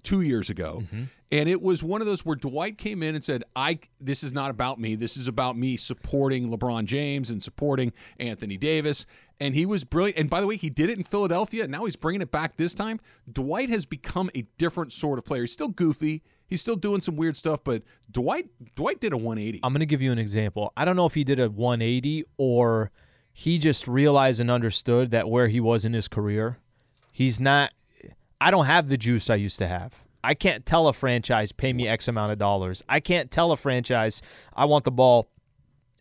two 0.03 0.19
years 0.19 0.49
ago, 0.49 0.79
Mm-hmm. 0.83 1.03
And 1.33 1.49
it 1.49 1.63
was 1.63 1.83
one 1.83 1.99
of 1.99 2.05
those 2.05 2.23
where 2.23 2.35
Dwight 2.35 2.77
came 2.77 3.01
in 3.01 3.15
and 3.15 3.23
said, 3.23 3.43
"I 3.55 3.79
this 3.99 4.23
is 4.23 4.33
not 4.33 4.51
about 4.51 4.79
me. 4.79 4.93
This 4.93 5.17
is 5.17 5.27
about 5.27 5.57
me 5.57 5.77
supporting 5.77 6.51
LeBron 6.51 6.85
James 6.85 7.31
and 7.31 7.41
supporting 7.41 7.91
Anthony 8.19 8.55
Davis." 8.55 9.07
And 9.39 9.55
he 9.55 9.65
was 9.65 9.83
brilliant. 9.83 10.19
And 10.19 10.29
by 10.29 10.41
the 10.41 10.47
way, 10.47 10.57
he 10.57 10.69
did 10.69 10.91
it 10.91 10.97
in 10.97 11.03
Philadelphia. 11.03 11.67
Now 11.67 11.85
he's 11.85 11.95
bringing 11.95 12.21
it 12.21 12.29
back 12.29 12.55
this 12.55 12.75
time. 12.75 12.99
Dwight 13.29 13.69
has 13.69 13.87
become 13.87 14.29
a 14.35 14.43
different 14.59 14.93
sort 14.93 15.17
of 15.17 15.25
player. 15.25 15.41
He's 15.41 15.51
still 15.51 15.69
goofy. 15.69 16.21
He's 16.45 16.61
still 16.61 16.75
doing 16.75 17.01
some 17.01 17.15
weird 17.15 17.35
stuff, 17.35 17.63
but 17.63 17.81
Dwight 18.11 18.49
Dwight 18.75 19.01
did 19.01 19.11
a 19.11 19.17
180. 19.17 19.59
I'm 19.63 19.73
going 19.73 19.79
to 19.79 19.87
give 19.87 20.03
you 20.03 20.11
an 20.11 20.19
example. 20.19 20.71
I 20.77 20.85
don't 20.85 20.95
know 20.95 21.07
if 21.07 21.15
he 21.15 21.23
did 21.23 21.39
a 21.39 21.49
180 21.49 22.25
or 22.37 22.91
he 23.33 23.57
just 23.57 23.87
realized 23.87 24.39
and 24.39 24.51
understood 24.51 25.09
that 25.09 25.27
where 25.27 25.47
he 25.47 25.59
was 25.59 25.83
in 25.83 25.93
his 25.93 26.07
career, 26.07 26.59
he's 27.11 27.39
not. 27.39 27.73
I 28.39 28.51
don't 28.51 28.65
have 28.65 28.87
the 28.87 28.97
juice 28.97 29.31
I 29.31 29.35
used 29.35 29.57
to 29.57 29.67
have. 29.67 30.02
I 30.23 30.33
can't 30.33 30.65
tell 30.65 30.87
a 30.87 30.93
franchise, 30.93 31.51
pay 31.51 31.73
me 31.73 31.87
X 31.87 32.07
amount 32.07 32.31
of 32.31 32.39
dollars. 32.39 32.81
I 32.87 32.99
can't 32.99 33.29
tell 33.29 33.51
a 33.51 33.57
franchise, 33.57 34.21
I 34.55 34.65
want 34.65 34.85
the 34.85 34.91
ball 34.91 35.29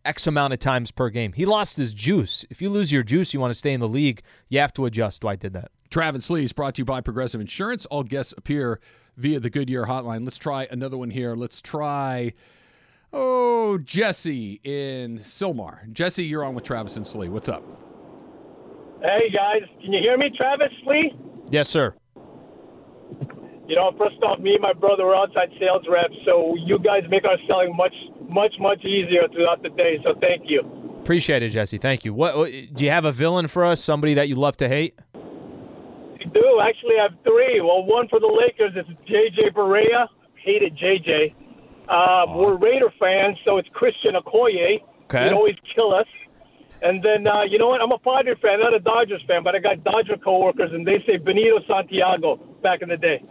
X 0.05 0.27
amount 0.27 0.53
of 0.53 0.59
times 0.59 0.91
per 0.91 1.11
game. 1.11 1.33
He 1.33 1.45
lost 1.45 1.77
his 1.77 1.95
juice. 1.95 2.45
If 2.51 2.63
you 2.63 2.71
lose 2.71 2.93
your 2.93 3.03
juice, 3.03 3.35
you 3.35 3.41
want 3.41 3.53
to 3.53 3.59
stay 3.59 3.73
in 3.73 3.81
the 3.81 3.89
league, 3.89 4.23
you 4.49 4.59
have 4.61 4.73
to 4.75 4.85
adjust. 4.85 5.23
Dwight 5.23 5.41
did 5.41 5.53
that. 5.55 5.71
Travis 5.91 6.31
Lee 6.31 6.45
is 6.45 6.53
brought 6.53 6.77
to 6.77 6.81
you 6.81 6.85
by 6.85 7.01
Progressive 7.01 7.41
Insurance. 7.41 7.85
All 7.87 8.03
guests 8.03 8.33
appear 8.37 8.81
via 9.17 9.39
the 9.41 9.51
Goodyear 9.51 9.87
hotline. 9.87 10.25
Let's 10.25 10.39
try 10.39 10.67
another 10.71 10.97
one 10.97 11.11
here. 11.11 11.35
Let's 11.35 11.61
try, 11.61 12.33
oh, 13.13 13.79
Jesse 13.79 14.61
in 14.65 15.19
Sylmar. 15.19 15.93
Jesse, 15.93 16.25
you're 16.25 16.45
on 16.45 16.55
with 16.55 16.65
Travis 16.65 16.97
and 16.97 17.07
Slee. 17.07 17.29
What's 17.29 17.49
up? 17.49 17.63
Hey 19.03 19.31
guys, 19.31 19.69
can 19.83 19.93
you 19.93 20.01
hear 20.01 20.17
me, 20.17 20.31
Travis 20.37 20.73
Lee? 20.87 21.13
Yes, 21.51 21.69
sir. 21.69 21.95
You 23.69 23.77
know, 23.77 23.93
first 23.97 24.17
off, 24.23 24.41
me 24.41 24.55
and 24.55 24.63
my 24.63 24.73
brother 24.73 25.07
were 25.07 25.15
outside 25.15 25.51
sales 25.59 25.85
reps, 25.89 26.15
so 26.25 26.55
you 26.67 26.79
guys 26.79 27.03
make 27.09 27.25
our 27.25 27.37
selling 27.47 27.77
much, 27.77 27.95
much, 28.29 28.53
much 28.59 28.85
easier 28.85 29.29
throughout 29.33 29.63
the 29.63 29.71
day. 29.71 29.99
So 30.03 30.15
thank 30.21 30.43
you. 30.47 30.61
Appreciate 31.01 31.43
it, 31.43 31.51
Jesse. 31.51 31.79
Thank 31.79 32.05
you. 32.05 32.13
What, 32.13 32.37
what 32.37 32.51
do 32.51 32.85
you 32.85 32.91
have 32.91 33.05
a 33.05 33.13
villain 33.13 33.47
for 33.47 33.65
us? 33.65 33.83
Somebody 33.83 34.15
that 34.15 34.29
you 34.29 34.35
love 34.35 34.57
to 34.59 34.69
hate? 34.69 34.99
I 35.15 36.25
do 36.33 36.61
actually 36.61 36.99
I 36.99 37.09
have 37.09 37.19
three. 37.25 37.61
Well, 37.61 37.85
one 37.85 38.09
for 38.09 38.21
the 38.21 38.27
Lakers 38.27 38.73
is 38.77 38.87
JJ 39.07 39.53
Barea. 39.55 40.07
Hated 40.45 40.77
JJ. 40.77 41.35
Um, 41.89 42.37
we're 42.37 42.57
Raider 42.57 42.93
fans, 42.99 43.37
so 43.45 43.59
it's 43.59 43.69
Christian 43.73 44.15
Okoye. 44.15 44.83
Okay. 45.05 45.25
He'd 45.25 45.33
always 45.33 45.57
kill 45.77 45.95
us. 45.95 46.07
And 46.83 47.03
then, 47.03 47.27
uh, 47.27 47.43
you 47.43 47.59
know 47.59 47.69
what? 47.69 47.81
I'm 47.81 47.93
a 47.93 47.99
Padre 47.99 48.35
fan, 48.41 48.59
not 48.61 48.75
a 48.75 48.81
Dodgers 48.81 49.23
fan, 49.29 49.45
but 49.45 49.55
I 49.55 49.61
got 49.61 49.85
Dodger 49.85 50.17
coworkers, 50.17 50.73
and 50.73 50.87
they 50.87 51.03
say 51.07 51.17
Benito 51.17 51.61
Santiago 51.71 52.37
back 52.63 52.83
in 52.83 52.89
the 52.89 52.97
day. 52.97 53.23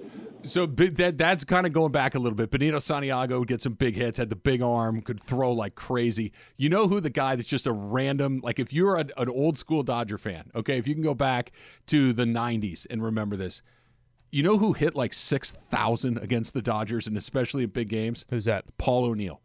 So 0.44 0.66
that 0.66 1.18
that's 1.18 1.44
kind 1.44 1.66
of 1.66 1.74
going 1.74 1.92
back 1.92 2.16
a 2.16 2.20
little 2.20 2.36
bit. 2.36 2.50
Benito 2.50 2.80
Santiago 2.80 3.40
would 3.40 3.48
get 3.48 3.62
some 3.62 3.74
big 3.74 3.96
hits, 3.96 4.18
had 4.18 4.30
the 4.30 4.36
big 4.36 4.62
arm, 4.62 5.02
could 5.02 5.22
throw 5.22 5.52
like 5.52 5.76
crazy. 5.76 6.32
You 6.58 6.70
know 6.70 6.88
who 6.88 7.00
the 7.00 7.10
guy 7.10 7.36
that's 7.36 7.48
just 7.48 7.68
a 7.68 7.72
random 7.72 8.40
like 8.44 8.60
if 8.60 8.74
you're 8.74 8.98
a, 8.98 9.06
an 9.18 9.30
old 9.30 9.58
school 9.58 9.84
Dodger 9.84 10.18
fan, 10.18 10.52
okay, 10.56 10.78
if 10.78 10.88
you 10.88 10.94
can 10.94 11.04
go 11.04 11.14
back 11.14 11.52
to 11.88 12.14
the 12.14 12.26
'90s 12.26 12.88
and 12.90 13.04
remember 13.04 13.36
this, 13.36 13.62
you 14.32 14.44
know 14.44 14.58
who 14.58 14.74
hit 14.74 14.96
like 14.96 15.14
six 15.14 15.52
thousand 15.52 16.18
against 16.18 16.54
the 16.54 16.62
Dodgers 16.62 17.08
and 17.08 17.16
especially 17.16 17.64
in 17.64 17.70
big 17.70 17.90
games? 17.90 18.26
Who's 18.30 18.46
that? 18.46 18.66
Paul 18.78 19.06
O'Neill. 19.06 19.42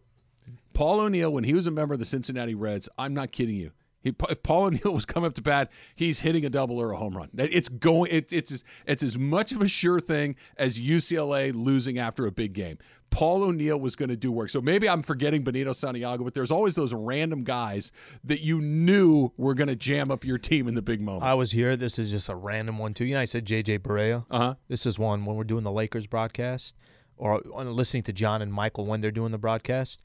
Paul 0.73 1.01
O'Neill, 1.01 1.33
when 1.33 1.45
he 1.45 1.55
was 1.55 1.67
a 1.67 1.71
member 1.71 1.95
of 1.95 2.01
the 2.01 2.07
Cincinnati 2.07 2.55
Reds, 2.55 2.89
I'm 2.99 3.15
not 3.15 3.33
kidding 3.33 3.57
you. 3.57 3.73
He, 4.07 4.15
if 4.31 4.43
Paul 4.43 4.65
O'Neill 4.65 4.93
was 4.93 5.05
coming 5.05 5.27
up 5.27 5.35
to 5.35 5.43
bat, 5.43 5.71
he's 5.95 6.21
hitting 6.21 6.45
a 6.45 6.51
double 6.51 6.79
or 6.81 6.93
a 6.93 6.97
home 6.97 7.17
run. 7.17 7.31
It's 7.37 7.69
going. 7.69 8.11
It, 8.13 8.33
it's 8.33 8.53
as, 8.53 8.65
it's 8.87 9.03
as 9.03 9.19
much 9.19 9.53
of 9.53 9.61
a 9.61 9.69
sure 9.69 10.01
thing 10.01 10.37
as 10.57 10.79
UCLA 10.79 11.53
losing 11.55 11.99
after 11.99 12.27
a 12.27 12.33
big 12.33 12.53
game. 12.53 12.79
Paul 13.11 13.45
O'Neill 13.45 13.79
was 13.79 13.97
going 13.97 14.09
to 14.11 14.17
do 14.17 14.31
work. 14.31 14.51
So 14.51 14.61
maybe 14.61 14.89
I'm 14.89 15.03
forgetting 15.03 15.43
Benito 15.43 15.73
Santiago, 15.73 16.23
but 16.23 16.35
there's 16.35 16.51
always 16.51 16.75
those 16.75 16.93
random 16.93 17.45
guys 17.45 17.93
that 18.25 18.41
you 18.41 18.61
knew 18.61 19.33
were 19.37 19.55
going 19.55 19.69
to 19.69 19.77
jam 19.77 20.11
up 20.11 20.25
your 20.25 20.39
team 20.39 20.69
in 20.69 20.75
the 20.75 20.83
big 20.83 21.01
moment. 21.01 21.25
I 21.25 21.35
was 21.35 21.53
here. 21.53 21.77
This 21.77 21.99
is 21.99 22.11
just 22.11 22.29
a 22.29 22.35
random 22.35 22.79
one 22.79 22.95
too. 22.95 23.05
You 23.05 23.15
know, 23.15 23.21
I 23.21 23.25
said 23.25 23.47
JJ 23.47 23.81
Barea. 23.81 24.25
Uh 24.31 24.39
huh. 24.39 24.55
This 24.69 24.87
is 24.87 24.99
one 24.99 25.25
when 25.25 25.37
we're 25.37 25.45
doing 25.45 25.65
the 25.65 25.73
Lakers 25.73 26.07
broadcast 26.07 26.77
or 27.17 27.41
listening 27.41 28.03
to 28.05 28.13
John 28.13 28.43
and 28.43 28.53
Mychal 28.53 28.87
when 28.87 29.01
they're 29.01 29.11
doing 29.11 29.33
the 29.33 29.39
broadcast. 29.39 30.03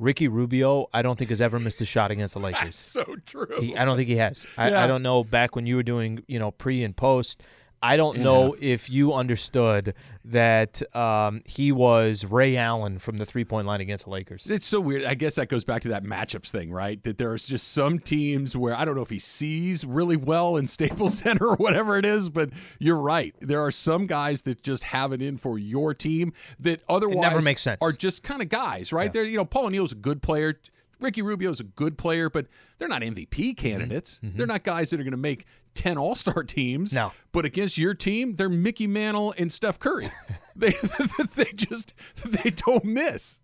Ricky 0.00 0.28
Rubio, 0.28 0.86
I 0.92 1.02
don't 1.02 1.18
think 1.18 1.30
has 1.30 1.40
ever 1.42 1.60
missed 1.60 1.80
a 1.80 1.84
shot 1.84 2.10
against 2.10 2.34
the 2.34 2.40
Lakers. 2.48 2.76
so 2.76 3.04
true. 3.26 3.46
He, 3.60 3.76
I 3.76 3.84
don't 3.84 3.96
think 3.96 4.08
he 4.08 4.16
has. 4.16 4.46
I, 4.56 4.70
Yeah. 4.70 4.84
I 4.84 4.86
don't 4.86 5.02
know. 5.02 5.22
Back 5.22 5.54
when 5.54 5.66
you 5.66 5.76
were 5.76 5.82
doing, 5.82 6.24
you 6.26 6.38
know, 6.38 6.50
pre 6.50 6.82
and 6.82 6.96
post, 6.96 7.42
I 7.82 7.96
don't 7.96 8.18
know 8.18 8.54
if 8.60 8.90
you 8.90 9.14
understood 9.14 9.94
that 10.26 10.82
um, 10.94 11.40
he 11.46 11.72
was 11.72 12.26
Ray 12.26 12.56
Allen 12.56 12.98
from 12.98 13.16
the 13.16 13.24
three 13.24 13.44
point 13.44 13.66
line 13.66 13.80
against 13.80 14.04
the 14.04 14.10
Lakers. 14.10 14.46
It's 14.46 14.66
so 14.66 14.80
weird. 14.80 15.04
I 15.04 15.14
guess 15.14 15.36
that 15.36 15.48
goes 15.48 15.64
back 15.64 15.82
to 15.82 15.88
that 15.88 16.04
matchups 16.04 16.50
thing, 16.50 16.70
right? 16.70 17.02
That 17.02 17.16
there's 17.16 17.46
just 17.46 17.72
some 17.72 17.98
teams 17.98 18.54
where 18.56 18.74
I 18.76 18.84
don't 18.84 18.96
know 18.96 19.02
if 19.02 19.10
he 19.10 19.18
sees 19.18 19.84
really 19.86 20.16
well 20.16 20.56
in 20.56 20.66
Staples 20.66 21.18
Center 21.18 21.48
or 21.48 21.56
whatever 21.56 21.96
it 21.96 22.04
is, 22.04 22.28
but 22.28 22.50
you're 22.78 22.98
right. 22.98 23.34
There 23.40 23.60
are 23.64 23.70
some 23.70 24.06
guys 24.06 24.42
that 24.42 24.62
just 24.62 24.84
have 24.84 25.12
it 25.12 25.22
in 25.22 25.38
for 25.38 25.58
your 25.58 25.94
team 25.94 26.34
that 26.58 26.82
otherwise 26.88 27.44
makes 27.44 27.62
sense. 27.62 27.78
are 27.80 27.92
just 27.92 28.22
kind 28.22 28.42
of 28.42 28.50
guys, 28.50 28.92
right? 28.92 29.10
They're 29.12 29.24
you 29.24 29.38
know 29.38 29.46
Paul 29.46 29.66
O'Neill's 29.66 29.92
a 29.92 29.96
good 29.96 30.22
player. 30.22 30.58
Ricky 31.00 31.22
Rubio 31.22 31.50
is 31.50 31.60
a 31.60 31.64
good 31.64 31.98
player, 31.98 32.30
but 32.30 32.46
they're 32.78 32.88
not 32.88 33.00
Mm-hmm. 33.02 33.14
MVP 33.14 33.56
candidates. 33.56 34.20
They're 34.22 34.46
not 34.46 34.62
guys 34.62 34.90
that 34.90 35.00
are 35.00 35.04
going 35.04 35.12
to 35.12 35.16
make 35.16 35.46
10 35.74 35.96
All 35.96 36.14
Star 36.14 36.44
teams. 36.44 36.92
No. 36.92 37.12
But 37.32 37.44
against 37.46 37.78
your 37.78 37.94
team, 37.94 38.34
they're 38.36 38.48
Mickey 38.50 38.86
Mantle 38.86 39.34
and 39.38 39.50
Steph 39.50 39.78
Curry. 39.78 40.10
they, 40.56 40.70
they 41.34 41.50
just, 41.54 41.94
they 42.26 42.50
don't 42.50 42.84
miss. 42.84 43.40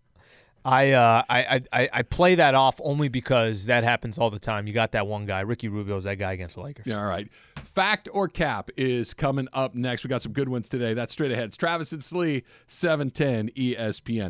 I, 0.65 0.91
uh, 0.91 1.23
I, 1.29 1.61
I 1.71 1.89
I 1.93 2.01
play 2.01 2.35
that 2.35 2.53
off 2.53 2.81
only 2.83 3.07
because 3.07 3.67
that 3.67 3.85
happens 3.85 4.17
all 4.17 4.29
the 4.29 4.39
time. 4.39 4.67
You 4.67 4.73
got 4.73 4.91
that 4.91 5.07
one 5.07 5.25
guy, 5.25 5.39
Ricky 5.41 5.69
Rubio's 5.69 6.03
that 6.03 6.15
guy 6.15 6.33
against 6.33 6.55
the 6.55 6.61
Lakers. 6.61 6.85
Yeah, 6.85 6.99
all 6.99 7.05
right. 7.05 7.31
Fact 7.63 8.09
or 8.11 8.27
cap 8.27 8.69
is 8.75 9.13
coming 9.13 9.47
up 9.53 9.75
next. 9.75 10.03
We 10.03 10.09
got 10.09 10.21
some 10.21 10.33
good 10.33 10.49
ones 10.49 10.67
today. 10.67 10.93
That's 10.93 11.13
straight 11.13 11.31
ahead. 11.31 11.45
It's 11.45 11.55
Travis 11.57 11.93
and 11.93 12.03
Slee, 12.03 12.37
E 12.37 12.43
710 12.65 13.49
ESPN. 13.51 14.29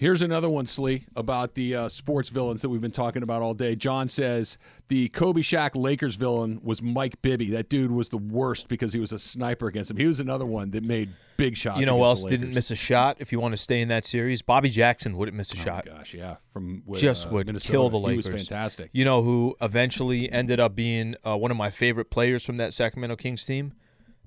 Here's 0.00 0.22
another 0.22 0.48
one, 0.48 0.64
Slee, 0.64 1.04
about 1.14 1.56
the 1.56 1.76
uh, 1.76 1.88
sports 1.90 2.30
villains 2.30 2.62
that 2.62 2.70
we've 2.70 2.80
been 2.80 2.90
talking 2.90 3.22
about 3.22 3.42
all 3.42 3.52
day. 3.52 3.76
John 3.76 4.08
says 4.08 4.56
the 4.88 5.08
Kobe 5.08 5.42
Shaq 5.42 5.72
Lakers 5.74 6.16
villain 6.16 6.58
was 6.64 6.80
Mike 6.80 7.20
Bibby. 7.20 7.50
That 7.50 7.68
dude 7.68 7.90
was 7.90 8.08
the 8.08 8.16
worst 8.16 8.68
because 8.68 8.94
he 8.94 8.98
was 8.98 9.12
a 9.12 9.18
sniper 9.18 9.66
against 9.66 9.90
him. 9.90 9.98
He 9.98 10.06
was 10.06 10.18
another 10.18 10.46
one 10.46 10.70
that 10.70 10.84
made 10.84 11.10
big 11.36 11.54
shots. 11.54 11.80
You 11.80 11.84
know 11.84 11.98
who 11.98 12.04
else 12.04 12.24
didn't 12.24 12.54
miss 12.54 12.70
a 12.70 12.76
shot? 12.76 13.18
If 13.20 13.30
you 13.30 13.40
want 13.40 13.52
to 13.52 13.58
stay 13.58 13.82
in 13.82 13.88
that 13.88 14.06
series, 14.06 14.40
Bobby 14.40 14.70
Jackson 14.70 15.18
wouldn't 15.18 15.36
miss 15.36 15.52
a 15.52 15.58
shot. 15.58 15.86
Oh 15.86 15.98
Gosh, 15.98 16.14
yeah, 16.14 16.36
from 16.48 16.82
with, 16.86 16.98
Just 16.98 17.26
uh, 17.26 17.32
would 17.32 17.48
Minnesota. 17.48 17.70
kill 17.70 17.90
the 17.90 17.98
Lakers. 17.98 18.24
He 18.24 18.32
was 18.32 18.48
fantastic. 18.48 18.88
You 18.94 19.04
know 19.04 19.22
who 19.22 19.54
eventually 19.60 20.32
ended 20.32 20.60
up 20.60 20.74
being 20.74 21.14
uh, 21.26 21.36
one 21.36 21.50
of 21.50 21.58
my 21.58 21.68
favorite 21.68 22.10
players 22.10 22.42
from 22.42 22.56
that 22.56 22.72
Sacramento 22.72 23.16
Kings 23.16 23.44
team? 23.44 23.74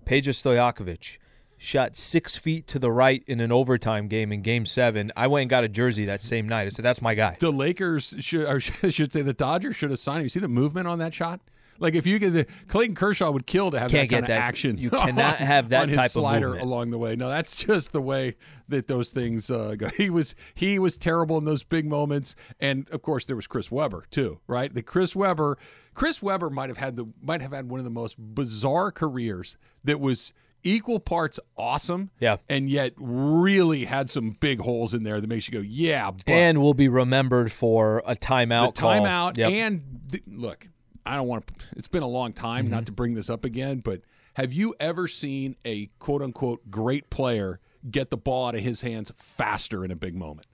Peja 0.06 0.30
Stojakovic. 0.36 1.18
Shot 1.64 1.96
six 1.96 2.36
feet 2.36 2.68
to 2.68 2.78
the 2.80 2.92
right 2.92 3.24
in 3.26 3.40
an 3.40 3.50
overtime 3.50 4.10
game 4.10 4.34
in 4.34 4.42
Game 4.42 4.66
Seven. 4.66 5.14
I 5.16 5.28
went 5.28 5.44
and 5.44 5.50
got 5.50 5.64
a 5.64 5.70
jersey 5.70 6.04
that 6.06 6.22
same 6.22 6.48
night. 6.50 6.66
I 6.66 6.70
said, 6.70 6.84
"That's 6.84 7.02
my 7.02 7.16
guy." 7.16 7.38
The 7.40 7.52
Lakers 7.54 8.16
should, 8.20 8.46
or 8.46 8.60
should 8.92 9.14
say, 9.14 9.22
the 9.22 9.32
Dodgers 9.32 9.76
should 9.78 9.90
have 9.90 10.00
signed 10.00 10.20
him. 10.20 10.24
You 10.26 10.30
see 10.30 10.42
the 10.42 10.50
movement 10.50 10.90
on 10.90 11.00
that 11.00 11.14
shot? 11.14 11.40
Like 11.80 11.96
if 11.96 12.06
you 12.06 12.20
could, 12.20 12.34
the, 12.34 12.46
Clayton 12.68 12.96
Kershaw 12.96 13.32
would 13.32 13.48
kill 13.48 13.72
to 13.72 13.80
have 13.80 13.90
Can't 13.90 14.10
that 14.10 14.16
kind 14.16 14.28
get 14.28 14.38
of 14.38 14.42
action. 14.44 14.78
you 14.78 14.90
cannot 14.90 15.40
on- 15.40 15.48
have 15.48 15.70
that 15.70 15.92
type 15.92 16.08
of 16.08 16.12
slider 16.12 16.48
movement. 16.50 16.66
along 16.66 16.90
the 16.92 16.98
way. 16.98 17.16
No, 17.16 17.30
that's 17.30 17.56
just 17.66 17.94
the 17.94 18.02
way 18.02 18.36
that 18.68 18.88
those 18.88 19.12
things 19.12 19.50
uh, 19.50 19.76
go. 19.78 19.88
He 19.88 20.10
was 20.10 20.36
he 20.54 20.78
was 20.80 20.98
terrible 20.98 21.38
in 21.38 21.46
those 21.46 21.64
big 21.64 21.86
moments, 21.86 22.36
and 22.60 22.90
of 22.90 23.02
course 23.02 23.26
there 23.26 23.38
was 23.38 23.48
Chris 23.48 23.72
Webber 23.72 24.04
too, 24.12 24.40
right? 24.48 24.74
The 24.74 24.84
Chris 24.84 25.16
Webber, 25.16 25.58
Chris 25.94 26.22
Webber 26.22 26.50
might 26.50 26.70
have 26.70 26.78
had 26.78 26.98
the 26.98 27.06
might 27.22 27.42
have 27.42 27.54
had 27.54 27.70
one 27.70 27.80
of 27.80 27.86
the 27.86 27.90
most 27.90 28.18
bizarre 28.20 28.92
careers 28.92 29.58
that 29.86 30.00
was 30.02 30.34
equal 30.64 31.00
parts 31.00 31.40
awesome, 31.58 32.10
Yeah. 32.20 32.38
and 32.50 32.70
yet 32.70 32.94
really 32.98 33.86
had 33.86 34.10
some 34.10 34.32
big 34.32 34.62
holes 34.62 34.94
in 34.94 35.04
there 35.04 35.20
that 35.22 35.28
makes 35.28 35.48
you 35.48 35.54
go, 35.54 35.60
yeah, 35.60 36.12
but 36.12 36.30
and 36.30 36.62
will 36.62 36.74
be 36.74 36.88
remembered 36.88 37.52
for 37.52 38.02
a 38.06 38.16
timeout. 38.16 38.76
the 38.76 38.82
timeout 38.82 39.38
Yep. 39.38 39.52
and 39.52 39.82
th- 40.12 40.24
look 40.28 40.68
i 41.06 41.16
don't 41.16 41.28
want 41.28 41.46
to 41.48 41.54
it's 41.76 41.88
been 41.90 42.04
a 42.04 42.08
long 42.08 42.32
time 42.34 42.66
Mm-hmm. 42.66 42.74
not 42.76 42.86
to 42.86 42.92
bring 42.94 43.14
this 43.14 43.30
up 43.30 43.44
again 43.44 43.80
but 43.80 44.02
have 44.36 44.54
you 44.54 44.74
ever 44.80 45.08
seen 45.08 45.56
a 45.66 45.88
quote 46.00 46.22
unquote 46.22 46.70
great 46.72 47.10
player 47.10 47.60
get 47.92 48.10
the 48.10 48.16
ball 48.18 48.48
out 48.48 48.56
of 48.56 48.62
his 48.62 48.82
hands 48.84 49.12
faster 49.18 49.84
in 49.84 49.92
a 49.92 49.96
big 49.98 50.16
moment 50.16 50.48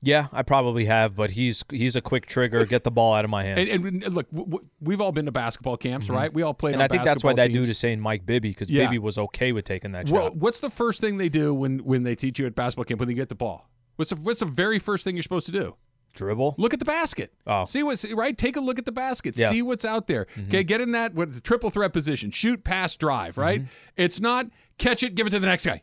yeah, 0.00 0.28
I 0.32 0.42
probably 0.42 0.84
have, 0.84 1.16
but 1.16 1.32
he's 1.32 1.64
he's 1.70 1.96
a 1.96 2.00
quick 2.00 2.26
trigger. 2.26 2.64
Get 2.66 2.84
the 2.84 2.90
ball 2.90 3.14
out 3.14 3.24
of 3.24 3.30
my 3.30 3.42
hands. 3.42 3.68
and, 3.70 3.84
and 3.84 4.14
look 4.14 4.30
w- 4.30 4.48
w- 4.50 4.68
we've 4.80 5.00
all 5.00 5.10
been 5.12 5.26
to 5.26 5.32
basketball 5.32 5.76
camps 5.76 6.08
right 6.08 6.32
we 6.32 6.42
all 6.42 6.54
played 6.54 6.72
Mm-hmm. 6.74 6.80
And 6.82 6.92
I 6.92 6.94
think 6.94 7.04
that's 7.04 7.24
why 7.24 7.32
basketball 7.32 7.46
that 7.46 7.52
dude 7.64 7.68
is 7.70 7.78
saying 7.78 8.00
Mike 8.00 8.24
Bibby 8.24 8.50
because 8.50 8.70
Yeah. 8.70 8.84
Bibby 8.84 8.98
was 8.98 9.18
okay 9.18 9.52
with 9.52 9.64
taking 9.64 9.92
that 9.92 10.08
well 10.08 10.24
shot. 10.26 10.36
what's 10.36 10.60
the 10.60 10.70
first 10.70 11.00
thing 11.00 11.16
they 11.16 11.28
do 11.28 11.52
when 11.54 11.78
when 11.80 12.02
they 12.04 12.14
teach 12.14 12.38
you 12.38 12.46
at 12.46 12.54
basketball 12.54 12.84
camp 12.84 13.00
when 13.00 13.08
they 13.08 13.14
get 13.14 13.28
the 13.28 13.34
ball 13.34 13.68
what's 13.96 14.10
the, 14.10 14.16
what's 14.16 14.40
the 14.40 14.46
very 14.46 14.78
first 14.78 15.02
thing 15.04 15.16
you're 15.16 15.22
supposed 15.22 15.46
to 15.46 15.52
do 15.52 15.76
Dribble. 16.14 16.54
Look 16.58 16.72
at 16.72 16.80
the 16.80 16.84
basket. 16.86 17.32
Oh. 17.46 17.64
See 17.64 17.82
what's 17.84 18.04
right. 18.12 18.36
Take 18.36 18.56
a 18.56 18.60
look 18.60 18.78
at 18.78 18.86
the 18.86 18.92
basket. 18.92 19.36
Yeah. 19.38 19.50
See 19.50 19.62
what's 19.62 19.84
out 19.84 20.08
there. 20.08 20.26
Okay, 20.48 20.64
get 20.64 20.80
in 20.80 20.90
that 20.92 21.14
with 21.14 21.34
the 21.34 21.40
triple 21.40 21.70
threat 21.70 21.92
position. 21.92 22.30
Shoot, 22.32 22.64
pass, 22.64 22.96
drive. 22.96 23.38
Right. 23.38 23.62
It's 23.96 24.18
not 24.18 24.46
catch 24.78 25.02
it, 25.04 25.14
give 25.14 25.26
it 25.28 25.30
to 25.30 25.38
the 25.38 25.46
next 25.46 25.66
guy. 25.66 25.82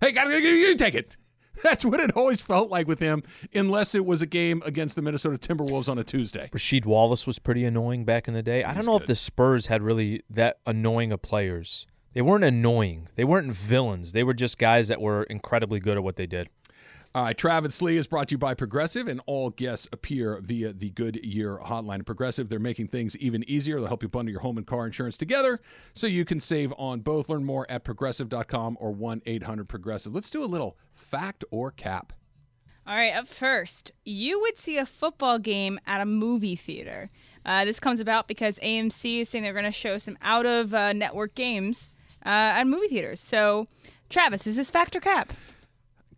Hey, 0.00 0.12
gotta 0.12 0.30
you, 0.40 0.48
you 0.48 0.74
take 0.76 0.94
it. 0.94 1.16
That's 1.62 1.84
what 1.84 2.00
it 2.00 2.16
always 2.16 2.40
felt 2.40 2.70
like 2.70 2.86
with 2.86 2.98
him, 2.98 3.22
unless 3.54 3.94
it 3.94 4.04
was 4.04 4.22
a 4.22 4.26
game 4.26 4.62
against 4.64 4.96
the 4.96 5.02
Minnesota 5.02 5.36
Timberwolves 5.36 5.88
on 5.88 5.98
a 5.98 6.04
Tuesday. 6.04 6.48
Rasheed 6.52 6.86
Wallace 6.86 7.26
was 7.26 7.38
pretty 7.38 7.64
annoying 7.64 8.04
back 8.04 8.28
in 8.28 8.34
the 8.34 8.42
day. 8.42 8.64
I 8.64 8.74
don't 8.74 8.86
know 8.86 8.96
if 8.96 9.06
the 9.06 9.14
Spurs 9.14 9.66
had 9.66 9.82
really 9.82 10.22
that 10.30 10.58
annoying 10.66 11.12
of 11.12 11.22
players. 11.22 11.86
They 12.14 12.22
weren't 12.22 12.44
annoying. 12.44 13.08
They 13.16 13.24
weren't 13.24 13.52
villains. 13.52 14.12
They 14.12 14.22
were 14.22 14.34
just 14.34 14.58
guys 14.58 14.88
that 14.88 15.00
were 15.00 15.22
incredibly 15.24 15.80
good 15.80 15.96
at 15.96 16.02
what 16.02 16.16
they 16.16 16.26
did. 16.26 16.48
All 17.14 17.24
right, 17.24 17.36
Travis 17.36 17.82
Lee 17.82 17.98
is 17.98 18.06
brought 18.06 18.28
to 18.28 18.32
you 18.32 18.38
by 18.38 18.54
Progressive, 18.54 19.06
and 19.06 19.20
all 19.26 19.50
guests 19.50 19.86
appear 19.92 20.40
via 20.40 20.72
the 20.72 20.88
Goodyear 20.88 21.58
hotline. 21.58 22.06
Progressive, 22.06 22.48
they're 22.48 22.58
making 22.58 22.88
things 22.88 23.18
even 23.18 23.44
easier. 23.46 23.78
They'll 23.78 23.88
help 23.88 24.02
you 24.02 24.08
bundle 24.08 24.32
your 24.32 24.40
home 24.40 24.56
and 24.56 24.66
car 24.66 24.86
insurance 24.86 25.18
together 25.18 25.60
so 25.92 26.06
you 26.06 26.24
can 26.24 26.40
save 26.40 26.72
on 26.78 27.00
both. 27.00 27.28
Learn 27.28 27.44
more 27.44 27.70
at 27.70 27.84
progressive.com 27.84 28.78
or 28.80 28.92
1 28.92 29.20
800 29.26 29.68
Progressive. 29.68 30.14
Let's 30.14 30.30
do 30.30 30.42
a 30.42 30.46
little 30.46 30.78
fact 30.94 31.44
or 31.50 31.70
cap. 31.70 32.14
All 32.86 32.96
right, 32.96 33.14
up 33.14 33.28
first, 33.28 33.92
you 34.06 34.40
would 34.40 34.56
see 34.56 34.78
a 34.78 34.86
football 34.86 35.38
game 35.38 35.78
at 35.86 36.00
a 36.00 36.06
movie 36.06 36.56
theater. 36.56 37.10
Uh, 37.44 37.66
this 37.66 37.78
comes 37.78 38.00
about 38.00 38.26
because 38.26 38.58
AMC 38.60 39.20
is 39.20 39.28
saying 39.28 39.44
they're 39.44 39.52
going 39.52 39.66
to 39.66 39.70
show 39.70 39.98
some 39.98 40.16
out 40.22 40.46
of 40.46 40.72
uh, 40.72 40.94
network 40.94 41.34
games 41.34 41.90
uh, 42.24 42.56
at 42.56 42.66
movie 42.66 42.88
theaters. 42.88 43.20
So, 43.20 43.66
Travis, 44.08 44.46
is 44.46 44.56
this 44.56 44.70
fact 44.70 44.96
or 44.96 45.00
cap? 45.00 45.34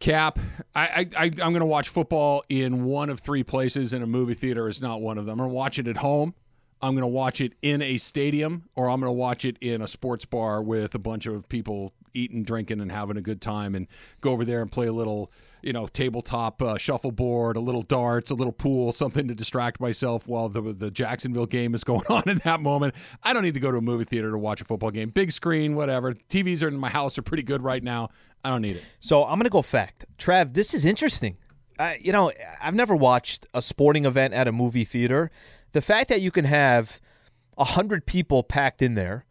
Cap, 0.05 0.39
I, 0.75 0.83
I, 0.83 1.09
I 1.17 1.25
I'm 1.25 1.31
going 1.31 1.61
to 1.61 1.65
watch 1.65 1.89
football 1.89 2.45
in 2.51 2.85
one 2.85 3.09
of 3.09 3.21
three 3.21 3.43
places, 3.43 3.95
and 3.95 4.05
a 4.05 4.07
movie 4.07 4.35
theater 4.35 4.69
is 4.69 4.83
not 4.83 5.01
one 5.01 5.17
of 5.17 5.25
them. 5.25 5.41
I'm 5.41 5.47
going 5.47 5.49
to 5.49 5.55
watch 5.55 5.79
it 5.79 5.89
at 5.89 5.97
home. 5.97 6.35
I'm 6.83 6.93
going 6.93 7.05
to 7.05 7.07
watch 7.07 7.41
it 7.41 7.55
in 7.63 7.81
a 7.81 7.97
stadium, 7.97 8.69
or 8.77 8.91
I'm 8.91 9.01
going 9.01 9.09
to 9.09 9.15
watch 9.15 9.47
it 9.47 9.57
in 9.63 9.81
a 9.81 9.87
sports 9.87 10.27
bar 10.27 10.63
with 10.63 10.95
a 10.95 10.99
bunch 10.99 11.25
of 11.25 11.49
people 11.49 11.95
eating, 12.13 12.43
drinking, 12.43 12.83
and 12.83 12.93
having 12.93 13.17
a 13.17 13.23
good 13.23 13.41
time, 13.41 13.75
and 13.75 13.87
go 14.21 14.33
over 14.33 14.45
there 14.45 14.61
and 14.61 14.71
play 14.71 14.89
a 14.89 14.93
little, 14.93 15.33
you 15.65 15.73
know, 15.73 15.87
tabletop 15.87 16.61
uh, 16.61 16.77
shuffleboard, 16.77 17.57
a 17.57 17.61
little 17.61 17.83
darts, 17.83 18.31
a 18.31 18.35
little 18.35 18.53
pool, 18.53 18.93
something 18.93 19.27
to 19.29 19.35
distract 19.35 19.81
myself 19.81 20.27
while 20.27 20.49
the 20.49 20.61
the 20.61 20.91
Jacksonville 20.91 21.47
game 21.47 21.75
is 21.75 21.83
going 21.93 22.07
on 22.09 22.23
in 22.29 22.39
that 22.45 22.61
moment. 22.61 22.95
I 23.23 23.33
don't 23.33 23.43
need 23.43 23.55
to 23.55 23.61
go 23.61 23.73
to 23.73 23.79
a 23.79 23.83
movie 23.83 24.05
theater 24.05 24.31
to 24.31 24.39
watch 24.39 24.61
a 24.61 24.65
football 24.65 24.91
game. 24.91 25.11
Big 25.11 25.33
screen, 25.33 25.75
whatever. 25.75 26.13
TVs 26.13 26.63
are 26.63 26.69
in 26.69 26.77
my 26.77 26.91
house 26.91 27.19
are 27.19 27.23
pretty 27.23 27.43
good 27.43 27.63
right 27.63 27.83
now. 27.83 28.11
I 28.45 28.51
don't 28.51 28.61
need 28.61 28.77
it. 28.77 28.85
So 29.01 29.25
I'm 29.25 29.39
going 29.39 29.45
to 29.45 29.51
go 29.51 29.63
fact. 29.63 30.05
Trav, 30.19 30.53
this 30.53 30.75
is 30.75 30.85
interesting. 30.85 31.39
Uh, 31.79 31.95
you 31.99 32.13
know, 32.13 32.31
I've 32.61 32.75
never 32.75 32.95
watched 32.95 33.47
a 33.55 33.63
sporting 33.63 34.05
event 34.05 34.35
at 34.35 34.47
a 34.47 34.53
movie 34.53 34.85
theater. 34.85 35.31
The 35.73 35.81
fact 35.81 36.11
that 36.11 36.21
you 36.21 36.31
can 36.31 36.45
have 36.45 37.01
a 37.57 37.65
hundred 37.65 38.07
people 38.07 38.43
packed 38.43 38.83
in 38.83 38.95
there, 38.95 39.25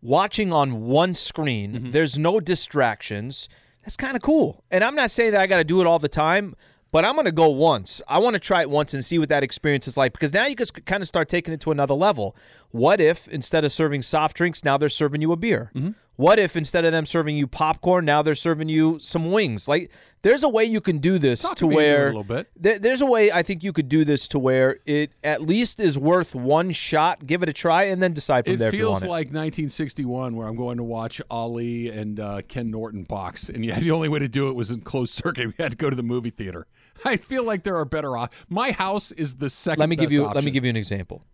watching 0.00 0.52
on 0.52 0.82
one 0.82 1.14
screen. 1.14 1.90
There's 1.90 2.18
no 2.18 2.40
distractions. 2.40 3.48
That's 3.82 3.96
kind 3.96 4.16
of 4.16 4.22
cool. 4.22 4.64
And 4.70 4.82
I'm 4.84 4.94
not 4.94 5.10
saying 5.10 5.32
that 5.32 5.40
I 5.40 5.46
got 5.46 5.58
to 5.58 5.64
do 5.64 5.80
it 5.80 5.86
all 5.86 5.98
the 5.98 6.08
time, 6.08 6.54
but 6.92 7.04
I'm 7.04 7.14
going 7.14 7.26
to 7.26 7.32
go 7.32 7.48
once. 7.48 8.02
I 8.06 8.18
want 8.18 8.34
to 8.34 8.40
try 8.40 8.60
it 8.60 8.70
once 8.70 8.94
and 8.94 9.04
see 9.04 9.18
what 9.18 9.30
that 9.30 9.42
experience 9.42 9.88
is 9.88 9.96
like 9.96 10.12
because 10.12 10.32
now 10.32 10.46
you 10.46 10.54
can 10.54 10.66
kind 10.84 11.02
of 11.02 11.08
start 11.08 11.28
taking 11.28 11.52
it 11.52 11.60
to 11.60 11.72
another 11.72 11.94
level. 11.94 12.36
What 12.70 13.00
if 13.00 13.26
instead 13.28 13.64
of 13.64 13.72
serving 13.72 14.02
soft 14.02 14.36
drinks, 14.36 14.64
now 14.64 14.76
they're 14.76 14.88
serving 14.88 15.22
you 15.22 15.32
a 15.32 15.36
beer? 15.36 15.70
Mm-hmm. 15.74 15.90
What 16.16 16.38
if 16.38 16.56
instead 16.56 16.84
of 16.84 16.92
them 16.92 17.06
serving 17.06 17.36
you 17.36 17.46
popcorn, 17.46 18.04
now 18.04 18.20
they're 18.20 18.34
serving 18.34 18.68
you 18.68 18.98
some 19.00 19.32
wings? 19.32 19.66
Like, 19.66 19.90
there's 20.20 20.42
a 20.42 20.48
way 20.48 20.62
you 20.64 20.80
can 20.80 20.98
do 20.98 21.18
this 21.18 21.40
Talk 21.42 21.56
to 21.56 21.64
to 21.64 21.68
me 21.68 21.74
a 21.74 21.76
where 21.76 22.06
little 22.08 22.22
bit. 22.22 22.48
there- 22.54 22.78
there's 22.78 23.00
a 23.00 23.06
way 23.06 23.32
I 23.32 23.42
think 23.42 23.64
you 23.64 23.72
could 23.72 23.88
do 23.88 24.04
this 24.04 24.28
to 24.28 24.38
where 24.38 24.78
it 24.86 25.12
at 25.24 25.40
least 25.40 25.80
is 25.80 25.98
worth 25.98 26.34
one 26.34 26.70
shot. 26.70 27.26
Give 27.26 27.42
it 27.42 27.48
a 27.48 27.52
try 27.52 27.84
and 27.84 28.02
then 28.02 28.12
decide 28.12 28.44
from 28.44 28.54
It 28.54 28.56
there 28.58 28.70
feels 28.70 28.92
want 29.02 29.04
it. 29.04 29.08
like 29.08 29.26
1961, 29.32 30.36
where 30.36 30.46
I'm 30.46 30.54
going 30.56 30.76
to 30.76 30.84
watch 30.84 31.20
Ali 31.30 31.88
and 31.88 32.20
uh, 32.20 32.42
Ken 32.46 32.70
Norton 32.70 33.04
box, 33.04 33.48
and 33.48 33.64
yeah, 33.64 33.80
the 33.80 33.90
only 33.90 34.08
way 34.10 34.18
to 34.18 34.28
do 34.28 34.48
it 34.48 34.54
was 34.54 34.70
in 34.70 34.82
closed 34.82 35.14
circuit. 35.14 35.46
We 35.58 35.62
had 35.62 35.72
to 35.72 35.76
go 35.76 35.88
to 35.90 35.96
the 35.96 36.02
movie 36.02 36.30
theater. 36.30 36.66
I 37.04 37.16
feel 37.16 37.44
like 37.44 37.62
there 37.64 37.76
are 37.76 37.84
better. 37.86 38.16
Op- 38.16 38.32
My 38.48 38.70
house 38.70 39.12
is 39.12 39.36
the 39.36 39.48
second. 39.50 39.80
let 39.80 39.88
me 39.88 39.96
give 39.96 40.12
you 40.12 40.24
let 40.26 40.44
me 40.44 40.50
give 40.50 40.64
you 40.64 40.70
an 40.70 40.76
example. 40.76 41.24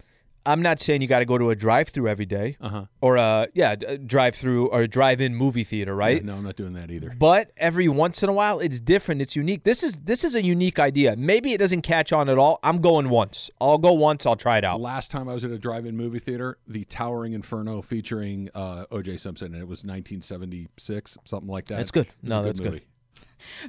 I'm 0.47 0.63
not 0.63 0.81
saying 0.81 1.03
you 1.03 1.09
got 1.09 1.19
to 1.19 1.25
go 1.27 1.37
to 1.37 1.51
a 1.51 1.55
drive-through 1.55 2.09
every 2.09 2.25
day, 2.25 2.57
Uh-huh. 2.61 2.87
or 3.03 3.17
a 3.17 3.49
yeah, 3.55 3.73
a 3.87 3.99
drive-through 3.99 4.69
or 4.69 4.83
a 4.83 4.89
drive-in 4.89 5.35
movie 5.35 5.65
theater, 5.65 5.95
right? 5.95 6.25
No, 6.25 6.35
I'm 6.37 6.45
not 6.45 6.57
doing 6.57 6.73
that 6.73 6.91
either. 6.91 7.15
But 7.19 7.51
every 7.57 7.87
once 7.89 8.23
in 8.23 8.29
a 8.29 8.33
while, 8.33 8.59
it's 8.61 8.81
different. 8.81 9.21
It's 9.21 9.37
unique. 9.37 9.65
This 9.65 9.83
is 9.83 9.97
this 10.01 10.25
is 10.25 10.35
a 10.35 10.43
unique 10.43 10.79
idea. 10.79 11.17
Maybe 11.17 11.53
it 11.53 11.59
doesn't 11.59 11.83
catch 11.83 12.13
on 12.13 12.29
at 12.29 12.39
all. 12.39 12.61
I'm 12.63 12.81
going 12.81 13.11
once. 13.11 13.51
I'll 13.61 13.79
go 13.79 13.93
once. 13.93 14.25
I'll 14.25 14.37
try 14.37 14.59
it 14.59 14.65
out. 14.65 14.81
Last 14.81 15.11
time 15.11 15.29
I 15.29 15.35
was 15.35 15.45
at 15.45 15.51
a 15.51 15.59
drive-in 15.59 15.97
movie 15.97 16.19
theater, 16.19 16.57
The 16.67 16.85
Towering 16.85 17.33
Inferno, 17.35 17.83
featuring 17.83 18.49
uh, 18.55 18.85
O.J. 18.91 19.19
Simpson, 19.19 19.53
and 19.53 19.63
it 19.63 19.69
was 19.69 19.85
1976, 19.85 21.19
something 21.25 21.49
like 21.51 21.67
that. 21.67 21.77
That's 21.79 21.91
good. 21.91 22.09
No, 22.23 22.41
a 22.41 22.45
that's 22.45 22.61
good. 22.61 22.73
movie. 22.73 22.85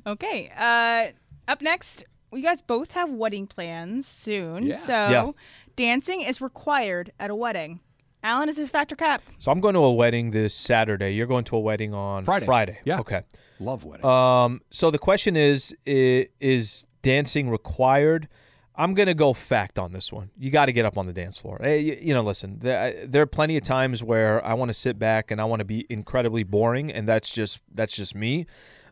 Okay. 0.07 0.51
Uh, 0.57 1.07
up 1.51 1.61
next, 1.61 2.03
you 2.33 2.41
guys 2.41 2.61
both 2.61 2.91
have 2.93 3.09
wedding 3.09 3.45
plans 3.47 4.07
soon. 4.07 4.63
Yeah. 4.63 4.75
So, 4.77 4.91
Yeah. 4.93 5.31
Dancing 5.79 6.19
is 6.19 6.41
required 6.41 7.09
at 7.21 7.29
a 7.29 7.35
wedding. 7.35 7.79
Alan, 8.21 8.49
is 8.49 8.57
this 8.57 8.69
factor 8.69 8.97
cap? 8.97 9.21
So 9.39 9.49
I'm 9.49 9.61
going 9.61 9.75
to 9.75 9.79
a 9.79 9.93
wedding 9.93 10.31
this 10.31 10.53
Saturday. 10.53 11.11
You're 11.11 11.25
going 11.25 11.45
to 11.45 11.55
a 11.55 11.59
wedding 11.61 11.93
on 11.93 12.25
Friday. 12.25 12.45
Friday. 12.45 12.79
Yeah. 12.83 12.99
Okay. 12.99 13.21
Love 13.61 13.85
weddings. 13.85 14.03
Um. 14.05 14.59
So 14.71 14.91
the 14.91 14.99
question 14.99 15.37
is, 15.37 15.73
i- 15.87 16.27
is 16.41 16.85
dancing 17.01 17.49
required? 17.49 18.27
I'm 18.75 18.93
gonna 18.93 19.13
go 19.13 19.33
fact 19.33 19.77
on 19.79 19.91
this 19.93 20.11
one. 20.11 20.31
You 20.37 20.51
got 20.51 20.65
to 20.67 20.71
get 20.73 20.85
up 20.85 20.97
on 20.97 21.05
the 21.05 21.11
dance 21.13 21.37
floor. 21.37 21.59
Hey, 21.61 21.79
you, 21.79 21.97
you 22.01 22.13
know, 22.13 22.23
listen. 22.23 22.59
There, 22.59 23.05
there 23.05 23.21
are 23.21 23.25
plenty 23.25 23.55
of 23.57 23.63
times 23.63 24.01
where 24.03 24.45
I 24.45 24.53
want 24.53 24.69
to 24.69 24.73
sit 24.73 24.97
back 24.99 25.31
and 25.31 25.39
I 25.41 25.45
want 25.45 25.59
to 25.61 25.65
be 25.65 25.85
incredibly 25.89 26.43
boring, 26.43 26.91
and 26.91 27.07
that's 27.07 27.29
just 27.29 27.61
that's 27.73 27.95
just 27.95 28.15
me. 28.15 28.45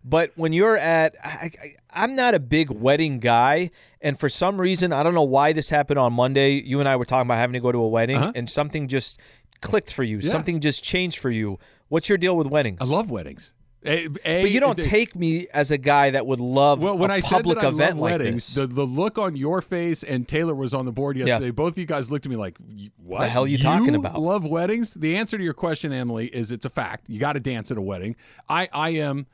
But 0.10 0.32
when 0.36 0.53
you're 0.53 0.78
at, 0.78 1.16
I, 1.24 1.51
I'm 1.91 2.16
not 2.16 2.34
a 2.34 2.39
big 2.39 2.70
wedding 2.70 3.20
guy, 3.20 3.72
and 4.01 4.18
for 4.18 4.30
some 4.30 4.60
reason, 4.62 4.93
I 4.93 5.03
don't 5.03 5.14
know 5.14 5.24
why 5.24 5.51
this 5.53 5.70
happened 5.70 5.99
on 5.99 6.14
Monday. 6.14 6.62
You 6.62 6.80
and 6.80 6.88
I 6.88 6.95
were 6.95 7.05
talking 7.05 7.28
about 7.28 7.38
having 7.39 7.53
to 7.53 7.60
go 7.60 7.72
to 7.72 7.80
a 7.80 7.88
wedding, 7.88 8.16
Uh-huh. 8.18 8.32
and 8.36 8.49
something 8.49 8.88
just 8.88 9.20
clicked 9.62 9.91
for 9.91 10.03
you. 10.03 10.20
Yeah. 10.20 10.30
Something 10.30 10.62
just 10.62 10.84
changed 10.84 11.20
for 11.20 11.30
you. 11.30 11.60
What's 11.89 12.08
your 12.08 12.18
deal 12.18 12.38
with 12.38 12.47
weddings? 12.47 12.78
I 12.80 12.86
love 12.86 13.12
weddings. 13.12 13.53
A, 13.86 14.08
A- 14.26 14.41
But 14.43 14.51
you 14.51 14.60
don't 14.60 14.78
take 14.82 15.16
me 15.16 15.47
as 15.53 15.72
a 15.72 15.78
guy 15.78 16.10
that 16.12 16.26
would 16.26 16.39
love 16.39 16.82
Well, 16.82 16.97
when 16.97 17.12
a 17.12 17.16
I 17.16 17.20
said 17.20 17.38
public 17.38 17.58
that 17.60 17.66
I 17.66 17.70
event 17.70 17.91
love 17.97 17.99
like 17.99 18.12
weddings, 18.20 18.55
this. 18.55 18.55
the 18.55 18.68
the 18.68 18.84
look 18.86 19.18
on 19.18 19.36
your 19.36 19.62
face 19.62 20.03
and 20.03 20.28
Taylor 20.28 20.55
was 20.55 20.74
on 20.74 20.86
the 20.86 20.91
board 20.91 21.16
yesterday. 21.18 21.51
Both 21.51 21.74
of 21.74 21.78
you 21.78 21.86
guys 21.86 22.10
looked 22.12 22.26
at 22.26 22.30
me 22.30 22.36
like, 22.38 22.58
"What 22.97 23.22
The 23.22 23.28
hell 23.28 23.43
are 23.43 23.47
you 23.47 23.58
talking 23.58 23.93
about?" 23.95 24.16
You 24.16 24.22
love 24.22 24.45
weddings? 24.45 24.93
The 24.93 25.16
answer 25.18 25.38
to 25.38 25.43
your 25.43 25.53
question, 25.53 25.91
Emily, 25.93 26.28
is 26.28 26.51
it's 26.51 26.66
a 26.66 26.70
fact. 26.70 27.05
You 27.08 27.20
got 27.20 27.34
to 27.34 27.39
dance 27.39 27.72
at 27.72 27.78
a 27.78 27.82
wedding. 27.82 28.16
I 28.49 28.68
I 28.74 28.89
am 28.91 29.28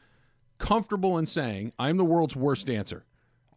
comfortable 0.58 1.18
in 1.18 1.26
saying 1.28 1.74
I'm 1.80 1.98
the 1.98 2.06
world's 2.06 2.36
worst 2.36 2.68
dancer. 2.68 3.06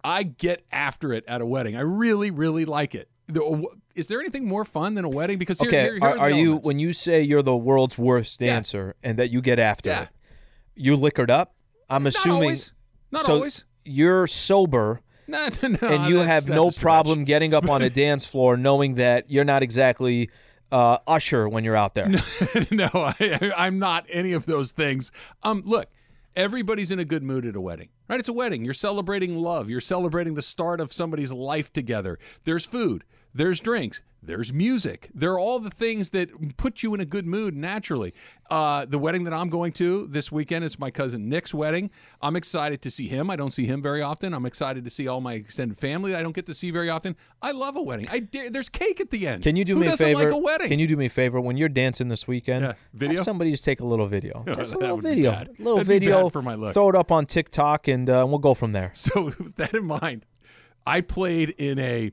I 0.05 0.23
get 0.23 0.65
after 0.71 1.13
it 1.13 1.25
at 1.27 1.41
a 1.41 1.47
wedding. 1.47 1.77
I 1.77 1.81
really 1.81 2.31
really 2.31 2.65
like 2.65 2.95
it. 2.95 3.09
The- 3.29 3.67
Is 3.97 4.09
there 4.09 4.21
anything 4.21 4.47
more 4.47 4.65
fun 4.65 4.95
than 4.95 5.05
a 5.05 5.09
wedding? 5.09 5.39
Because 5.39 5.59
here, 5.61 5.69
okay, 5.69 5.83
here, 5.85 5.95
here 5.95 6.05
are, 6.05 6.15
the 6.15 6.21
are 6.21 6.31
you 6.31 6.57
when 6.59 6.79
you 6.79 6.93
say 6.93 7.23
you're 7.23 7.43
the 7.43 7.57
world's 7.57 7.99
worst 7.99 8.41
Yeah. 8.41 8.53
dancer 8.55 8.95
and 9.03 9.19
that 9.19 9.31
you 9.31 9.41
get 9.41 9.59
after 9.59 9.91
Yeah. 9.91 10.03
it? 10.03 10.09
You 10.75 10.95
liquored 10.97 11.31
up. 11.31 11.55
I'm 11.91 12.05
Not 12.05 12.15
assuming. 12.15 12.43
always. 12.43 12.73
Not 13.11 13.23
so 13.25 13.35
always. 13.35 13.65
You're 13.85 14.27
sober 14.27 15.01
No, 15.29 15.49
no, 15.63 15.69
no, 15.83 15.89
and 15.89 16.07
you 16.07 16.19
have 16.19 16.49
no 16.49 16.71
problem 16.71 17.25
getting 17.25 17.53
up 17.53 17.69
on 17.69 17.83
a 17.83 17.91
dance 18.05 18.25
floor, 18.25 18.57
knowing 18.57 18.95
that 18.97 19.29
you're 19.29 19.45
not 19.45 19.63
exactly 19.65 20.31
uh, 20.71 20.99
usher 21.07 21.49
when 21.49 21.65
you're 21.65 21.75
out 21.75 21.95
there. 21.97 22.09
no, 22.71 22.89
I, 22.95 23.53
I'm 23.57 23.81
not 23.81 24.07
any 24.09 24.35
of 24.35 24.47
those 24.47 24.71
things. 24.71 25.11
Um, 25.43 25.63
look, 25.65 25.87
everybody's 26.37 26.91
in 26.91 26.99
a 26.99 27.05
good 27.05 27.23
mood 27.23 27.47
at 27.47 27.57
a 27.57 27.61
wedding, 27.61 27.89
right? 28.09 28.21
It's 28.21 28.29
a 28.29 28.33
wedding. 28.35 28.65
You're 28.65 28.75
celebrating 28.75 29.37
love. 29.37 29.69
You're 29.71 29.81
celebrating 29.81 30.35
the 30.35 30.43
start 30.43 30.81
of 30.81 30.93
somebody's 30.93 31.33
life 31.33 31.73
together. 31.73 32.19
There's 32.45 32.67
food. 32.67 33.05
There's 33.35 33.59
drinks. 33.61 34.03
There's 34.27 34.53
music. 34.53 35.09
There 35.15 35.31
are 35.33 35.39
all 35.39 35.61
the 35.61 35.71
things 35.71 36.11
that 36.11 36.57
put 36.57 36.83
you 36.83 36.95
in 36.95 37.01
a 37.01 37.05
good 37.05 37.27
mood 37.27 37.55
naturally. 37.57 38.13
Uh, 38.51 38.85
the 38.85 38.99
wedding 38.99 39.23
that 39.25 39.33
I'm 39.33 39.49
going 39.49 39.71
to 39.75 40.09
this 40.09 40.33
weekend 40.33 40.65
is 40.65 40.81
my 40.81 40.91
cousin 40.91 41.29
Nick's 41.29 41.55
wedding. 41.55 41.91
I'm 42.21 42.35
excited 42.35 42.83
to 42.83 42.91
see 42.91 43.07
him. 43.07 43.31
I 43.31 43.37
don't 43.37 43.53
see 43.53 43.67
him 43.67 43.81
very 43.81 44.03
often. 44.03 44.35
I'm 44.35 44.45
excited 44.45 44.83
to 44.85 44.91
see 44.91 45.07
all 45.07 45.21
my 45.21 45.35
extended 45.35 45.79
family 45.79 46.11
that 46.11 46.19
I 46.19 46.23
don't 46.25 46.35
get 46.35 46.47
to 46.47 46.55
see 46.55 46.73
very 46.73 46.91
often. 46.91 47.15
I 47.41 47.53
love 47.53 47.77
a 47.77 47.83
wedding. 47.83 48.09
I 48.11 48.19
dare, 48.19 48.51
there's 48.51 48.69
cake 48.69 49.01
at 49.01 49.11
the 49.11 49.29
end. 49.29 49.45
Can 49.45 49.55
you 49.55 49.65
do 49.65 49.75
Who 49.75 49.83
me 49.83 49.87
a 49.87 49.97
favor? 49.97 50.25
Like 50.25 50.33
a 50.33 50.39
wedding. 50.39 50.69
Can 50.69 50.81
you 50.81 50.89
do 50.89 50.97
me 50.97 51.07
a 51.07 51.11
favor 51.11 51.41
when 51.41 51.57
you're 51.57 51.69
dancing 51.69 52.09
this 52.09 52.27
weekend? 52.27 52.65
Yeah, 52.65 52.73
video? 52.95 53.19
Have 53.19 53.25
somebody 53.25 53.53
just 53.53 53.65
take 53.65 53.79
a 53.79 53.87
little 53.87 54.07
video. 54.07 54.45
Just 54.57 54.75
a 54.75 54.79
little 54.79 55.01
video. 55.01 55.31
A 55.31 55.47
little 55.59 55.77
That'd 55.77 55.87
video. 55.87 56.29
for 56.31 56.43
my 56.43 56.55
look. 56.57 56.75
Throw 56.75 56.89
it 56.89 56.97
up 56.97 57.13
on 57.13 57.27
TikTok 57.27 57.87
and 57.87 58.11
uh, 58.11 58.25
we'll 58.29 58.39
go 58.39 58.55
from 58.55 58.73
there. 58.73 58.91
So 58.95 59.25
with 59.27 59.55
that 59.57 59.75
in 59.75 59.85
mind, 59.85 60.25
I 60.87 61.01
played 61.01 61.51
in 61.51 61.79
a 61.79 62.13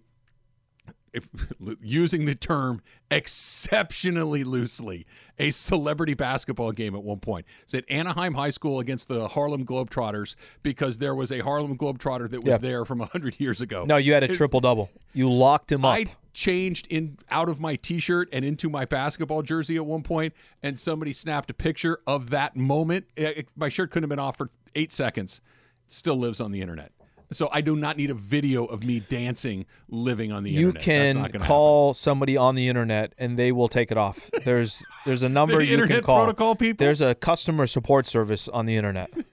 using 1.81 2.25
the 2.25 2.35
term 2.35 2.81
exceptionally 3.11 4.43
loosely, 4.43 5.05
a 5.39 5.49
celebrity 5.51 6.13
basketball 6.13 6.71
game 6.71 6.95
at 6.95 7.03
one 7.03 7.19
point. 7.19 7.45
Said 7.65 7.83
Anaheim 7.89 8.33
High 8.33 8.49
School 8.49 8.79
against 8.79 9.07
the 9.07 9.27
Harlem 9.27 9.65
Globetrotters 9.65 10.35
because 10.63 10.97
there 10.97 11.15
was 11.15 11.31
a 11.31 11.39
Harlem 11.39 11.77
Globetrotter 11.77 12.29
that 12.29 12.43
was 12.43 12.53
Yeah. 12.53 12.57
there 12.59 12.85
from 12.85 12.99
100 12.99 13.39
years 13.39 13.61
ago. 13.61 13.85
No, 13.85 13.97
you 13.97 14.13
had 14.13 14.23
a 14.23 14.27
triple 14.27 14.59
double. 14.59 14.89
You 15.13 15.31
locked 15.31 15.71
him 15.71 15.85
up. 15.85 15.95
I 15.97 16.05
changed 16.33 16.87
in 16.89 17.17
out 17.29 17.49
of 17.49 17.59
my 17.59 17.75
t-shirt 17.75 18.27
and 18.31 18.43
into 18.43 18.69
my 18.69 18.85
basketball 18.85 19.41
jersey 19.43 19.75
at 19.75 19.85
one 19.85 20.01
point, 20.03 20.33
and 20.63 20.77
somebody 20.79 21.13
snapped 21.13 21.49
a 21.51 21.53
picture 21.53 21.99
of 22.07 22.31
that 22.31 22.55
moment. 22.55 23.05
Eh, 23.17 23.33
it- 23.37 23.49
my 23.55 23.69
shirt 23.69 23.91
couldn't 23.91 24.03
have 24.09 24.09
been 24.17 24.19
off 24.25 24.37
for 24.37 24.49
eight 24.75 24.91
seconds. 24.91 25.41
It 25.85 25.91
still 25.91 26.15
lives 26.15 26.41
on 26.41 26.51
the 26.51 26.61
internet. 26.61 26.91
So 27.33 27.49
I 27.51 27.61
do 27.61 27.75
not 27.75 27.97
need 27.97 28.09
a 28.11 28.13
video 28.13 28.65
of 28.65 28.83
me 28.85 28.99
dancing 29.01 29.65
living 29.89 30.31
on 30.31 30.43
the 30.43 30.51
you 30.51 30.67
internet. 30.69 30.87
You 30.87 31.13
can 31.13 31.31
gonna 31.31 31.39
call 31.45 31.93
somebody 31.93 32.37
on 32.37 32.55
the 32.55 32.67
internet 32.67 33.13
and 33.17 33.37
they 33.37 33.51
will 33.51 33.67
take 33.67 33.91
it 33.91 33.97
off. 33.97 34.29
There's 34.43 34.85
there's 35.05 35.23
a 35.23 35.29
number 35.39 35.57
The 35.57 35.65
you 35.65 35.85
can 35.87 36.01
call. 36.03 36.17
protocol 36.23 36.55
people? 36.55 36.85
There's 36.85 37.01
a 37.01 37.15
customer 37.15 37.65
support 37.67 38.05
service 38.07 38.47
on 38.49 38.65
the 38.65 38.75
internet. 38.75 39.09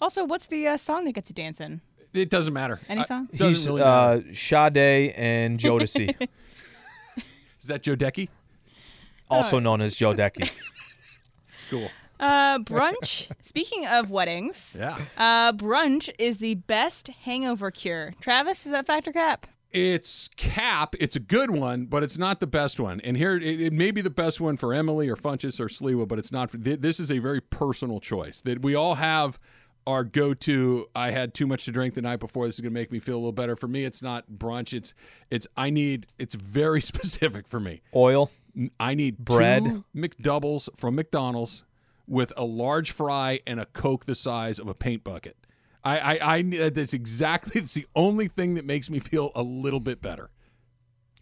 Also, 0.00 0.24
what's 0.24 0.46
the 0.46 0.64
uh, 0.68 0.76
song 0.76 1.04
they 1.04 1.10
get 1.10 1.24
to 1.24 1.32
dance 1.32 1.60
in? 1.60 1.80
It 2.14 2.30
doesn't 2.30 2.54
matter. 2.54 2.78
Any 2.88 3.00
I- 3.00 3.04
song? 3.04 3.26
doesn't 3.32 3.48
He's 3.48 3.66
really 3.66 3.80
matter. 3.80 4.24
uh, 4.30 4.32
Sade 4.32 5.12
and 5.16 5.58
Jodeci, 5.58 6.14
Is 7.60 7.66
that 7.66 7.82
Joe 7.82 7.96
Decky? 7.96 8.28
also 9.28 9.58
known 9.58 9.80
as 9.80 9.96
Joe 9.96 10.14
Decky. 10.14 10.48
Cool. 11.68 11.88
Uh, 12.20 12.58
brunch. 12.58 13.30
Speaking 13.42 13.86
of 13.86 14.10
weddings, 14.10 14.76
Yeah. 14.78 14.98
uh, 15.16 15.52
brunch 15.52 16.10
is 16.18 16.38
the 16.38 16.54
best 16.54 17.08
hangover 17.08 17.70
cure. 17.70 18.14
Travis, 18.20 18.66
is 18.66 18.72
that 18.72 18.86
factor 18.86 19.12
cap? 19.12 19.46
It's 19.70 20.28
cap. 20.36 20.94
It's 20.98 21.14
a 21.14 21.20
good 21.20 21.50
one, 21.50 21.84
but 21.86 22.02
it's 22.02 22.16
not 22.16 22.40
the 22.40 22.46
best 22.46 22.80
one. 22.80 23.00
And 23.02 23.16
here, 23.18 23.36
it, 23.36 23.60
it 23.60 23.72
may 23.72 23.90
be 23.90 24.00
the 24.00 24.08
best 24.10 24.40
one 24.40 24.56
for 24.56 24.72
Emily 24.72 25.08
or 25.10 25.16
Funchess 25.16 25.60
or 25.60 25.66
Sliwa, 25.66 26.08
but 26.08 26.18
it's 26.18 26.32
not. 26.32 26.50
For, 26.50 26.56
th- 26.58 26.80
this 26.80 26.98
is 26.98 27.10
a 27.10 27.18
very 27.18 27.40
personal 27.42 28.00
choice 28.00 28.40
that 28.42 28.62
we 28.62 28.74
all 28.74 28.94
have. 28.96 29.38
Our 29.86 30.04
go-to. 30.04 30.84
I 30.94 31.12
had 31.12 31.32
too 31.32 31.46
much 31.46 31.64
to 31.64 31.72
drink 31.72 31.94
the 31.94 32.02
night 32.02 32.20
before. 32.20 32.44
This 32.44 32.56
is 32.56 32.60
gonna 32.60 32.72
make 32.74 32.92
me 32.92 32.98
feel 32.98 33.14
a 33.14 33.20
little 33.20 33.32
better. 33.32 33.56
For 33.56 33.68
me, 33.68 33.84
it's 33.86 34.02
not 34.02 34.24
brunch. 34.30 34.74
It's 34.74 34.92
it's. 35.30 35.46
I 35.56 35.70
need. 35.70 36.06
It's 36.18 36.34
very 36.34 36.80
specific 36.92 37.48
for 37.48 37.58
me. 37.58 37.80
Oil. 37.96 38.30
I 38.78 38.94
need 38.94 39.18
Bread. 39.18 39.64
two 39.64 39.84
McDoubles 39.96 40.68
from 40.76 40.94
McDonald's 40.96 41.64
with 42.08 42.32
a 42.36 42.44
large 42.44 42.90
fry 42.90 43.40
and 43.46 43.60
a 43.60 43.66
Coke 43.66 44.06
the 44.06 44.14
size 44.14 44.58
of 44.58 44.66
a 44.66 44.74
paint 44.74 45.04
bucket. 45.04 45.36
I, 45.84 45.98
I, 45.98 46.34
I 46.36 46.42
that's 46.70 46.92
exactly. 46.94 47.60
It's 47.60 47.74
the 47.74 47.86
only 47.94 48.26
thing 48.28 48.54
that 48.54 48.64
makes 48.64 48.90
me 48.90 48.98
feel 48.98 49.30
a 49.34 49.42
little 49.42 49.80
bit 49.80 50.02
better. 50.02 50.30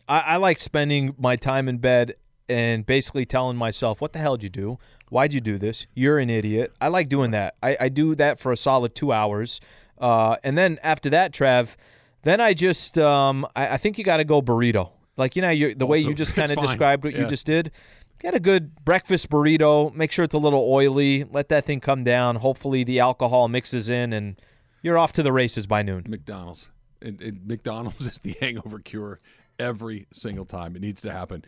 I, 0.09 0.21
I 0.21 0.37
like 0.37 0.59
spending 0.59 1.15
my 1.19 1.37
time 1.37 1.69
in 1.69 1.79
bed 1.79 2.15
and 2.49 2.87
basically 2.87 3.25
telling 3.25 3.57
myself, 3.57 4.01
"What 4.01 4.13
the 4.13 4.19
hell 4.19 4.37
did 4.37 4.45
you 4.45 4.49
do? 4.51 4.79
Why'd 5.11 5.35
you 5.35 5.41
do 5.41 5.59
this? 5.59 5.87
You're 5.95 6.19
an 6.19 6.31
idiot." 6.31 6.73
I 6.81 6.89
like 6.89 7.09
doing 7.09 7.33
that. 7.33 7.57
I, 7.63 7.77
I 7.81 7.89
do 7.89 8.15
that 8.15 8.39
for 8.39 8.53
a 8.53 8.57
solid 8.57 8.95
two 8.95 9.13
hours, 9.13 9.61
uh, 9.99 10.37
and 10.43 10.57
then 10.57 10.79
after 10.83 11.11
that, 11.11 11.33
Trav, 11.33 11.77
then 12.23 12.41
I 12.41 12.55
just 12.55 12.99
um, 12.99 13.47
I, 13.55 13.71
I 13.71 13.77
think 13.77 13.99
you 13.99 14.05
got 14.05 14.19
to 14.19 14.25
go 14.25 14.41
burrito. 14.41 14.93
Like 15.17 15.37
you 15.37 15.43
know, 15.43 15.51
you 15.51 15.75
the 15.75 15.87
way 15.87 15.99
you 15.99 16.15
just 16.15 16.35
kind 16.37 16.51
of 16.51 16.59
described 16.59 17.05
what 17.05 17.13
Yeah. 17.15 17.21
you 17.21 17.27
just 17.27 17.47
did. 17.47 17.73
Get 18.19 18.35
a 18.35 18.41
good 18.41 18.85
breakfast 18.85 19.29
burrito. 19.31 19.95
Make 19.95 20.11
sure 20.11 20.25
it's 20.25 20.35
a 20.35 20.39
little 20.39 20.67
oily. 20.73 21.25
Let 21.25 21.49
that 21.51 21.65
thing 21.65 21.81
come 21.81 22.03
down. 22.03 22.37
Hopefully, 22.37 22.83
the 22.83 23.01
alcohol 23.01 23.49
mixes 23.49 23.89
in, 23.89 24.13
and 24.13 24.41
you're 24.83 24.97
off 24.97 25.13
to 25.15 25.23
the 25.23 25.33
races 25.33 25.67
by 25.67 25.83
noon. 25.83 26.05
McDonald's. 26.09 26.71
And, 27.03 27.21
and 27.21 27.47
McDonald's 27.47 28.07
is 28.11 28.19
the 28.19 28.35
hangover 28.41 28.79
cure 28.79 29.19
every 29.59 30.07
single 30.13 30.45
time. 30.45 30.77
It 30.77 30.83
needs 30.83 31.03
to 31.03 31.13
happen. 31.13 31.45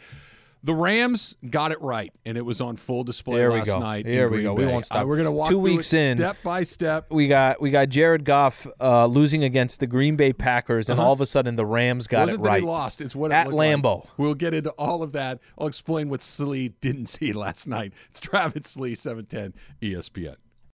The 0.64 0.74
Rams 0.74 1.36
got 1.48 1.70
it 1.70 1.80
right, 1.80 2.12
and 2.24 2.36
it 2.36 2.44
was 2.44 2.60
on 2.60 2.76
full 2.76 3.04
display 3.04 3.46
last 3.46 3.66
go. 3.68 3.78
night. 3.78 4.06
Here 4.06 4.28
we 4.28 4.38
Green 4.38 4.42
go. 4.44 4.54
We 4.54 4.66
won't 4.66 4.84
stop. 4.86 5.04
Uh, 5.04 5.06
we're 5.06 5.14
going 5.16 5.26
to 5.26 5.30
walk 5.32 5.48
Two 5.48 5.54
through 5.62 5.76
weeks 5.76 5.92
it 5.92 6.10
in. 6.12 6.16
step 6.16 6.36
by 6.42 6.64
step. 6.64 7.12
we 7.12 7.28
got 7.28 7.60
we 7.60 7.70
got 7.70 7.88
Jared 7.90 8.24
Goff 8.24 8.66
uh, 8.80 9.06
losing 9.06 9.44
against 9.44 9.78
the 9.80 9.86
Green 9.86 10.16
Bay 10.16 10.32
Packers, 10.32 10.88
and 10.90 10.98
Uh-huh. 10.98 11.06
all 11.06 11.12
of 11.12 11.20
a 11.20 11.26
sudden 11.26 11.54
the 11.56 11.64
Rams 11.64 12.06
got 12.08 12.22
wasn't 12.22 12.40
it 12.40 12.42
that 12.42 12.48
right 12.48 12.60
he 12.62 12.66
lost. 12.66 13.00
It's 13.00 13.14
what 13.14 13.30
it 13.30 13.34
at 13.34 13.46
looked 13.46 13.56
like. 13.56 13.68
Lambeau. 13.76 14.06
We'll 14.16 14.34
get 14.34 14.52
into 14.52 14.70
all 14.70 15.02
of 15.04 15.12
that. 15.12 15.38
I'll 15.56 15.68
explain 15.68 16.08
what 16.08 16.22
Slee 16.22 16.70
didn't 16.80 17.06
see 17.08 17.32
last 17.32 17.68
night. 17.68 17.92
It's 18.10 18.20
Travis 18.20 18.66
Slee, 18.70 18.90
E 18.90 18.94
710 18.96 19.54
ESPN. 19.80 20.36